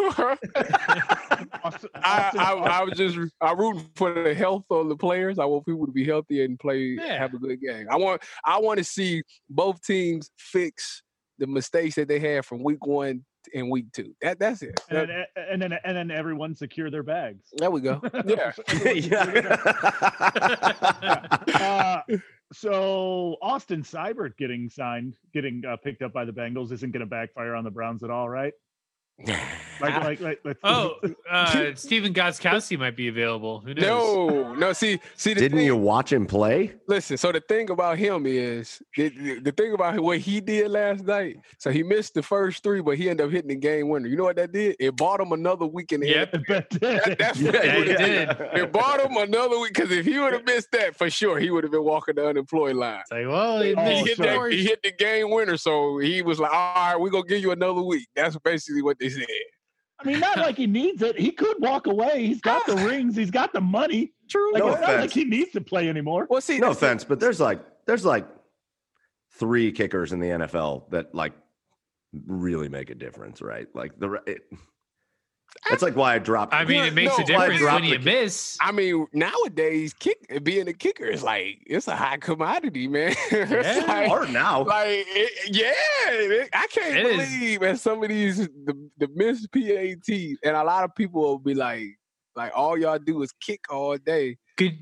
[0.55, 5.39] I, I, I was just I root for the health of the players.
[5.39, 7.17] I want people to be healthy and play Yeah.
[7.17, 7.87] have a good game.
[7.89, 11.01] I want I want to see both teams fix
[11.39, 14.15] the mistakes that they had from week one and week two.
[14.21, 14.79] That that's it.
[14.89, 17.49] and, then, and then and then everyone secure their bags.
[17.57, 18.01] there we go.
[18.25, 18.53] Yeah.
[21.55, 22.01] Uh,
[22.53, 27.05] so Austin Seibert getting signed, getting uh, picked up by the Bengals isn't going to
[27.05, 28.53] backfire on the Browns at all, right?
[29.27, 29.39] Like,
[30.03, 30.95] like, like, like Oh,
[31.29, 33.59] uh, Stephen Gostkowski might be available.
[33.61, 33.83] Who knows?
[33.83, 34.73] no, no.
[34.73, 35.33] See, see.
[35.33, 36.73] Didn't thing, you watch him play?
[36.87, 37.17] listen?
[37.17, 41.03] So the thing about him is the, the, the thing about what he did last
[41.05, 41.37] night.
[41.59, 44.07] So he missed the first three, but he ended up hitting the game winner.
[44.07, 44.75] You know what that did?
[44.79, 46.31] It bought him another week in the Yep.
[46.49, 48.27] That, that's Yeah, what it it did.
[48.37, 48.47] did.
[48.63, 51.51] It bought him another week because if he would have missed that, for sure, he
[51.51, 52.99] would have been walking the unemployed line.
[53.01, 56.21] It's like, well, he Oh, he, hit that, he hit the game winner, so he
[56.21, 59.25] was like, "All right, we're gonna give you another week." That's basically what they said.
[59.99, 61.17] I mean, not like he needs it.
[61.17, 62.25] He could walk away.
[62.27, 63.15] He's got the rings.
[63.15, 64.11] He's got the money.
[64.29, 64.51] True.
[64.53, 66.27] Like No it's not like he needs to play anymore.
[66.29, 68.27] Well, see, No that's the- offense, but there's like there's like
[69.39, 71.33] three kickers in the NFL that like
[72.27, 73.67] really make a difference, right?
[73.73, 74.41] Like the it,
[75.69, 76.53] that's like why I dropped.
[76.53, 78.57] I mean, it makes No, a I difference when you miss.
[78.61, 83.15] I mean, nowadays, kick being a kicker is like it's a high commodity, man.
[83.31, 84.63] It's like- hard now.
[84.63, 85.71] Like it, yeah,
[86.11, 87.29] it- I can't It is.
[87.29, 91.39] believe that some of these the the missed PATs and a lot of people will
[91.39, 91.87] be like,
[92.35, 94.37] like all y'all do is kick all day.
[94.57, 94.79] Could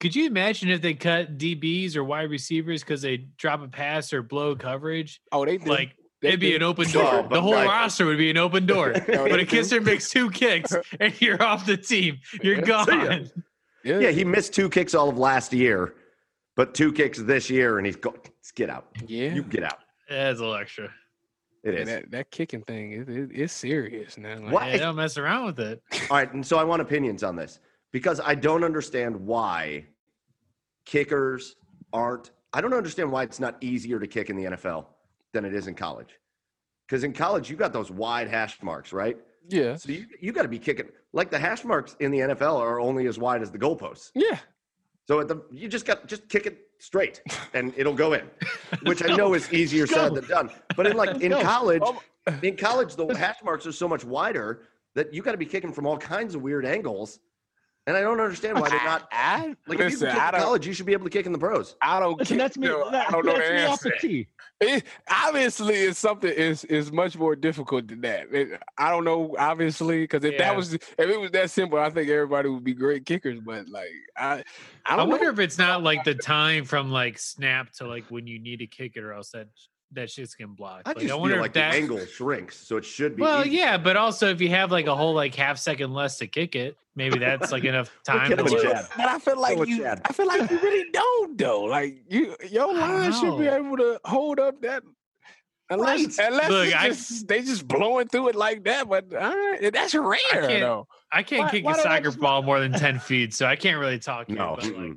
[0.00, 4.14] could you imagine if they cut DBs or wide receivers because they drop a pass
[4.14, 5.20] or blow coverage?
[5.30, 5.68] Oh, they do.
[5.68, 6.56] Like They it'd be do.
[6.56, 7.22] an open door.
[7.22, 8.92] but The whole like- roster would be an open door.
[8.92, 9.46] But a do.
[9.46, 12.18] kisser makes two kicks and you're off the team.
[12.42, 12.60] You're Yeah.
[12.86, 13.30] Gone.
[13.82, 15.94] Yeah, yeah, he missed two kicks all of last year,
[16.54, 18.14] but two kicks this year, and he's go
[18.54, 18.88] get out.
[19.06, 19.32] yeah.
[19.32, 19.78] You get out.
[20.08, 20.90] That's a little extra.
[21.64, 24.38] It that, that kicking thing is it, it's serious now.
[24.38, 24.66] Like, What?
[24.68, 25.82] Yeah, don't mess around with it.
[26.10, 27.58] All right, and so I want opinions on this
[27.92, 29.84] because I don't understand why
[30.84, 31.56] kickers
[31.92, 32.30] aren't.
[32.52, 34.86] I don't understand why it's not easier to kick in the NFL
[35.32, 36.18] than it is in college.
[36.86, 39.16] Because in college, you got those wide hash marks, right?
[39.48, 39.76] Yeah.
[39.76, 42.80] So you you got to be kicking like the hash marks in the NFL are
[42.80, 44.10] only as wide as the goalposts.
[44.14, 44.38] Yeah.
[45.06, 47.22] So at the you just got just kick it straight
[47.54, 48.28] and it'll go in,
[48.82, 50.50] which I know is easier said than done.
[50.76, 52.00] But in like in college, Oh,
[52.42, 54.62] in college the hash marks are so much wider
[54.94, 57.20] that you got to be kicking from all kinds of weird angles.
[57.86, 60.66] And I don't understand why they're not I, like if you can kick in college,
[60.66, 61.76] you should be able to kick in the pros.
[61.82, 62.44] I don't Listen, care.
[62.44, 62.68] that's me.
[62.68, 64.06] No, that- I don't know the that's me off the answer.
[64.06, 64.28] tee.
[64.60, 68.26] It, obviously, it's something is is much more difficult than that.
[68.32, 70.38] It- I don't know, obviously, because if Yeah.
[70.38, 73.40] that was if it was that simple, I think everybody would be great kickers.
[73.40, 74.44] But like, I I
[74.84, 75.32] I don't wonder know.
[75.32, 78.66] if it's not like the time from like snap to like when you need to
[78.66, 79.48] kick it or else that
[79.92, 80.86] that shit's getting blocked.
[80.86, 81.72] I Like, just I wonder feel if like that.
[81.72, 83.22] the angle shrinks, so it should be.
[83.22, 83.56] well, easy.
[83.56, 86.54] yeah, but also if you have like a whole like half second less to kick
[86.54, 88.28] it, maybe that's like enough time.
[88.28, 88.86] kidding to with like- Chad.
[88.96, 89.78] But I feel like you.
[89.78, 90.00] Chad.
[90.04, 91.62] I feel like you really don't though.
[91.64, 94.82] Like you, your line should be able to hold up that.
[95.72, 96.28] Unless, Right.
[96.32, 99.72] unless Look, it's I- just, they just blowing through it like that, but all right,
[99.72, 100.88] that's rare can't- though.
[101.12, 103.78] I can't Why- kick why a soccer ball more than ten feet, so I can't
[103.80, 104.28] really talk.
[104.28, 104.56] Here, no.
[104.60, 104.92] but, like.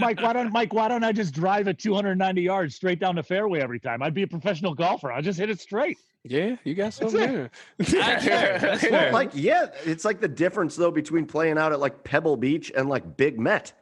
[0.00, 0.72] Mike, why don't Mike?
[0.72, 4.02] Why don't I just drive it 290 yards straight down the fairway every time?
[4.02, 5.12] I'd be a professional golfer.
[5.12, 5.98] I'll just hit it straight.
[6.24, 7.52] Yeah, you got That's something it.
[7.78, 11.80] That's fair, that's Well, like yeah, it's like the difference though between playing out at
[11.80, 13.72] like Pebble Beach and like Big Met.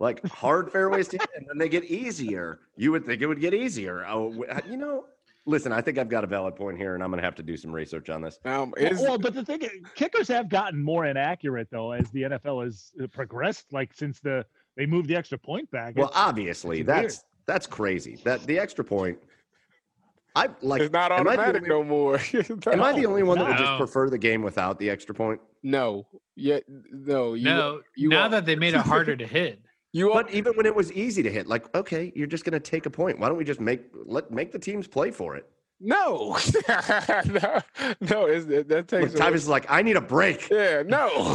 [0.00, 2.60] Like hard fairways, to hit, and then they get easier.
[2.76, 4.06] You would think it would get easier.
[4.06, 5.06] Oh, you know.
[5.44, 7.42] Listen, I think I've got a valid point here, and I'm going to have to
[7.42, 8.38] do some research on this.
[8.44, 12.10] Um, Well, is, well, but the thing, is, kickers have gotten more inaccurate though as
[12.10, 13.72] the NFL has uh, progressed.
[13.72, 14.44] Like since the
[14.78, 15.94] they moved the extra point back.
[15.96, 18.16] Well, It's- obviously, it's that's that's crazy.
[18.24, 19.18] That the extra point.
[20.36, 20.82] I like.
[20.82, 22.14] it's not am I the automatic only- no more.
[22.72, 25.40] Am I the only one that would just prefer the game without the extra point?
[25.64, 26.06] no,
[26.36, 26.60] yeah,
[26.92, 29.60] no, you, no, you now are- that they made it harder to hit.
[29.92, 32.60] you are, even when it was easy to hit, like okay, you're just going to
[32.60, 33.18] take a point.
[33.18, 35.50] Why don't we just make let make the teams play for it?
[35.80, 36.36] No,
[36.68, 37.62] no,
[38.00, 39.14] no, it's, that takes.
[39.14, 40.48] away- Tyvis is like, I need a break.
[40.50, 41.08] Yeah, no.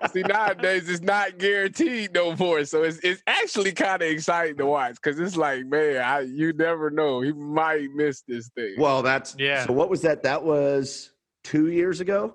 [0.12, 4.66] See, nowadays it's not guaranteed no more, so it's it's actually kind of exciting to
[4.66, 8.74] watch because it's like, man, I, you never know, he might miss this thing.
[8.78, 9.66] Well, that's Yeah.
[9.66, 10.24] So what was that?
[10.24, 11.10] That was
[11.44, 12.34] two years ago.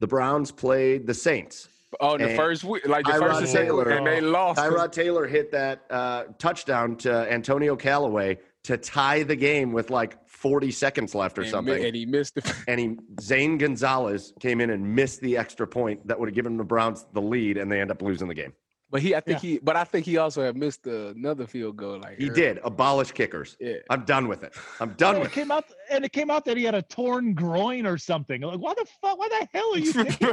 [0.00, 1.68] The Browns played the Saints.
[2.00, 4.60] on the and first week, like the Tyrod first week, Taylor- and they lost.
[4.60, 10.16] Tyrod Taylor hit that uh, touchdown to Antonio Callaway to tie the game with like
[10.28, 11.74] 40 seconds left or and, something.
[11.74, 12.54] mi- and he missed the.
[12.68, 16.56] and he Zane Gonzalez came in and missed the extra point that would have given
[16.56, 18.52] the Browns the lead, and they end up losing the game.
[18.88, 21.98] But he, I think he, but I think he also had missed another field goal.
[21.98, 22.40] Like He early.
[22.40, 23.56] did abolish kickers.
[23.58, 23.74] Yeah.
[23.90, 24.54] I'm done with it.
[24.78, 25.40] I'm done and with it it.
[25.40, 28.42] came out and it came out that he had a torn groin or something.
[28.42, 29.18] Like, why the fuck?
[29.18, 30.28] Why the hell are you kicking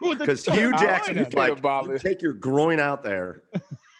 [0.00, 0.72] with a Because Hue?
[0.72, 3.42] Jackson you is like, you take your groin out there,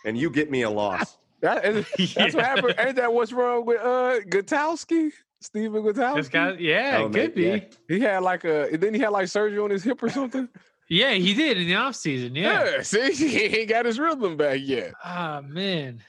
[0.06, 1.17] and you get me a loss.
[1.40, 2.74] That is, that's what happened.
[2.78, 5.10] Ain't that what's wrong with uh Gutowski?
[5.40, 6.16] Stephen Gutowski?
[6.16, 7.42] This guy, yeah, Oh, it could be.
[7.44, 7.58] Yeah.
[7.88, 10.48] He had like a then he had like surgery on his hip or something.
[10.90, 12.34] Yeah, he did in the off season.
[12.34, 12.80] Yeah.
[12.80, 14.94] see, he ain't got his rhythm back yet.
[15.04, 16.02] Ah man,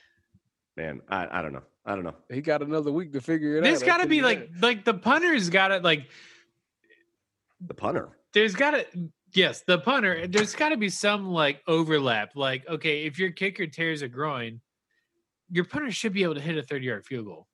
[0.78, 1.64] Man, I, I don't know.
[1.86, 2.16] I don't know.
[2.32, 3.86] He got another week to figure it there's out.
[3.86, 6.08] got to be tell you like like the punter's got to like
[7.68, 8.08] The punter.
[8.34, 8.86] there's got to
[9.34, 13.68] yes the punter there's got to be some like overlap like okay if your kicker
[13.68, 14.62] tears a groin
[15.52, 17.48] your punter should be able to hit a 30 yard field goal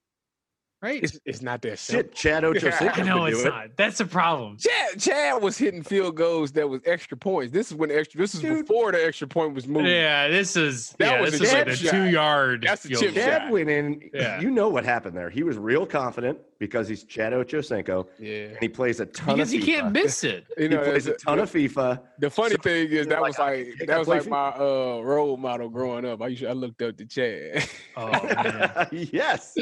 [0.82, 2.10] right It's, it's not that simple.
[2.10, 3.50] Shit, Chad Ochocinco i know it's do it.
[3.52, 7.54] not that's the problem Chad, Chad was hitting field goals that was extra points.
[7.54, 8.20] This is when the extra.
[8.20, 8.66] This is Dude.
[8.68, 9.88] before the extra point was moved.
[9.88, 12.90] yeah this is That yeah, was this a is like a two yard That's a
[12.90, 13.10] chip goal.
[13.10, 13.16] shot.
[13.16, 14.10] Chad went in.
[14.14, 14.40] Yeah.
[14.42, 15.30] You know what happened there.
[15.30, 18.34] He was real confident because he's Chad Ochocinco, Yeah.
[18.50, 19.94] and he plays a ton because of he can't FIFA.
[20.04, 22.02] miss it You know, He know, plays a the- ton of FIFA.
[22.20, 25.02] The funny So, thing is that was I like that was play like my uh
[25.04, 26.22] role model growing up.
[26.22, 27.68] I used to, I looked up to Chad.
[27.98, 29.54] oh man yes.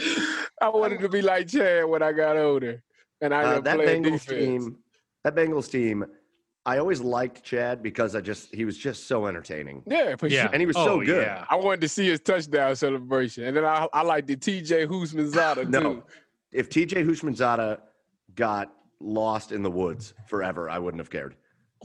[0.62, 2.82] I wanted to be like Chad when I got older,
[3.22, 4.26] and I Uh, that Bengals defense.
[4.26, 4.78] team,
[5.24, 6.06] that Bengals team,
[6.66, 10.44] I always liked Chad because I just he was just so entertaining, Yeah, for yeah
[10.44, 10.52] sure.
[10.54, 11.24] and he was Oh, so good.
[11.28, 11.44] yeah.
[11.50, 14.86] I wanted to see his touchdown celebration, and then I I liked the T.J.
[14.88, 16.04] Houshmandzadeh No, too.
[16.54, 17.80] If TJ Houshmandzadeh
[18.36, 21.36] got lost in the woods forever, I wouldn't have cared.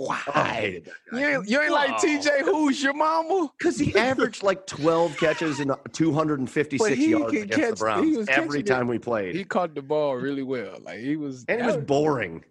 [0.00, 0.52] Oh, Why?
[0.54, 2.42] hated You ain't, you ain't like T.J.
[2.44, 3.50] Who's your mama?
[3.58, 8.60] Because he averaged like 12 catches and 256 yards against catch- the Browns every catching
[8.60, 8.66] it.
[8.66, 9.34] time we played.
[9.34, 10.78] He caught the ball really well.
[10.82, 12.44] Like he was, and it was boring.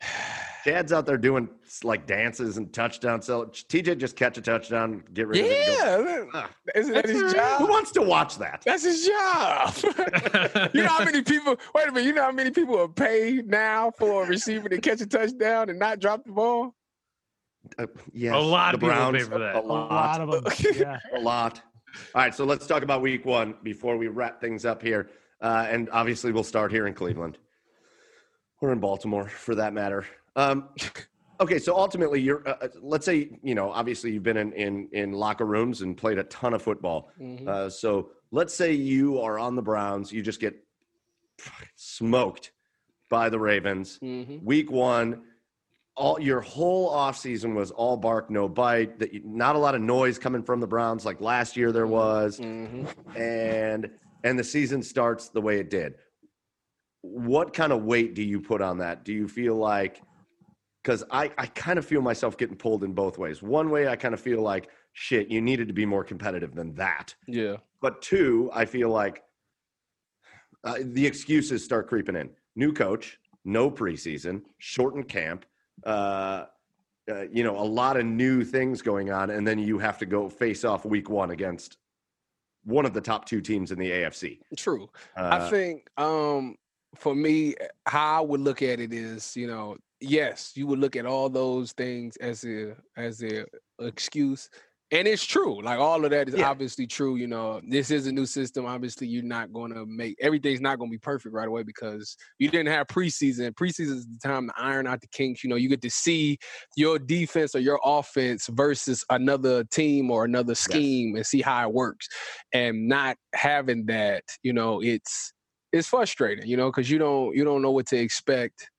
[0.68, 1.48] Chad's out there doing
[1.82, 3.24] like dances and touchdowns.
[3.24, 5.56] So TJ just catch a touchdown, get rid of it.
[5.82, 6.24] and yeah.
[6.34, 7.60] Ah, Isn't that That's his job?
[7.60, 8.62] Who wants to watch that?
[8.66, 9.74] That's his job.
[10.74, 11.56] you know how many people?
[11.74, 12.04] Wait a minute.
[12.06, 15.70] You know how many people are paid now for a receiver to catch a touchdown
[15.70, 16.74] and not drop the ball?
[17.78, 19.56] Uh, yes, A lot of the people pay for that.
[19.56, 20.74] A A lot lot, of them.
[20.76, 20.98] Yeah.
[21.16, 21.62] a lot.
[22.14, 25.08] All right, so let's talk about Week One before we wrap things up here,
[25.40, 27.38] uh, and obviously we'll start here in Cleveland.
[28.60, 30.04] Or in Baltimore, for that matter.
[30.38, 30.68] Um,
[31.40, 32.46] okay, so ultimately, you're.
[32.48, 35.96] Uh, uh, let's say you know, obviously, you've been in in, in locker rooms and
[35.96, 37.10] played a ton of football.
[37.20, 37.46] Mhm.
[37.46, 40.54] Uh, so let's say you are on the Browns, you just get
[41.76, 42.52] smoked
[43.10, 43.98] by the Ravens.
[44.02, 44.42] Mhm.
[44.44, 45.22] Week one,
[45.96, 48.98] all your whole offseason was all bark, no bite.
[49.00, 51.86] That you- not a lot of noise coming from the Browns like last year there
[51.86, 52.86] was, Mhm.
[53.16, 53.90] and
[54.24, 55.94] and the season starts the way it did.
[57.02, 59.04] What kind of weight do you put on that?
[59.04, 60.02] Do you feel like
[60.88, 63.42] because I, I kind of feel myself getting pulled in both ways.
[63.42, 66.74] One way I kind of feel like shit, you needed to be more competitive than
[66.76, 67.14] that.
[67.26, 67.56] Yeah.
[67.82, 69.22] But two, I feel like
[70.64, 72.30] uh, the excuses start creeping in.
[72.56, 75.44] New coach, no preseason, shortened camp,
[75.84, 76.46] uh,
[77.10, 80.06] uh, you know, a lot of new things going on, and then you have to
[80.06, 81.76] go face off week one against
[82.64, 84.38] one of the top two teams in the AFC.
[84.56, 84.88] True.
[85.14, 86.56] Uh, I think um
[86.94, 87.54] for me,
[87.86, 91.28] how I would look at it is, you know, yes, you would look at all
[91.28, 93.44] those things as a as a
[93.80, 94.48] excuse.
[94.90, 95.62] And it's true.
[95.62, 96.48] Like all of that is Yeah.
[96.48, 97.16] obviously true.
[97.16, 98.64] You know, this is a new system.
[98.64, 102.16] Obviously, you're not going to make everything's not going to be perfect right away because
[102.38, 103.52] you didn't have preseason.
[103.52, 105.44] Preseason is the time to iron out the kinks.
[105.44, 106.38] You know, you get to see
[106.74, 111.74] your defense or your offense versus another team or another scheme and see how it
[111.74, 112.08] works.
[112.54, 115.34] And not having that, you know, it's
[115.70, 118.70] it's frustrating, you know, because you don't you don't know what to expect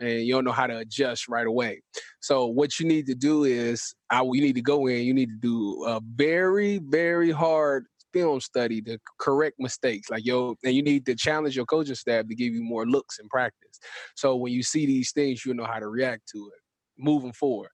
[0.00, 1.82] and you don't know how to adjust right away.
[2.20, 5.28] So what you need to do is I you need to go in, you need
[5.30, 10.10] to do a very, very hard film study to correct mistakes.
[10.10, 13.18] Like yo, and you need to challenge your coaching staff to give you more looks
[13.18, 13.78] in practice.
[14.16, 16.60] So when you see these things, you know how to react to it
[16.98, 17.70] moving forward.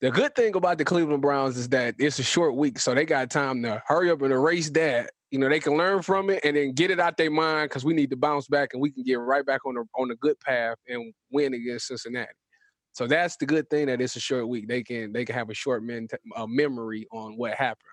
[0.00, 3.04] The good thing about the Cleveland Browns is that it's a short week, so they
[3.04, 5.10] got time to hurry up and erase that.
[5.30, 7.84] You know, they can learn from it and then get it out their mind because
[7.84, 10.16] we need to bounce back and we can get right back on the on the
[10.16, 12.32] good path and win against Cincinnati.
[12.92, 14.68] So that's the good thing that it's a short week.
[14.68, 17.84] They can they can have a short men, uh, memory on what happened.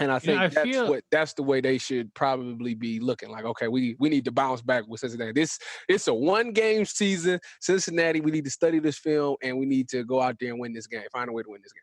[0.00, 2.74] And I You know, think I that's feel- what that's the way they should probably
[2.74, 3.30] be looking.
[3.30, 5.32] Like, okay, we we need to bounce back with Cincinnati.
[5.32, 5.58] This
[5.88, 7.40] it's a one game season.
[7.60, 10.60] Cincinnati, we need to study this film and we need to go out there and
[10.60, 11.02] win this game.
[11.12, 11.82] Find a way to win this game.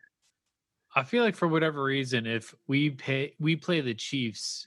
[0.96, 4.66] I feel like for whatever reason, if we pay we play the Chiefs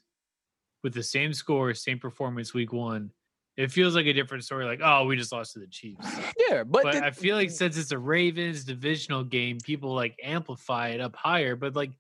[0.84, 3.12] with the same score, same performance week one,
[3.58, 4.64] it feels like a different story.
[4.66, 6.06] Like, oh, we just lost to the Chiefs.
[6.50, 10.16] Yeah, but, But the- I feel like since it's a Ravens divisional game, people like
[10.24, 11.56] amplify it up higher.
[11.56, 11.92] But like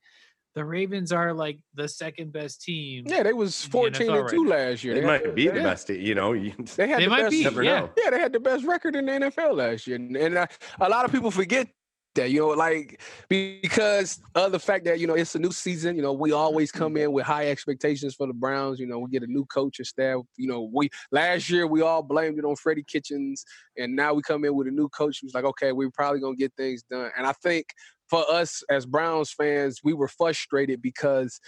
[0.55, 3.05] the Ravens are like the second best team.
[3.07, 4.93] yeah, they was fourteen and two right last year.
[4.93, 5.63] They had might the- be the yeah.
[5.63, 5.89] best.
[5.89, 7.79] You know, They had They the might best, be, never yeah.
[7.81, 7.89] know.
[7.97, 10.47] Yeah, they had the best record in the NFL last year, and, and uh,
[10.79, 11.67] a lot of people forget
[12.15, 12.31] that.
[12.31, 15.95] You know, like because of the fact that you know it's a new season.
[15.95, 17.03] You know, we always come mm-hmm.
[17.03, 18.79] in with high expectations for the Browns.
[18.79, 20.21] You know, we get a new coach and staff.
[20.37, 23.43] You know, we last year we all blamed it on Freddie Kitchens,
[23.77, 26.35] and now we come in with a new coach who's like, okay, we're probably gonna
[26.35, 27.11] get things done.
[27.17, 27.67] And I think
[28.09, 31.39] for us as Browns fans, we were frustrated because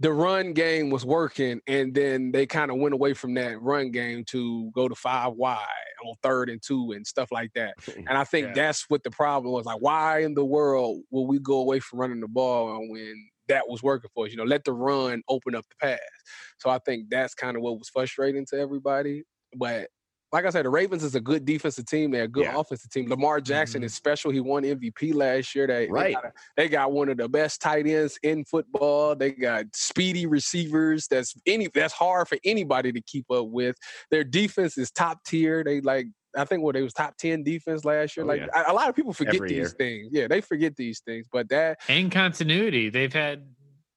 [0.00, 3.90] the run game was working, and then they kind of went away from that run
[3.90, 5.66] game to go to five wide
[6.04, 7.76] on third and two and stuff like that.
[8.08, 8.54] And I think Yeah.
[8.54, 9.66] that's what the problem was.
[9.66, 13.68] Like, why in the world will we go away from running the ball when that
[13.68, 14.30] was working for us?
[14.32, 15.98] You know, let the run open up the pass.
[16.58, 19.24] So I think that's kind of what was frustrating to everybody.
[19.54, 19.90] But
[20.32, 22.10] like I said, the Ravens is a good defensive team.
[22.12, 22.58] They're a good Yeah.
[22.58, 23.08] offensive team.
[23.08, 23.86] Lamar Jackson mm-hmm.
[23.86, 24.30] is special.
[24.30, 25.66] He won MVP last year.
[25.66, 26.14] They, they Right.
[26.14, 29.16] got a- they got one of the best tight ends in football.
[29.16, 31.08] They got speedy receivers.
[31.08, 33.76] That's any that's hard for anybody to keep up with.
[34.10, 35.64] Their defense is top tier.
[35.64, 38.24] They like I think what they was top ten defense last year.
[38.24, 38.64] Oh, like yeah.
[38.68, 39.68] a, a lot of people forget Every these year.
[39.68, 40.08] things.
[40.12, 41.26] Yeah, they forget these things.
[41.32, 42.88] But that And continuity.
[42.88, 43.48] They've had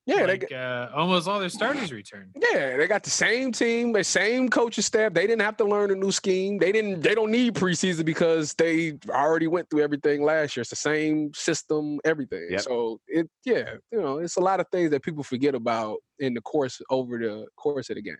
[0.05, 2.29] yeah, they like, uh, almost all their starters return.
[2.35, 5.13] Yeah, they got the same team, the same coaching staff.
[5.13, 6.57] They didn't have to learn a new scheme.
[6.57, 7.01] They didn't.
[7.01, 10.61] They don't need preseason because they already went through everything last year.
[10.61, 12.47] It's the same system, everything.
[12.49, 12.61] Yep.
[12.61, 16.33] So it, yeah, you know, it's a lot of things that people forget about in
[16.33, 18.17] the course over the course of the game.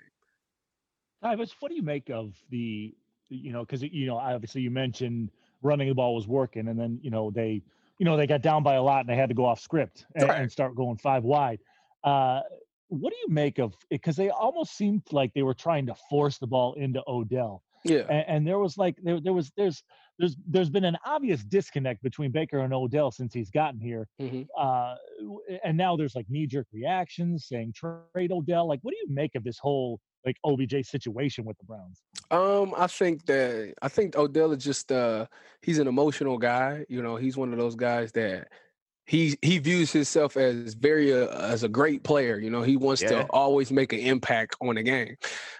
[1.23, 2.93] Tyvis, what do you make of the,
[3.29, 5.31] you know, because you know, obviously you mentioned
[5.61, 7.61] running the ball was working, and then you know they,
[7.97, 10.05] you know, they got down by a lot and they had to go off script
[10.15, 10.41] and, Right.
[10.41, 11.59] and start going five wide.
[12.03, 12.41] Uh,
[12.89, 13.73] what do you make of?
[13.73, 14.01] It?
[14.01, 18.05] Because they almost seemed like they were trying to force the ball into Odell, Yeah,
[18.09, 19.83] and, and there was like there there was there's
[20.19, 24.07] there's there's been an obvious disconnect between Baker and Odell since he's gotten here.
[24.21, 24.47] Mhm.
[24.57, 24.95] Uh,
[25.63, 28.67] and now there's like knee jerk reactions saying trade Odell.
[28.67, 32.01] Like, what do you make of this whole like OBJ situation with the Browns?
[32.31, 35.25] Um, I think that I think Odell is just uh
[35.61, 36.85] he's an emotional guy.
[36.89, 38.49] You know, he's one of those guys that
[39.05, 42.39] he he views himself as very uh, as a great player.
[42.39, 43.09] You know, he wants Yeah.
[43.09, 45.15] to always make an impact on the game,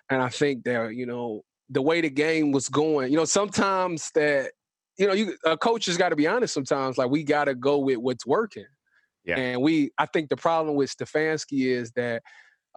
[0.10, 3.12] and I think that you know the way the game was going.
[3.12, 4.52] You know, sometimes that
[4.98, 6.54] you know, you a coach has got to be honest.
[6.54, 8.66] Sometimes, like we got to go with what's working.
[9.26, 9.38] Yeah.
[9.38, 12.24] And we, I think the problem with Stefanski is that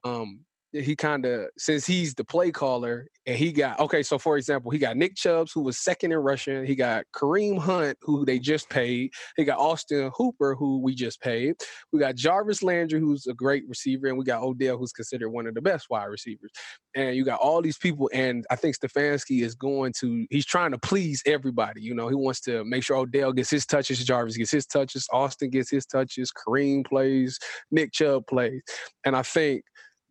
[0.04, 4.36] um, he kind of since he's the play caller and he got okay so for
[4.36, 8.24] example he got nick chubbs who was second in rushing he got kareem hunt who
[8.24, 11.54] they just paid he got austin hooper who we just paid
[11.92, 15.46] we got jarvis landry who's a great receiver and we got odell who's considered one
[15.46, 16.50] of the best wide receivers
[16.94, 20.72] and you got all these people and i think stefanski is going to he's trying
[20.72, 24.36] to please everybody you know he wants to make sure odell gets his touches jarvis
[24.36, 27.38] gets his touches austin gets his touches kareem plays
[27.70, 28.62] nick chubb plays
[29.04, 29.62] and i think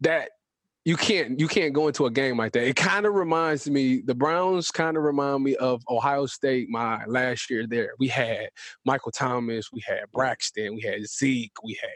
[0.02, 0.30] that
[0.86, 2.68] you can't you can't go into a game like that.
[2.68, 7.03] It kind of reminds me the Browns kind of remind me of Ohio State my
[7.06, 7.94] last year there.
[7.99, 8.49] We had
[8.86, 11.90] Michael Thomas, we had Braxton, we had Zeke, we had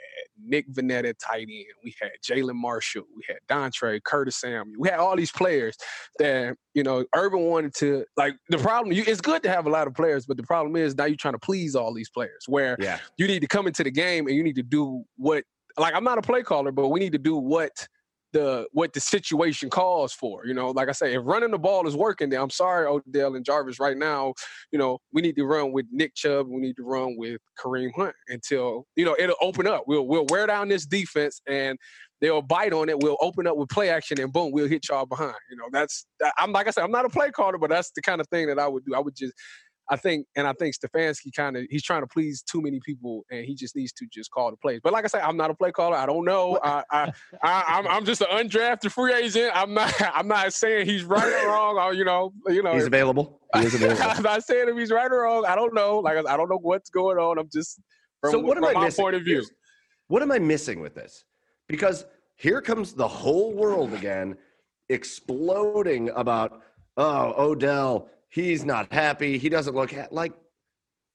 [0.44, 4.76] Nick Vannett tight end, we had Jalen Marshall, we had Dontre, Curtis Samuel.
[4.80, 5.78] We had all these players
[6.18, 8.38] that you know Urban wanted to like.
[8.50, 10.96] The problem, you, it's good to have a lot of players, but the problem is
[10.96, 12.46] now you're trying to please all these players.
[12.48, 12.98] Where Yeah.
[13.18, 15.44] you need to come into the game and you need to do what.
[15.78, 17.88] Like I'm not a play caller, but we need to do what
[18.34, 20.46] the what the situation calls for.
[20.46, 23.36] You know, like I say, if running the ball is working, then I'm sorry, Odell
[23.36, 23.80] and Jarvis.
[23.80, 24.34] Right now,
[24.72, 26.48] you know, we need to run with Nick Chubb.
[26.48, 29.84] We need to run with Kareem Hunt until you know it'll open up.
[29.88, 31.78] We'll we'll wear down this defense and
[32.22, 33.00] they'll bite on it.
[33.00, 35.36] We'll open up with play action and boom, we'll hit y'all behind.
[35.50, 36.06] You know, that's
[36.38, 38.48] I'm like I said, I'm not a play caller, but that's the kind of thing
[38.48, 38.94] that I would do.
[38.96, 39.34] I would just
[39.92, 43.26] I think, and I think Stefanski kind of he's trying to please too many people,
[43.32, 44.80] and he just needs to just call the plays.
[44.84, 45.98] But like I said, I'm not a play caller.
[45.98, 46.60] I don't know.
[46.64, 47.12] I, I,
[47.44, 49.52] I I'm, I'm just an undrafted free agent.
[49.56, 49.94] I'm not.
[50.16, 51.78] I'm not saying he's right or wrong.
[51.78, 52.74] Or you know, you know.
[52.74, 53.40] He's available.
[53.56, 54.02] He available.
[54.04, 55.46] I'm not saying if he's right or wrong.
[55.48, 56.00] I don't know.
[56.00, 57.40] Like I don't know what's going on.
[57.40, 57.80] I'm just
[58.22, 59.04] from, so what am I my missing?
[59.04, 59.36] point of view.
[59.36, 59.50] Here's-
[60.08, 61.24] What am I missing with this?
[61.68, 62.06] Because
[62.36, 64.38] here comes the whole world again,
[64.90, 66.62] exploding about
[66.98, 69.38] oh Odell, he's not happy.
[69.38, 70.08] He doesn't look ha-.
[70.12, 70.34] like.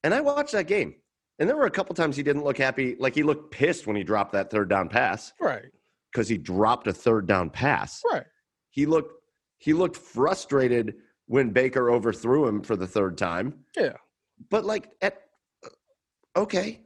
[0.03, 0.95] And I watched that game,
[1.39, 2.95] and there were a couple times he didn't look happy.
[2.99, 5.65] Like he looked pissed when he dropped that third down pass Right.
[6.11, 8.03] because he dropped a third down pass.
[8.11, 8.25] Right.
[8.69, 9.13] He looked
[9.57, 10.95] he looked frustrated
[11.27, 13.61] when Baker overthrew him for the third time.
[13.75, 13.93] Yeah.
[14.49, 15.21] But like at
[15.65, 15.69] uh,
[16.41, 16.81] okay.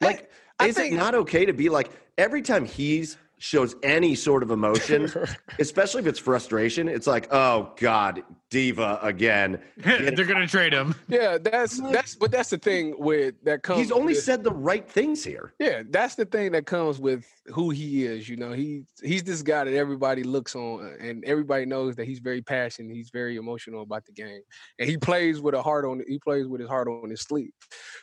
[0.00, 4.14] Like I is think- it not okay to be like every time he's shows any
[4.14, 5.10] sort of emotion,
[5.58, 9.60] especially if it's frustration, it's like, oh God, diva again.
[9.76, 10.94] They're gonna trade him.
[11.08, 11.36] Yeah.
[11.36, 12.14] That's that's.
[12.14, 13.80] But that's the thing with that comes.
[13.80, 15.52] He's only with- said the right things here.
[15.60, 18.28] Yeah, that's the thing that comes with who he is.
[18.28, 22.20] You know, he he's this guy that everybody looks on, and everybody knows that he's
[22.20, 22.94] very passionate.
[22.94, 24.40] He's very emotional about the game,
[24.78, 26.02] and he plays with a heart on.
[26.08, 27.52] He plays with his heart on his sleeve.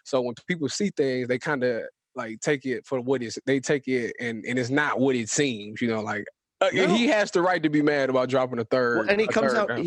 [0.03, 1.83] So when people see things, they kind of
[2.15, 3.37] like take it for what is.
[3.45, 5.81] They take it, and and it's not what it seems.
[5.81, 6.25] You know, like.
[6.61, 6.87] uh, No.
[6.87, 8.99] He has the right to be mad about dropping a third.
[8.99, 9.79] Well, and he comes third out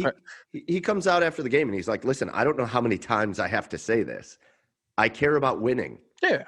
[0.53, 2.81] he, he- comes out after the game and he's like, listen, I don't know how
[2.81, 4.39] many times I have to say this.
[4.99, 5.99] I care about winning.
[6.23, 6.45] yeah,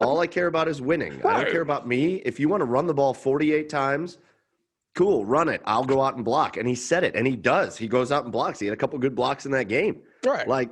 [0.00, 1.20] All I care about is winning.
[1.26, 2.16] I don't care about me.
[2.24, 4.18] If you want to run the ball 48 times,
[4.94, 5.60] cool, run it.
[5.64, 6.56] I'll go out and block.
[6.56, 7.76] And he said it, and he does.
[7.76, 8.58] He goes out and blocks.
[8.60, 10.00] He had a couple good blocks in that game.
[10.24, 10.46] right.
[10.46, 10.70] Like,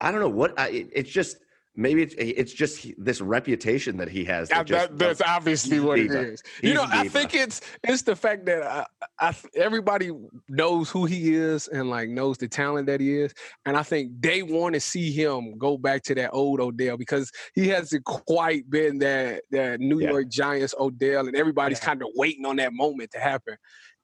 [0.00, 0.58] I don't know what.
[0.58, 1.38] I, it- it's just
[1.78, 4.48] maybe it's it's just this reputation that he has.
[4.48, 6.32] That just, that, that's obviously what it diva.
[6.32, 6.42] is.
[6.60, 8.84] He's you know, I think it's it's the fact that I,
[9.20, 10.10] I, everybody
[10.48, 13.32] knows who he is and like knows the talent that he is,
[13.64, 17.30] and I think they want to see him go back to that old Odell because
[17.54, 20.10] he hasn't quite been that that New Yeah.
[20.10, 21.86] York Giants Odell, and everybody's Yeah.
[21.86, 23.56] kind of waiting on that moment to happen.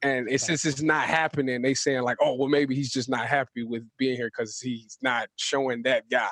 [0.05, 3.27] And it, since it's not happening, they saying like, "Oh, well, maybe he's just not
[3.27, 6.29] happy with being here because he's not showing that guy."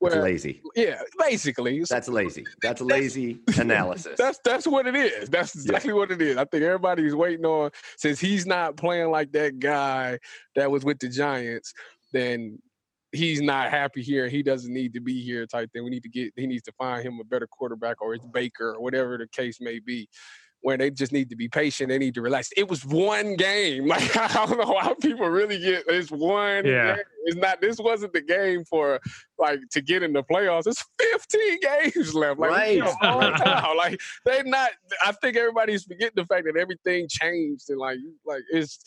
[0.00, 0.60] That's Where, lazy.
[0.76, 2.44] yeah, basically, That's lazy.
[2.62, 4.18] That's lazy analysis.
[4.18, 5.30] that's that's what it is.
[5.30, 6.36] That's exactly what it is.
[6.36, 10.18] I think everybody's waiting on since he's not playing like that guy
[10.54, 11.72] that was with the Giants,
[12.12, 12.58] then
[13.12, 14.28] he's not happy here.
[14.28, 15.84] He doesn't need to be here type thing.
[15.84, 18.74] We need to get he needs to find him a better quarterback or it's Baker
[18.74, 20.08] or whatever the case may be.
[20.64, 22.48] Where they just need to be patient, they need to relax.
[22.56, 23.86] It was one game.
[23.94, 26.64] Like I don't know how people really get it's one.
[26.64, 26.96] Yeah.
[26.96, 27.04] game.
[27.24, 27.60] It's not.
[27.60, 29.00] This wasn't the game for
[29.38, 30.66] like to get in the playoffs.
[30.66, 32.38] It's 15 games left.
[32.38, 33.74] Like we got a.
[33.76, 34.70] Like they not.
[35.04, 38.78] I think everybody's forgetting the fact that everything changed and like like it's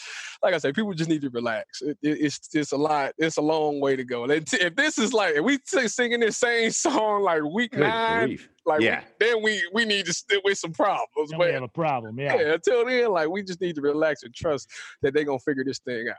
[0.41, 1.81] like I said, people just need to relax.
[1.81, 3.13] It, it, it's it's a lot.
[3.17, 4.23] It's a long way to go.
[4.25, 7.71] And t- if this is like if we t- singing this same song like week
[7.71, 8.49] Good nine, grief.
[8.65, 9.01] like Yeah.
[9.19, 11.31] we, then we we need to stick with some problems.
[11.31, 12.17] Then we have a problem.
[12.19, 12.35] Yeah.
[12.35, 14.69] yeah, until then, like we just need to relax and trust
[15.01, 16.15] that they're gonna figure this thing out.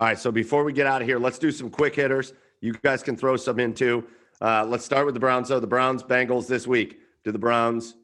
[0.00, 2.32] All right, so before we get out of here, let's do some quick hitters.
[2.60, 4.04] You guys can throw some in too.
[4.40, 5.48] Uh, let's start with the Browns.
[5.48, 6.98] So the Browns Bengals this week.
[7.22, 7.94] Do the Browns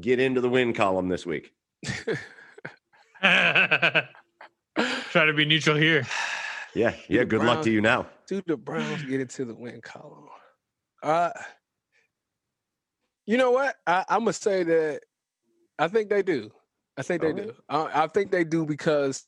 [0.00, 1.52] get into the win column this week?
[3.22, 4.04] Try
[5.24, 6.06] to be neutral here.
[6.74, 7.24] Yeah, yeah.
[7.24, 8.06] Good luck to you now.
[8.26, 10.28] Do the Browns get into the win column?
[11.02, 11.30] Uh,
[13.24, 13.76] you know what?
[13.86, 15.00] I, I'm gonna say that
[15.78, 16.50] I think they do.
[16.98, 17.46] I think they Alright.
[17.46, 17.54] do.
[17.68, 19.24] I, I think they do because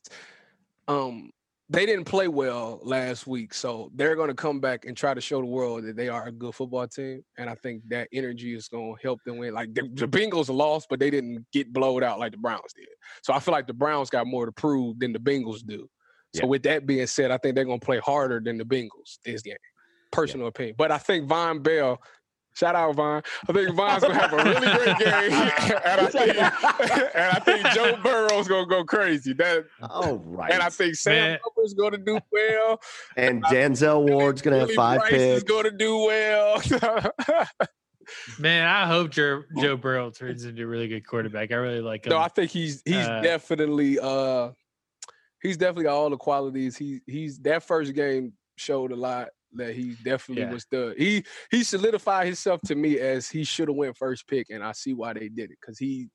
[0.86, 1.30] um
[1.70, 5.40] they didn't play well last week, so they're gonna come back and try to show
[5.40, 7.22] the world that they are a good football team.
[7.36, 9.52] And I think that energy is gonna help them win.
[9.52, 12.88] Like the, the Bengals lost, but they didn't get blowed out like the Browns did.
[13.22, 15.88] So I feel like the Browns got more to prove than the Bengals do.
[16.34, 16.46] So Yeah.
[16.46, 19.56] with that being said, I think they're gonna play harder than the Bengals this game.
[20.10, 20.74] Personal opinion.
[20.78, 22.00] But I think Von Bell,
[22.58, 23.22] shout out Von.
[23.48, 25.32] I think Von's gonna have a really great game.
[25.84, 26.36] and, I think,
[27.14, 29.32] and I think Joe Burrow's gonna go crazy.
[29.34, 30.52] That All right.
[30.52, 31.38] and I think Sam Man.
[31.44, 32.80] Hubbard's gonna do well.
[33.16, 35.22] and Denzel Ward's gonna have five Bryce picks.
[35.22, 36.62] is gonna do well.
[38.38, 41.52] Man, I hope Joe, Joe Burrow turns into a really good quarterback.
[41.52, 42.10] I really like him.
[42.10, 44.50] no, I think he's he's Uh, definitely uh
[45.42, 46.76] he's definitely got all the qualities.
[46.76, 50.52] He he's that first game showed a lot that he definitely Yeah.
[50.52, 54.48] was the he he solidified himself to me as he should have went first pick,
[54.50, 56.08] and I see why they did it because he.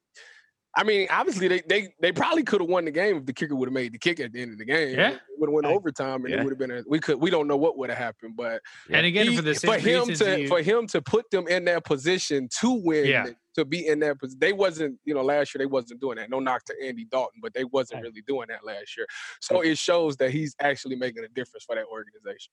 [0.76, 3.55] I mean, obviously they they they probably could have won the game if the kicker
[3.55, 4.97] would have made the kick at the end of the game.
[4.97, 5.18] Yeah.
[5.38, 5.76] would have went Right.
[5.76, 6.39] overtime, and Yeah.
[6.39, 8.60] it would have been a we could we don't know what would have happened, but
[8.89, 11.47] and again, he- for the same for him to you- for him to put them
[11.47, 13.27] in that position to win Yeah.
[13.55, 16.31] to be in that position they wasn't you know last year they wasn't doing that
[16.31, 18.05] no knock to andy dalton but they wasn't Right.
[18.10, 19.05] really doing that last year
[19.41, 22.51] so it shows that he's actually making a difference for that organization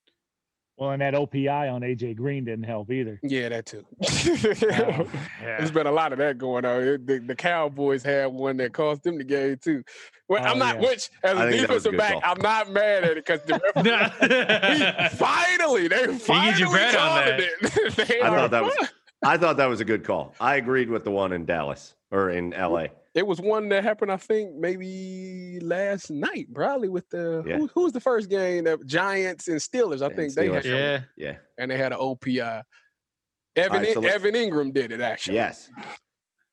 [0.80, 3.20] Well, and that OPI on AJ Green didn't help either.
[3.22, 4.06] yeah that too oh,
[5.42, 5.58] Yeah.
[5.58, 8.72] there's been a lot of that going on It- the, the cowboys had one that
[8.72, 9.84] cost them the game too
[10.28, 10.88] well, i'm Oh, not yeah.
[10.88, 12.22] which as I a think that was a defensive back call.
[12.24, 16.96] i'm not mad at it because the referee he finally they finally get your bread
[16.96, 18.88] on called it They I are- thought that was
[19.22, 20.34] I thought that was a good call.
[20.40, 22.86] I agreed with the one in Dallas or in LA.
[23.14, 27.58] It was one that happened, I think, maybe last night, probably with the Yeah.
[27.58, 30.00] who, who was the first game that Giants and Steelers.
[30.02, 30.66] I And think they had Steelers.
[30.66, 31.00] yeah.
[31.30, 31.36] Yeah.
[31.58, 32.62] and they had an OPI.
[33.56, 35.34] Evan right, so Evan Engram did it actually.
[35.36, 35.68] Yes.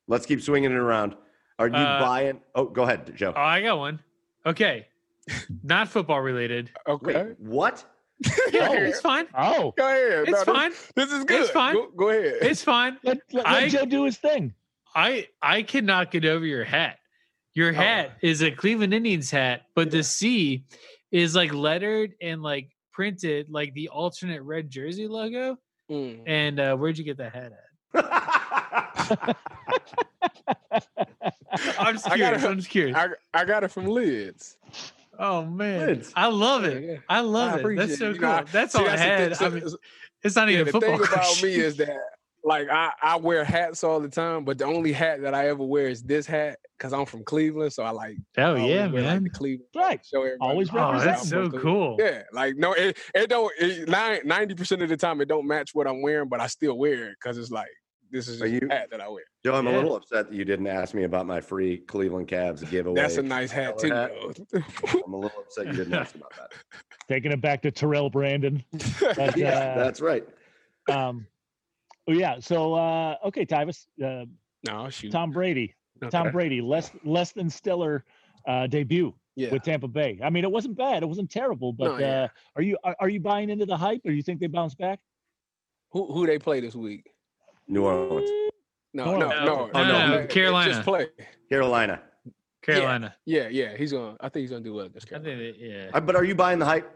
[0.08, 1.14] Let's keep swinging it around.
[1.60, 2.40] Are you Uh, buying?
[2.54, 3.32] Oh, go ahead, Joe.
[3.36, 4.00] Oh, I got one.
[4.46, 4.86] Okay.
[5.62, 6.70] Not football related.
[6.88, 7.22] Okay.
[7.24, 7.84] Wait, what?
[8.52, 9.26] Yeah, Go it's fine.
[9.36, 10.28] Oh, Go ahead.
[10.28, 10.72] It's No, fine.
[10.96, 11.42] This, is good.
[11.42, 11.74] It's fine.
[11.74, 12.38] Go, go ahead.
[12.42, 12.98] It's fine.
[13.04, 14.54] let, let, let I- Joe do his thing.
[14.94, 16.98] I I cannot get over your hat.
[17.54, 20.64] Your hat is a Cleveland Indians hat, but the C
[21.10, 25.56] is like lettered and like printed like the alternate red jersey logo.
[25.90, 26.22] Mm.
[26.26, 27.52] And uh, where'd you get that hat
[27.94, 29.36] at?
[31.78, 32.42] I'm just I curious.
[32.42, 32.96] gotta- I'm just curious.
[32.96, 34.56] I, I got it from Lids.
[35.18, 36.12] oh man, Lids.
[36.14, 36.82] I love it.
[36.82, 36.98] Yeah, yeah.
[37.08, 37.76] I love it.
[37.76, 38.18] That's so it.
[38.18, 38.28] Cool.
[38.28, 39.08] know, That's See, all I thing.
[39.08, 39.36] had.
[39.36, 39.64] So- I mean,
[40.22, 40.98] it's not yeah, even the football.
[40.98, 41.96] thing about me is that
[42.48, 45.62] like I, I wear hats all the time, but the only hat that I ever
[45.62, 47.72] wear is this hat because I'm from Cleveland.
[47.72, 49.22] So I like oh I yeah, wear, like, man.
[49.24, 50.00] the Cleveland Right.
[50.04, 50.50] show everybody.
[50.50, 51.62] Always my Oh, that's so Cleveland.
[51.62, 51.96] cool.
[51.98, 53.52] Yeah, like no, it, it don't.
[53.58, 53.88] It,
[54.26, 57.10] ninety percent of the time, it don't match what I'm wearing, but I still wear
[57.10, 57.68] it because it's like
[58.10, 59.24] this is Are just you- a hat that I wear.
[59.44, 62.68] Joe, I'm a little upset that you didn't ask me about my free Cleveland Cavs
[62.70, 63.00] giveaway.
[63.00, 63.90] That's a nice hat too.
[63.92, 64.10] Hat.
[65.04, 66.52] I'm a little upset you didn't ask about that.
[67.08, 68.64] Taking it back to Terrell Brandon.
[69.16, 70.26] But, Yeah, uh, that's right.
[70.90, 71.26] um,
[72.12, 72.38] yeah.
[72.40, 74.24] So uh, okay, Tyvis, uh,
[74.66, 75.10] no, shoot.
[75.12, 76.10] Tom Brady, Okay.
[76.10, 78.04] Tom Brady, less less than stellar
[78.46, 79.50] uh, debut yeah.
[79.50, 80.18] with Tampa Bay.
[80.22, 81.02] I mean, it wasn't bad.
[81.02, 81.72] It wasn't terrible.
[81.72, 82.22] But No, yeah.
[82.24, 84.74] uh, are you are, are you buying into the hype, or you think they bounce
[84.74, 85.00] back?
[85.92, 87.10] Who who they play this week?
[87.66, 88.30] New Orleans,
[88.94, 89.44] No, No, no, no.
[89.44, 90.72] no, Oh, no, no, Carolina.
[90.72, 91.06] Just play.
[91.50, 92.00] Carolina.
[92.62, 93.14] Carolina.
[93.26, 93.76] Yeah, yeah.
[93.76, 94.16] He's gonna.
[94.20, 95.52] I think he's gonna do well against I Carolina.
[95.52, 95.90] think yeah.
[95.92, 96.90] Uh, But are you buying the hype?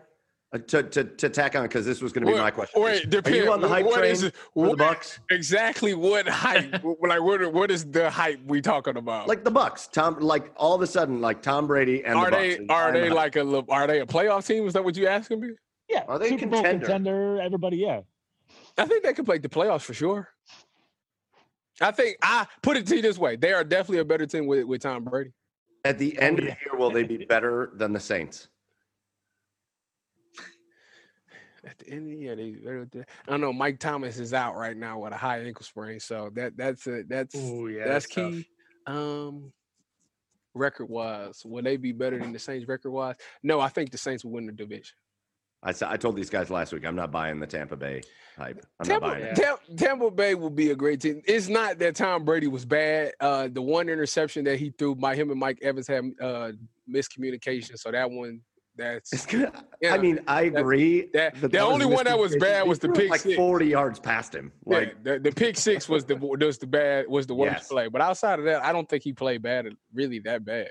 [0.55, 2.83] Uh, to, to, to tack on because this was going to be my question.
[2.83, 5.19] Wait, Are you on the hype what train is- for the Bucks?
[5.31, 6.73] Exactly what hype?
[7.01, 7.53] like what?
[7.55, 9.29] What is the hype we talking about?
[9.29, 10.21] Like the Bucks, Tom.
[10.21, 12.69] Like all of a sudden, like Tom Brady and are the they Bucks.
[12.71, 13.17] are they hype?
[13.17, 14.67] like a are they a playoff team?
[14.67, 15.49] Is that what you asking me?
[15.89, 16.87] Yeah, Are they a Super Bowl contender?
[16.87, 17.41] contender?
[17.41, 18.01] Everybody, yeah.
[18.79, 20.29] I think they could play the playoffs for sure.
[21.81, 24.47] I think I put it to you this way: they are definitely a better team
[24.47, 25.31] with, with Tom Brady.
[25.85, 26.77] at the end of the year?
[26.79, 28.49] Will they be better than the Saints?
[31.65, 34.57] At the end of the year, they, they're- they're- I know Mike Thomas is out
[34.57, 38.09] right now with a high ankle sprain, so that that's a, that's Ooh, yeah, that's
[38.09, 38.33] tough.
[38.33, 38.47] key.
[38.87, 39.53] Um,
[40.55, 43.15] record wise, will they be better than the Saints record wise?
[43.43, 44.95] No, I think the Saints will win the division.
[45.63, 48.03] I, sa- I told these guys last week I'm not buying the Tampa Bay
[48.37, 48.67] hype.
[48.81, 49.37] I'm Tampa, not buying it.
[49.37, 51.23] Tam- Tampa Bay will be a great team.
[51.25, 53.13] It's not that Tom Brady was bad.
[53.21, 56.51] Uh, the one interception that he threw, by him and Mike Evans had uh,
[56.93, 57.79] miscommunication.
[57.79, 58.41] So that one,
[58.77, 59.51] that's It's good.
[59.81, 61.09] Yeah, I mean, I agree.
[61.13, 63.37] that- that the only one that was bad was the threw it pick like six.
[63.37, 64.53] 40 yards past him.
[64.65, 67.69] Like like the, the pick six was the was the bad was the worst Yes.
[67.69, 67.89] play.
[67.89, 70.71] But outside of that, I don't think he played bad, really that bad.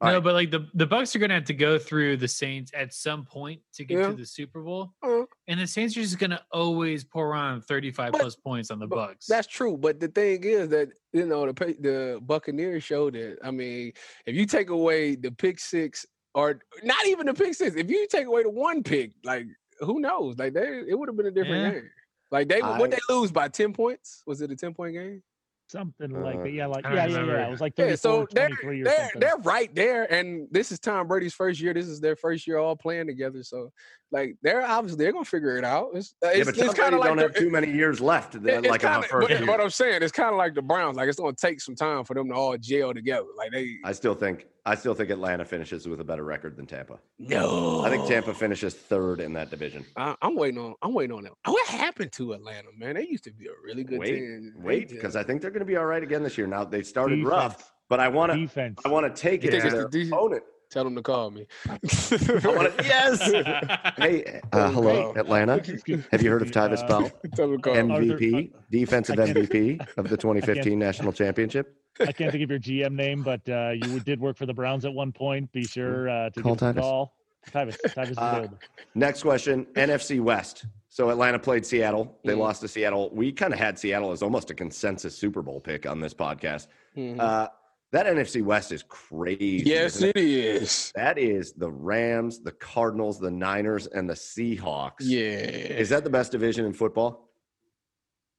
[0.00, 0.22] All no, right.
[0.24, 3.24] but like the the Bucks are gonna have to go through the Saints at some
[3.24, 4.06] point to get Yeah.
[4.08, 7.90] to the Super Bowl, Uh, and the Saints are just gonna always pour on thirty
[7.90, 9.26] five plus points on the Bucks.
[9.26, 13.40] That's true, but the thing is that you know the the Buccaneers showed it.
[13.42, 13.92] I mean,
[14.24, 18.06] if you take away the pick six, or not even the pick six, if you
[18.08, 19.46] take away the one pick, like
[19.80, 20.36] who knows?
[20.38, 21.70] Like they, it would have been a different Yeah.
[21.80, 21.90] game.
[22.30, 24.22] Like they, I- what they lose by ten points?
[24.26, 25.22] Was it a ten point game?
[25.70, 26.50] Something like Uh, that.
[26.52, 27.46] Yeah, like yeah, yeah, yeah.
[27.46, 29.20] It was like Yeah, so they're 23 or they're, something.
[29.20, 31.74] they're right there, and this is Tom Brady's first year.
[31.74, 33.42] This is their first year all playing together.
[33.42, 33.70] So,
[34.10, 35.90] like, they're obviously they're gonna figure it out.
[35.92, 37.50] It's, uh, Yeah, it's, but Tom it's kind Brady of like don't the- have too
[37.50, 38.34] many years left.
[38.34, 39.46] it- like on kinda, first but, year.
[39.46, 40.96] what I'm saying, it's kind of like the Browns.
[40.96, 43.26] Like it's gonna take some time for them to all gel together.
[43.36, 46.66] Like they I still think I still think Atlanta finishes with a better record than
[46.66, 46.98] Tampa.
[47.18, 47.82] no.
[47.84, 49.86] I think Tampa finishes third in that division.
[49.96, 50.74] I, I'm waiting on.
[50.82, 51.32] I'm waiting on them.
[51.46, 52.96] What happened to Atlanta, man?
[52.96, 54.52] They used to be a really good Wait, team.
[54.58, 56.46] Wait, because I think they're going to be all right again this year.
[56.46, 57.30] Now they started Defense.
[57.30, 58.78] rough, but I want to defense.
[58.84, 60.42] I want to take You it think to their the opponent.
[60.70, 61.46] tell them to call me.
[61.68, 61.78] I
[62.44, 63.22] wanna- yes.
[63.96, 65.62] Hey, uh, hello, Atlanta.
[66.12, 67.94] Have you heard of excuse me, Tyvis Bell, tell them to call me.
[68.10, 71.74] Arthur- MVP, defensive MVP of the 2015 national championship?
[72.00, 74.84] I can't think of your GM name, but uh, you did work for the Browns
[74.84, 75.50] at one point.
[75.52, 76.80] Be sure uh, to Call give us a Tyvis.
[76.82, 77.14] call.
[77.50, 78.46] Tyvis, Tyvis is Uh.
[78.94, 80.66] Next question: NFC West.
[80.90, 82.18] So Atlanta played Seattle.
[82.24, 82.38] They Mhm.
[82.38, 83.10] lost to Seattle.
[83.14, 86.66] We kind of had Seattle as almost a consensus Super Bowl pick on this podcast.
[86.96, 87.18] Mhm.
[87.20, 87.48] Uh,
[87.92, 89.62] that NFC West is crazy.
[89.64, 90.16] yes, isn't it?
[90.16, 90.22] it
[90.62, 90.92] is.
[90.94, 94.96] That is the Rams, the Cardinals, the Niners, and the Seahawks.
[95.00, 95.28] Yeah.
[95.28, 97.30] Is that the best division in football?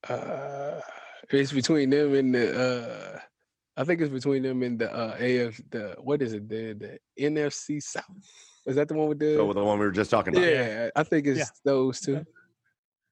[0.07, 0.79] Uh,
[1.29, 2.59] it's between them and the.
[3.15, 3.19] Uh,
[3.79, 5.61] I think it's between them and the uh, AF.
[5.71, 6.49] The what is it?
[6.49, 8.03] The the NFC South.
[8.65, 9.35] Is that the one with the?
[9.35, 10.45] So the one we were just talking about.
[10.47, 11.45] yeah, I think it's Yeah.
[11.63, 12.25] those two.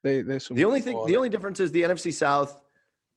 [0.04, 2.60] They there's some The only thing, football the only difference is the NFC South.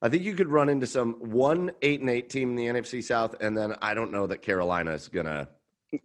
[0.00, 3.02] I think you could run into some one eight and eight team in the NFC
[3.02, 5.48] South, and then I don't know that Carolina is gonna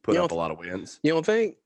[0.04, 1.00] put You up a lot of wins.
[1.04, 1.58] You don't think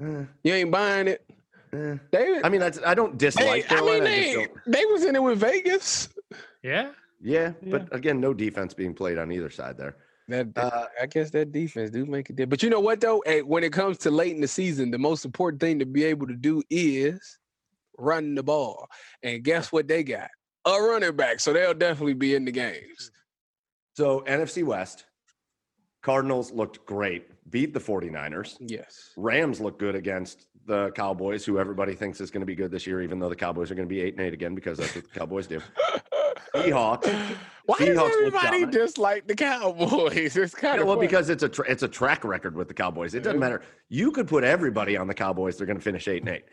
[0.00, 1.24] Eh, you ain't buying it?
[1.72, 4.04] They, I mean, I, I don't they dislike I Carolina.
[4.04, 6.08] mean, I just they, don't- they was in it with Vegas.
[6.62, 6.90] yeah.
[7.24, 7.70] Yeah, Yeah.
[7.70, 9.96] but again, no defense being played on either side there.
[10.28, 12.48] That, Uh, I guess that defense do make it.
[12.48, 13.22] But you know what though?
[13.26, 16.04] Hey, when it comes to late in the season, the most important thing to be
[16.04, 17.38] able to do is
[17.98, 18.88] run the ball.
[19.22, 20.30] And guess what they got?
[20.66, 21.40] A running back.
[21.40, 23.10] So they'll definitely be in the games.
[23.96, 25.04] So NFC West,
[26.02, 28.56] Cardinals looked great, beat the 49ers.
[28.60, 29.10] Yes.
[29.16, 32.86] Rams look good against the Cowboys, who everybody thinks is going to be good this
[32.86, 34.94] year, even though the Cowboys are going to be eight and eight again because that's
[34.94, 35.60] what the Cowboys do.
[36.54, 37.06] Seahawks.
[37.66, 40.36] Why Seahawks does look everybody dislike the Cowboys?
[40.36, 42.74] It's kind Yeah, of well, because it's a tra- it's a track record with the
[42.74, 43.14] Cowboys.
[43.14, 43.62] It doesn't matter.
[43.88, 46.44] You could put everybody on the Cowboys; they're going to finish eight and eight.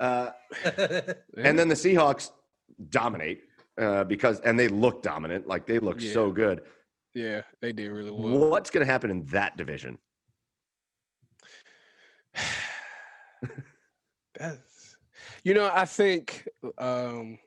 [0.00, 0.30] Uh,
[1.36, 2.30] and then the Seahawks
[2.90, 3.42] dominate
[3.78, 6.62] uh, because, and they look dominant, like they look so good.
[7.14, 8.48] yeah, they did really well.
[8.50, 9.98] What's going to happen in that division?
[14.38, 14.96] That's,
[15.44, 16.48] you know, I think
[16.78, 17.38] um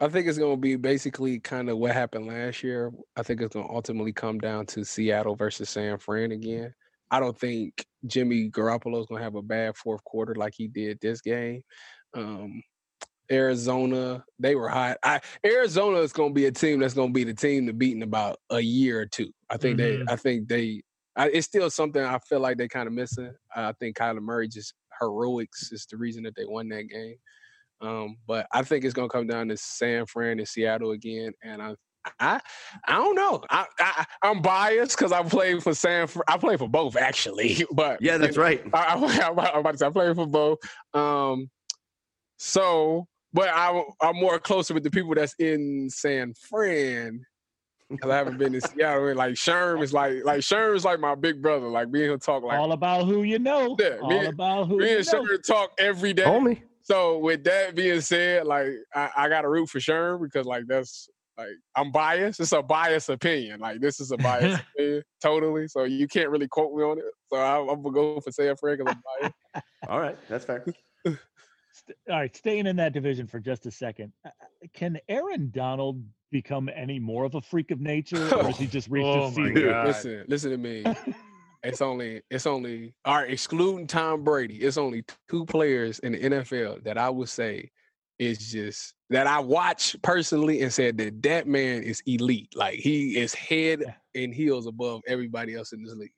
[0.00, 2.92] I think it's gonna be basically kind of what happened last year.
[3.16, 6.72] I think it's gonna ultimately come down to Seattle versus San Fran again.
[7.10, 10.98] I don't think Jimmy Garoppolo is gonna have a bad fourth quarter like he did
[11.00, 11.62] this game.
[12.14, 12.62] Um
[13.30, 14.96] Arizona, they were hot.
[15.02, 18.02] I Arizona is gonna be a team that's gonna be the team to beat in
[18.02, 19.32] about a year or two.
[19.50, 20.06] I think Mhm.
[20.06, 20.82] they I think they
[21.16, 23.32] I, it's still something I feel like they're kind of missing.
[23.54, 27.16] I think Kyler Murray just heroics is the reason that they won that game.
[27.80, 31.32] Um, but I think it's gonna come down to San Fran and Seattle again.
[31.42, 31.74] And I,
[32.18, 32.40] I,
[32.86, 33.42] I don't know.
[33.50, 36.08] I, I I'm biased because I played for San.
[36.26, 37.64] I played for both actually.
[37.72, 38.62] But Yeah, that's right.
[38.72, 40.58] I, I, I'm about to say I played for both.
[40.94, 41.50] Um,
[42.38, 47.24] so, but I, I'm more closer with the people that's in San Fran.
[48.00, 49.08] Cause I haven't been in Seattle.
[49.08, 51.68] And like Sherm is like like Sherm is like my big brother.
[51.68, 53.76] Like me and him talk like all about who you know.
[53.80, 55.22] Yeah, all me- about who me you and know.
[55.24, 56.24] Sherm talk every day.
[56.24, 56.62] Homie.
[56.82, 60.64] So with that being said, like I, I got to root for Sherm because like
[60.66, 61.08] that's
[61.38, 62.40] like I'm biased.
[62.40, 63.60] It's a biased opinion.
[63.60, 65.66] Like this is a biased opinion, totally.
[65.68, 67.04] So you can't really quote me on it.
[67.32, 69.66] So I, I'm gonna go for San Fran because I'm biased.
[69.88, 70.64] All right, that's fair.
[71.06, 71.14] All
[72.08, 74.12] right, staying in that division for just a second.
[74.26, 74.30] uh,
[74.74, 78.88] Can Aaron Donald become any more of a freak of nature, or has he just
[78.88, 79.64] oh reached Oh his my ceiling?
[79.70, 79.86] God.
[79.86, 80.84] Listen, listen to me.
[81.64, 86.18] It's only, it's only, all right, excluding Tom Brady, it's only two players in the
[86.20, 87.72] NFL that I would say
[88.20, 92.54] is just that I watch personally and said that that man is elite.
[92.54, 94.22] Like he is head Yeah.
[94.22, 96.12] and heels above everybody else in this league.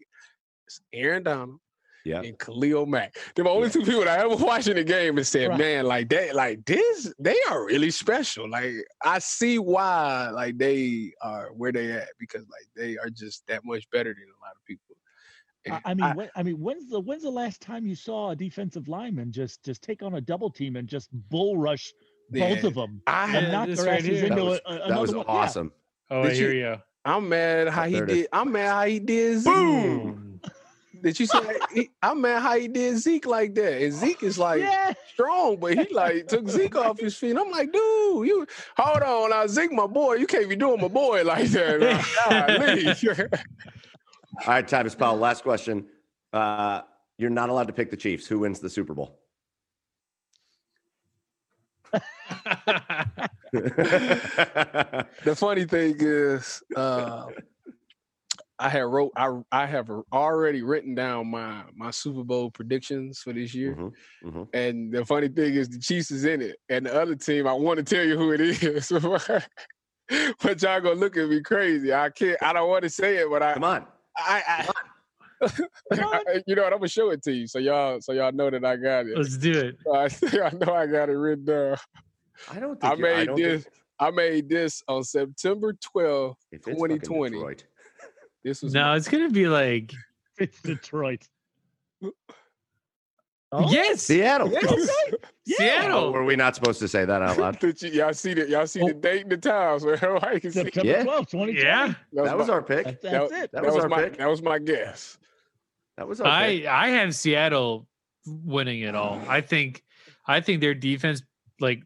[0.67, 1.59] It's Aaron Donald
[2.05, 2.23] Yeah.
[2.23, 3.17] and Khalil Mack.
[3.35, 5.59] They're the only two people that I ever watched in the game and said, Right.
[5.59, 8.49] man, like that, like this, they are really special.
[8.49, 8.73] Like
[9.05, 13.65] I see why like they are where they at because like they are just that
[13.65, 14.97] much better than a lot of people.
[15.71, 18.31] I, I mean, I- when, I mean, when's the when's the last time you saw
[18.31, 21.93] a defensive lineman just just take on a double team and just bull rush
[22.31, 22.67] both Yeah.
[22.67, 25.15] of them I and knock their right asses into That was, a, a, that was
[25.15, 25.27] one?
[25.29, 25.33] Yeah.
[25.35, 25.73] awesome.
[26.11, 26.81] Oh, Did here you- you go.
[27.05, 28.17] I'm mad how he there it is.
[28.19, 28.29] did.
[28.33, 29.53] I'm mad how he did Zeke.
[29.55, 30.30] Boom!
[31.03, 31.39] Did you see?
[31.73, 33.83] he, I'm mad how he did Zeke like that.
[33.83, 37.37] And Zeke is like Yeah, strong, but he like took Zeke off his feet.
[37.37, 38.47] I'm like, dude, you
[38.77, 41.81] hold on, now Zeke, my boy, you can't be doing my boy like that.
[41.81, 42.47] Now.
[42.57, 42.89] Golly.
[44.47, 45.87] All right, Travis Powell, last question.
[46.33, 46.83] Uh,
[47.19, 48.27] you're not allowed to pick the Chiefs.
[48.27, 49.19] Who wins the Super Bowl?
[53.53, 57.27] the funny thing is, uh,
[58.61, 63.33] I had wrote I I have already written down my my Super Bowl predictions for
[63.33, 63.75] this year.
[63.75, 63.93] Mhm,
[64.25, 64.49] mhm.
[64.53, 67.55] And the funny thing is, the Chiefs is in it, and the other team, I
[67.55, 68.89] want to tell you who it is,
[70.43, 71.93] but y'all gonna look at me crazy.
[71.95, 72.37] I can't.
[72.43, 73.87] I don't want to say it, but I, Come on.
[74.19, 74.69] I, I
[76.47, 76.73] you know what?
[76.75, 79.17] I'm gonna show it to you, so y'all, so y'all know that I got it.
[79.17, 79.77] Let's do it.
[79.91, 80.05] I,
[80.45, 81.77] I know I got it written down.
[82.51, 83.63] I don't think I you- I made don't this.
[83.65, 86.37] think- I made this on September 12th.
[86.53, 87.37] if it's fucking 2020.
[87.37, 87.65] Detroit.
[88.45, 89.93] This was No, my- it's gonna be like
[90.39, 91.27] it's Detroit.
[93.53, 94.47] Oh, yes, Seattle.
[94.57, 94.61] okay.
[95.45, 95.57] Yeah.
[95.57, 95.99] Seattle.
[95.99, 97.59] Oh, were we not supposed to say that out loud?
[97.61, 98.49] Did you, y'all see that?
[98.49, 98.87] Y'all see Oh.
[98.89, 100.63] the date and the time, so everybody can see.
[100.63, 101.03] September Yeah.
[101.05, 101.53] 12th, 2020.
[101.55, 102.85] Yeah, That was my, our pick.
[102.85, 103.51] That's, that, that's that it.
[103.53, 104.19] That was, was our my pick.
[104.19, 105.19] that was my guess.
[105.97, 106.67] That was our pick.
[106.67, 107.89] I I have Seattle
[108.25, 109.21] winning it all.
[109.29, 109.83] I think
[110.29, 111.21] I think their defense
[111.59, 111.83] like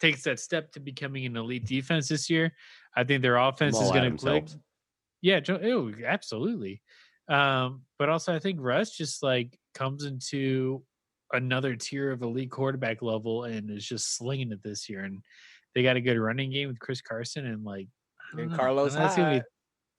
[0.00, 2.52] takes that step to becoming an elite defense this year.
[2.94, 4.48] I think their offense is going to click.
[4.50, 4.56] helps.
[5.26, 6.80] Yeah, ew, absolutely.
[7.28, 10.84] Um, but also I think Russ just like comes into
[11.32, 15.02] another tier of elite quarterback level and is just slinging it this year.
[15.02, 15.18] And
[15.74, 17.88] they got a good running game with Chris Carson and like
[18.38, 19.42] And know, Carlos Hyde.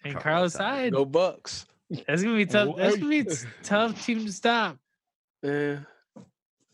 [0.05, 0.93] and Carlos Hyde.
[0.93, 1.65] Go Bucks.
[2.07, 2.77] That's gonna be tough.
[2.77, 3.27] That's gonna be
[3.63, 4.77] tough team to stop.
[5.43, 5.79] Yeah,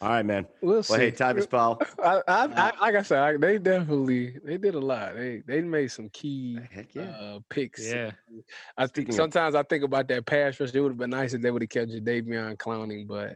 [0.04, 0.46] All right, man.
[0.62, 0.92] we'll see.
[0.92, 1.82] Well, hey, Tyvis Powell.
[2.04, 5.16] I, I, I, like I said, I, they definitely they did a lot.
[5.16, 6.60] They they made some key
[6.92, 7.04] yeah.
[7.04, 7.90] uh, picks.
[7.90, 8.12] Yeah.
[8.78, 10.74] I Speaking think of- sometimes I think about that pass rush.
[10.74, 13.34] It would have been nice if they would have kept Davion Clowney, but uh,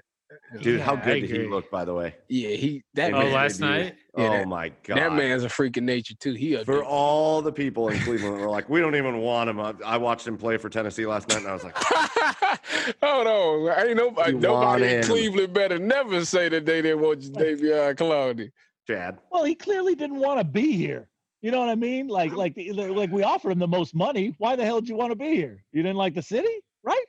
[0.62, 2.16] Dude, how Yeah, I good did he look, by the way?
[2.28, 3.68] yeah, he that in Oh, man, last debut?
[3.84, 3.96] night?
[4.16, 4.98] Oh yeah, oh, that- my God.
[4.98, 6.34] that man's a freak of nature too.
[6.34, 6.84] He For dude.
[6.84, 9.60] all the people in Cleveland that were like, we don't even want him.
[9.60, 11.78] I, I watched him play for Tennessee last night, and I was like,
[13.04, 15.04] Hold on, ain't nobody nobody in him.
[15.04, 18.52] Cleveland better never say that they didn't want Davion Clowney.
[18.88, 19.18] Chad.
[19.32, 21.10] Well, he clearly didn't want to be here.
[21.42, 22.08] You know what I mean?
[22.08, 24.34] Like, like, like we offered him the most money.
[24.40, 25.64] Why the hell did you want to be here?
[25.72, 26.50] You didn't like the city,
[26.84, 27.04] right?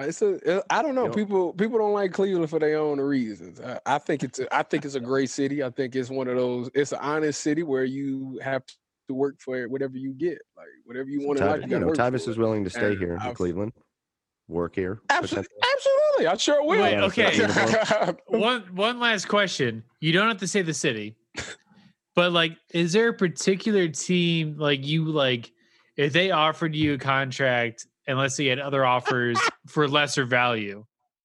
[0.00, 1.06] It's a, uh, I don't know.
[1.06, 1.12] Yo.
[1.12, 3.60] People people don't like Cleveland for their own reasons.
[3.60, 5.62] I, I think it's a, I think it's a great city.
[5.62, 6.70] I think it's one of those.
[6.74, 8.62] It's an honest city where you have
[9.08, 10.38] to work for whatever you get.
[10.56, 12.92] Like whatever you want in life, you you know, work Tyvis is willing to stay
[12.92, 13.72] And here in I've- Cleveland,
[14.48, 15.00] work here.
[15.10, 15.72] Absolutely, potentially.
[15.74, 16.26] absolutely.
[16.26, 16.82] I sure will.
[16.82, 16.98] Wait,
[18.06, 18.12] okay.
[18.38, 19.84] one one last question.
[20.00, 21.16] You don't have to say the city,
[22.16, 25.52] but like, is there a particular team like you like?
[25.98, 30.24] If they offered you a contract, and let's say you had other offers for lesser
[30.24, 30.84] value,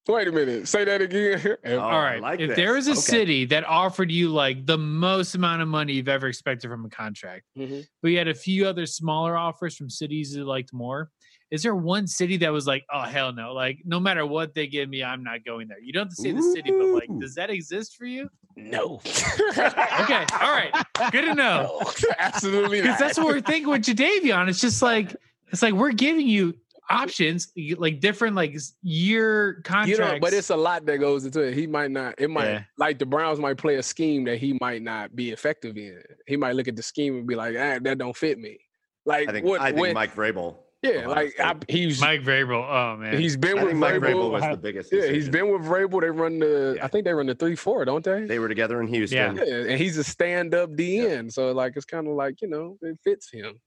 [0.10, 0.70] Wait a minute.
[0.70, 1.58] Say that again.
[1.66, 2.22] Oh, all I right.
[2.22, 2.56] like if this.
[2.56, 3.00] there was a Okay.
[3.02, 6.90] city that offered you like the most amount of money you've ever expected from a
[6.90, 7.86] contract, Mhm.
[8.02, 11.10] but you had a few other smaller offers from cities you liked more.
[11.52, 14.68] Is there one city that was like, oh hell no, like no matter what they
[14.68, 15.80] give me, I'm not going there.
[15.82, 18.30] You don't have to say the city, but like, does that exist for you?
[18.56, 19.02] No.
[19.58, 20.72] Okay, all right,
[21.12, 21.82] good to know.
[21.82, 24.48] No, absolutely Because that's what we're thinking with Jadeveon.
[24.48, 25.14] It's just like
[25.52, 26.54] it's like we're giving you
[26.90, 29.90] options, like different like s- year contracts.
[29.92, 31.54] You know, but it's a lot that goes into it.
[31.54, 32.16] He might not.
[32.18, 32.64] It might Yeah.
[32.78, 36.02] like the Browns might play a scheme that he might not be effective in.
[36.28, 38.60] He might look at the scheme and be like, ah, "That don't fit me."
[39.06, 39.62] Like I think what?
[39.62, 40.58] I think when- Mike Vrabel.
[40.84, 42.64] yeah, like I, he's Mike Vrabel.
[42.70, 44.94] Oh man, he's been I with think Mike Vrabel was the biggest.
[44.94, 46.02] Yeah, he's been with Vrabel.
[46.02, 46.76] They run the.
[46.78, 46.86] Yeah.
[46.86, 48.26] I think they run the three four, don't they?
[48.26, 49.38] They were together in Houston.
[49.38, 49.44] Yeah.
[49.44, 51.32] yeah, and he's a stand up DN.
[51.32, 53.60] So like it's kind of like you know it fits him.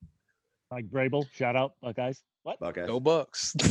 [0.70, 2.22] Like Vrabel, shout out, Buckeyes.
[2.42, 2.58] What?
[2.60, 2.86] Buckeyes.
[2.86, 3.54] Go Bucks.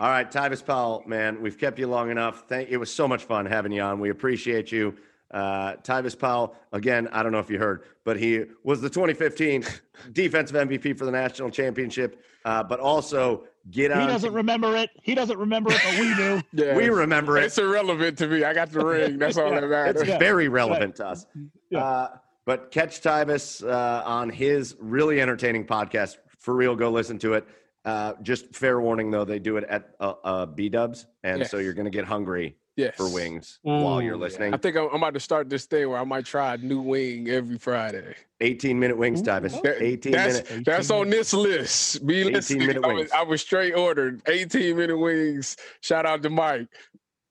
[0.00, 2.44] All right, Tyvis Powell, man, we've kept you long enough.
[2.48, 2.70] Thank.
[2.70, 4.00] It was so much fun having you on.
[4.00, 4.96] We appreciate you.
[5.30, 9.64] Uh, Tyvis Powell, again, I don't know if you heard, but he was the 2015
[10.12, 12.22] defensive MVP for the national championship.
[12.44, 14.00] Uh, but also get out.
[14.02, 14.90] He doesn't remember it.
[15.02, 16.42] He doesn't remember it, but we do.
[16.64, 17.44] yeah, we remember it.
[17.44, 18.44] it's irrelevant to me.
[18.44, 19.18] I got the ring.
[19.18, 20.02] That's all that matters.
[20.02, 20.18] It's Yeah.
[20.18, 21.26] very relevant to us.
[21.70, 21.84] Yeah.
[21.84, 22.08] Uh,
[22.44, 26.16] but catch Tyvis uh, on his really entertaining podcast.
[26.42, 27.46] For real, go listen to it.
[27.84, 31.58] Uh, just fair warning though, they do it at uh, uh, B Dubs, and so
[31.58, 32.96] you're going to get hungry Yes.
[32.96, 34.54] for wings while you're Ooh, listening.
[34.54, 36.80] I think I'm, I'm about to start this thing where I might try a new
[36.80, 38.14] wing every Friday.
[38.40, 39.58] 18 minute wings, Ooh, Tyvis.
[39.58, 39.76] okay.
[39.78, 40.64] 18 That's minute.
[40.64, 42.06] that's on this list.
[42.06, 42.66] Be 18 listening.
[42.68, 43.10] minute I was, wings.
[43.12, 45.58] I was straight ordered 18 minute wings.
[45.82, 46.66] Shout out to Mike.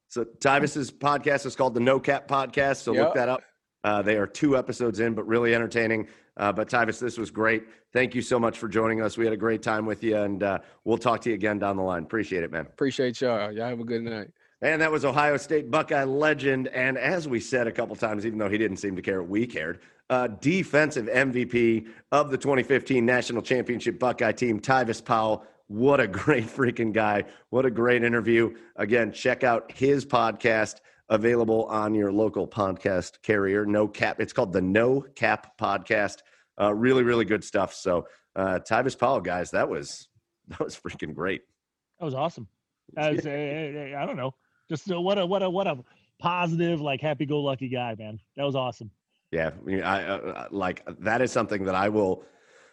[0.10, 2.84] So Tyvis's podcast is called the No Cap Podcast.
[2.84, 3.42] So look that up.
[3.84, 6.08] Uh, they are two episodes in, but really entertaining.
[6.38, 7.64] Uh, but Tyvis, this was great.
[7.94, 9.18] Thank you so much for joining us.
[9.18, 11.76] We had a great time with you, and uh, we'll talk to you again down
[11.78, 12.04] the line.
[12.04, 12.66] Appreciate it, man.
[12.66, 13.52] Appreciate y'all.
[13.52, 14.30] Y'all have a good night.
[14.64, 16.68] And that was Ohio State Buckeye legend.
[16.68, 19.48] And as we said a couple times, even though he didn't seem to care, we
[19.48, 19.80] cared.
[20.10, 25.46] Uh, defensive MVP of the 2015 National Championship Buckeye team, Tyvis Powell.
[25.68, 27.24] What a great freaking guy.
[27.50, 28.56] What a great interview.
[28.76, 30.82] Again, check out his podcast
[31.12, 33.66] available on your local podcast carrier.
[33.66, 34.20] No cap.
[34.20, 36.20] It's called the No Cap Podcast.
[36.60, 37.74] Uh, really, really good stuff.
[37.74, 40.08] So, uh, Tyvis Powell, guys, that was
[40.48, 41.42] that was freaking great.
[42.00, 42.48] That was awesome.
[42.98, 44.34] As a, I don't know,
[44.68, 45.78] just uh, what a what a what a
[46.20, 48.20] positive, like happy-go-lucky guy, man.
[48.36, 48.92] That was awesome.
[49.32, 52.24] Yeah, I, mean, I uh, like that is something that I will.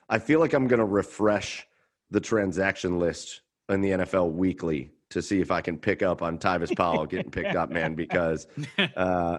[0.08, 1.66] I feel like I'm going to refresh
[2.10, 6.38] the transaction list in the NFL weekly to see if I can pick up on
[6.38, 8.46] Tyvis Powell getting picked up, man, because
[8.96, 9.38] uh,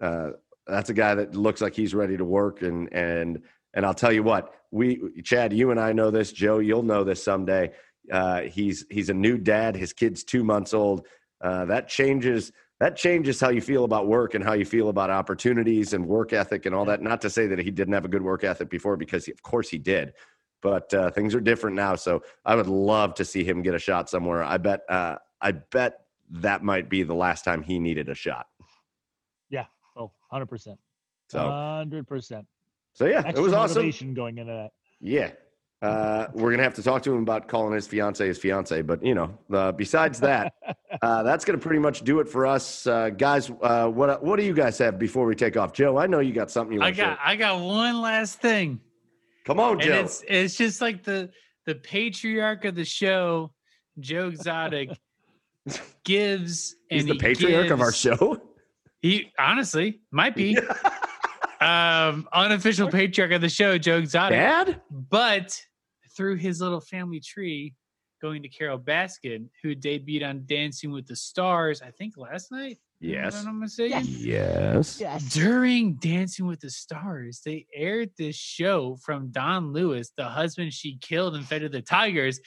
[0.00, 0.30] uh,
[0.66, 2.62] that's a guy that looks like he's ready to work.
[2.62, 3.42] And and
[3.74, 6.32] and I'll tell you what, we Chad, you and I know this.
[6.32, 7.72] Joe, you'll know this someday.
[8.10, 9.76] Uh, he's he's a new dad.
[9.76, 11.06] His kid's two months old.
[11.40, 15.10] Uh, that changes that changes how you feel about work and how you feel about
[15.10, 17.02] opportunities and work ethic and all that.
[17.02, 19.42] Not to say that he didn't have a good work ethic before, because he, of
[19.42, 20.12] course he did,
[20.62, 21.94] but uh, things are different now.
[21.94, 24.42] So I would love to see him get a shot somewhere.
[24.42, 24.82] I bet.
[24.88, 28.46] Uh, I bet that might be the last time he needed a shot.
[29.50, 29.66] Yeah.
[29.96, 30.76] Oh, 100%.
[31.28, 32.46] So 100%.
[32.92, 34.14] so yeah, Extra it was awesome.
[34.14, 34.70] going into that.
[35.00, 35.30] Yeah.
[35.80, 39.00] Uh, we're gonna have to talk to him about calling his fiance his fiance, but
[39.04, 40.52] you know, uh, besides that,
[41.02, 43.48] uh, that's gonna pretty much do it for us, uh, guys.
[43.62, 45.96] Uh, what what do you guys have before we take off, Joe?
[45.96, 48.80] I know you got something you I want to got I got one last thing.
[49.48, 50.00] Come on, and Joe.
[50.00, 51.30] it's it's just like the
[51.64, 53.50] the patriarch of the show,
[53.98, 54.90] Joe Exotic,
[56.04, 58.42] gives and He's the he patriarch of our show.
[59.00, 60.58] He honestly might be
[61.62, 64.38] um unofficial patriarch of the show, Joe Exotic.
[64.38, 64.82] Dad?
[64.90, 65.58] But
[66.14, 67.74] through his little family tree,
[68.20, 72.76] going to Carole Baskin, who debuted on Dancing with the Stars, I think last night.
[73.00, 73.38] If Yes.
[73.40, 74.02] I'm not mistaken.
[74.06, 75.00] Yes.
[75.32, 80.98] During Dancing with the Stars, they aired this show from Don Lewis, the husband she
[81.00, 82.40] killed and fed to the tigers.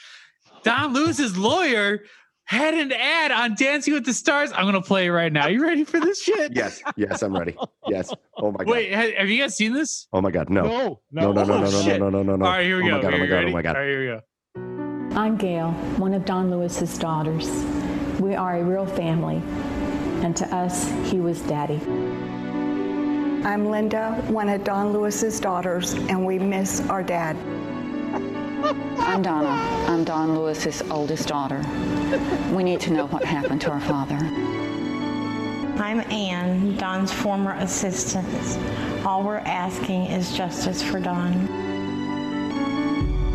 [0.64, 2.00] Don Lewis's lawyer
[2.46, 4.52] had an ad on Dancing with the Stars.
[4.52, 5.48] I'm gonna play it right now.
[5.48, 6.52] You ready for this shit?
[6.54, 6.82] Yes.
[6.98, 7.56] Yes, I'm ready.
[7.88, 8.14] Yes.
[8.38, 8.68] Oh my god.
[8.68, 10.08] Wait, have you guys seen this?
[10.12, 10.50] Oh my god.
[10.50, 10.64] No.
[11.12, 12.46] No, No, no, no, Oh, no, no, no, no, no, no.
[12.46, 13.10] All right, here we oh go.
[13.10, 13.46] My god, oh my god.
[13.46, 13.76] Oh my god.
[13.76, 15.18] All right, here we go.
[15.18, 17.48] I'm Gail, one of Don Lewis's daughters.
[18.20, 19.42] We are a real family,
[20.24, 21.82] and to us, he was daddy.
[23.44, 27.36] I'm Linda, one of Don Lewis's daughters, and we miss our dad.
[29.00, 29.50] I'm Donna.
[29.92, 31.64] I'm Don Lewis's oldest daughter.
[32.54, 34.18] We need to know what happened to our father.
[35.82, 38.28] I'm Ann, Don's former assistant.
[39.04, 41.71] All we're asking is justice for Don.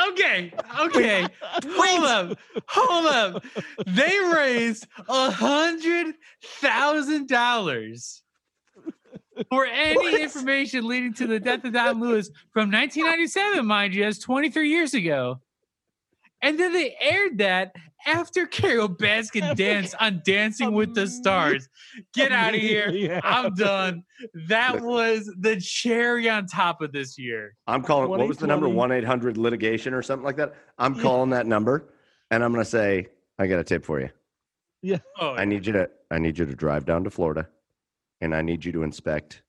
[0.09, 0.51] Okay,
[0.81, 1.27] okay.
[1.69, 2.39] hold up,
[2.69, 3.45] hold up.
[3.86, 8.23] They raised a hundred thousand dollars
[9.51, 14.19] for any information leading to the death of Don Lewis from 1997, mind you, that's
[14.19, 15.40] 23 years ago.
[16.40, 17.74] And then they aired that
[18.06, 21.69] after Carole Baskin danced on Dancing with the Stars.
[22.15, 22.89] Get out of here.
[22.89, 24.05] Immediately I'm done.
[24.48, 27.56] That was the cherry on top of this year.
[27.66, 28.09] I'm calling.
[28.09, 28.69] What was the number?
[28.69, 30.55] One eight hundred litigation or something like that.
[30.78, 31.89] I'm calling that number,
[32.31, 33.09] and I'm gonna say
[33.39, 34.10] I got a tip for you.
[34.82, 34.98] Yeah.
[35.20, 35.90] Oh, I need you to.
[36.10, 37.48] I need you to drive down to Florida,
[38.20, 39.43] and I need you to inspect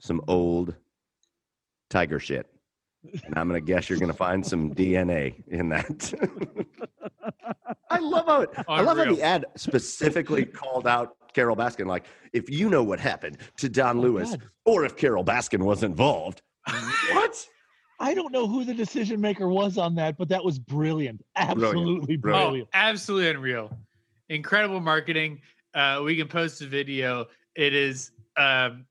[0.00, 0.74] some old
[1.88, 2.46] tiger shit.
[3.24, 6.12] And I'm gonna guess you're gonna find some DNA in that.
[7.90, 11.86] I love how it, I love how the ad specifically called out Carole Baskin.
[11.86, 14.42] Like, if you know what happened to Don Oh, Lewis, God.
[14.64, 16.42] or if Carole Baskin was involved,
[17.12, 17.46] what?
[18.02, 21.22] I don't know who the decision maker was on that, but that was brilliant.
[21.36, 22.22] Absolutely Brilliant.
[22.22, 22.68] brilliant.
[22.68, 23.76] Oh, absolutely unreal.
[24.30, 25.40] Incredible marketing.
[25.74, 27.26] Uh, we can post a video.
[27.56, 28.86] It is, um,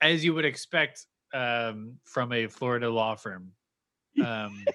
[0.00, 3.52] as you would expect um, from a Florida law firm.
[4.22, 4.66] Um,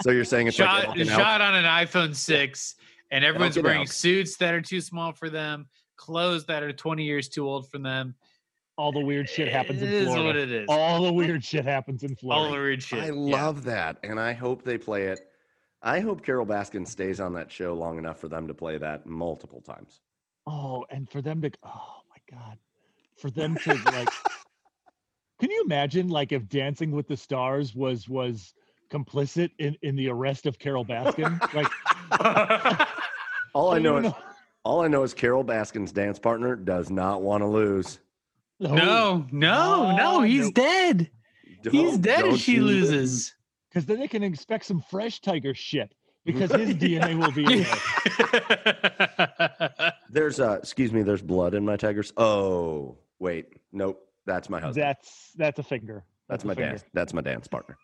[0.00, 2.76] so you're saying it's shot like shot on an iPhone six,
[3.10, 3.88] and everyone's wearing Elk.
[3.88, 5.66] suits that are too small for them,
[5.96, 8.14] clothes that are 20 years too old for them.
[8.78, 10.24] All the weird shit happens It in is Florida.
[10.24, 10.66] what it is.
[10.68, 12.46] All the weird shit happens in Florida.
[12.46, 13.00] All the weird shit.
[13.02, 13.12] I Yeah.
[13.12, 15.20] love that, and I hope they play it.
[15.82, 19.04] I hope Carole Baskin stays on that show long enough for them to play that
[19.04, 20.00] multiple times.
[20.46, 22.01] Oh, and for them to oh my
[22.32, 22.58] god.
[23.16, 24.08] For them to like
[25.40, 28.54] Can you imagine like if Dancing with the Stars was was
[28.90, 31.38] complicit in in the arrest of Carole Baskin?
[31.54, 31.68] Like
[33.54, 34.12] All I don't know even is
[34.64, 37.98] all I know is Carole Baskin's dance partner does not want to lose.
[38.60, 40.54] no, no, no, he's nope.
[40.54, 41.10] dead.
[41.70, 43.34] He's Don't- dead don't if she loses.
[43.68, 47.62] because then they can expect some fresh tiger shit because his DNA will be in
[47.62, 48.82] there.
[50.10, 51.02] There's uh, excuse me.
[51.02, 52.12] There's blood in my tigers.
[52.16, 54.00] Oh, wait, nope.
[54.26, 54.84] That's my husband.
[54.84, 56.04] That's that's a finger.
[56.28, 56.70] That's a my finger.
[56.70, 56.84] dance.
[56.92, 57.76] That's my dance partner.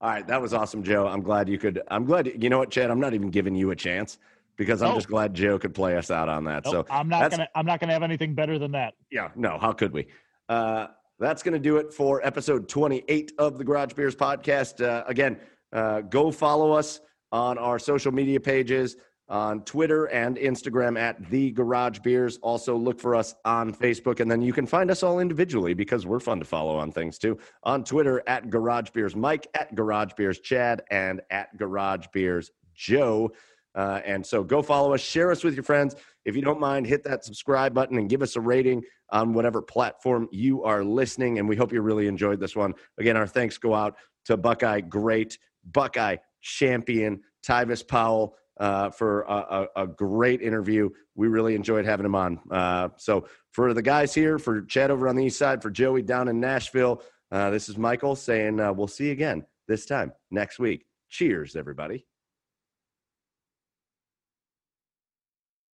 [0.00, 1.06] All right, that was awesome, Joe.
[1.06, 1.80] I'm glad you could.
[1.88, 2.42] I'm glad.
[2.42, 2.90] You know what, Chad?
[2.90, 4.18] I'm not even giving you a chance
[4.56, 4.96] because I'm Oh.
[4.96, 6.64] just glad Joe could play us out on that.
[6.66, 8.94] Nope, so I'm not gonna I'm not gonna have anything better than that.
[9.10, 10.08] yeah, no, how could we?
[10.48, 10.88] Uh,
[11.18, 14.84] that's to do it for episode 28 of the Garage Beers podcast.
[14.84, 15.38] Uh, again,
[15.72, 17.00] uh, go follow us
[17.36, 18.96] on our social media pages
[19.28, 22.38] on Twitter and Instagram at the Garage Beers.
[22.40, 26.06] Also, look for us on Facebook, and then you can find us all individually because
[26.06, 27.36] we're fun to follow on things too.
[27.62, 33.30] On Twitter at Garage Beers Mike, at Garage Beers Chad, and at Garage Beers Joe.
[33.74, 35.94] Uh, and so go follow us, share us with your friends.
[36.24, 39.60] If you don't mind, hit that subscribe button and give us a rating on whatever
[39.60, 41.38] platform you are listening.
[41.38, 42.72] And we hope you really enjoyed this one.
[42.96, 49.68] Again, our thanks go out to Buckeye Great, Buckeye Champion, Tyvis Powell uh, for a,
[49.76, 50.88] a, a great interview.
[51.14, 52.40] We really enjoyed having him on.
[52.50, 56.02] Uh, so for the guys here, for Chad over on the east side, for Joey
[56.02, 57.02] down in Nashville,
[57.32, 60.86] uh, this is Michael saying uh, we'll see you again this time next week.
[61.08, 62.06] Cheers, everybody.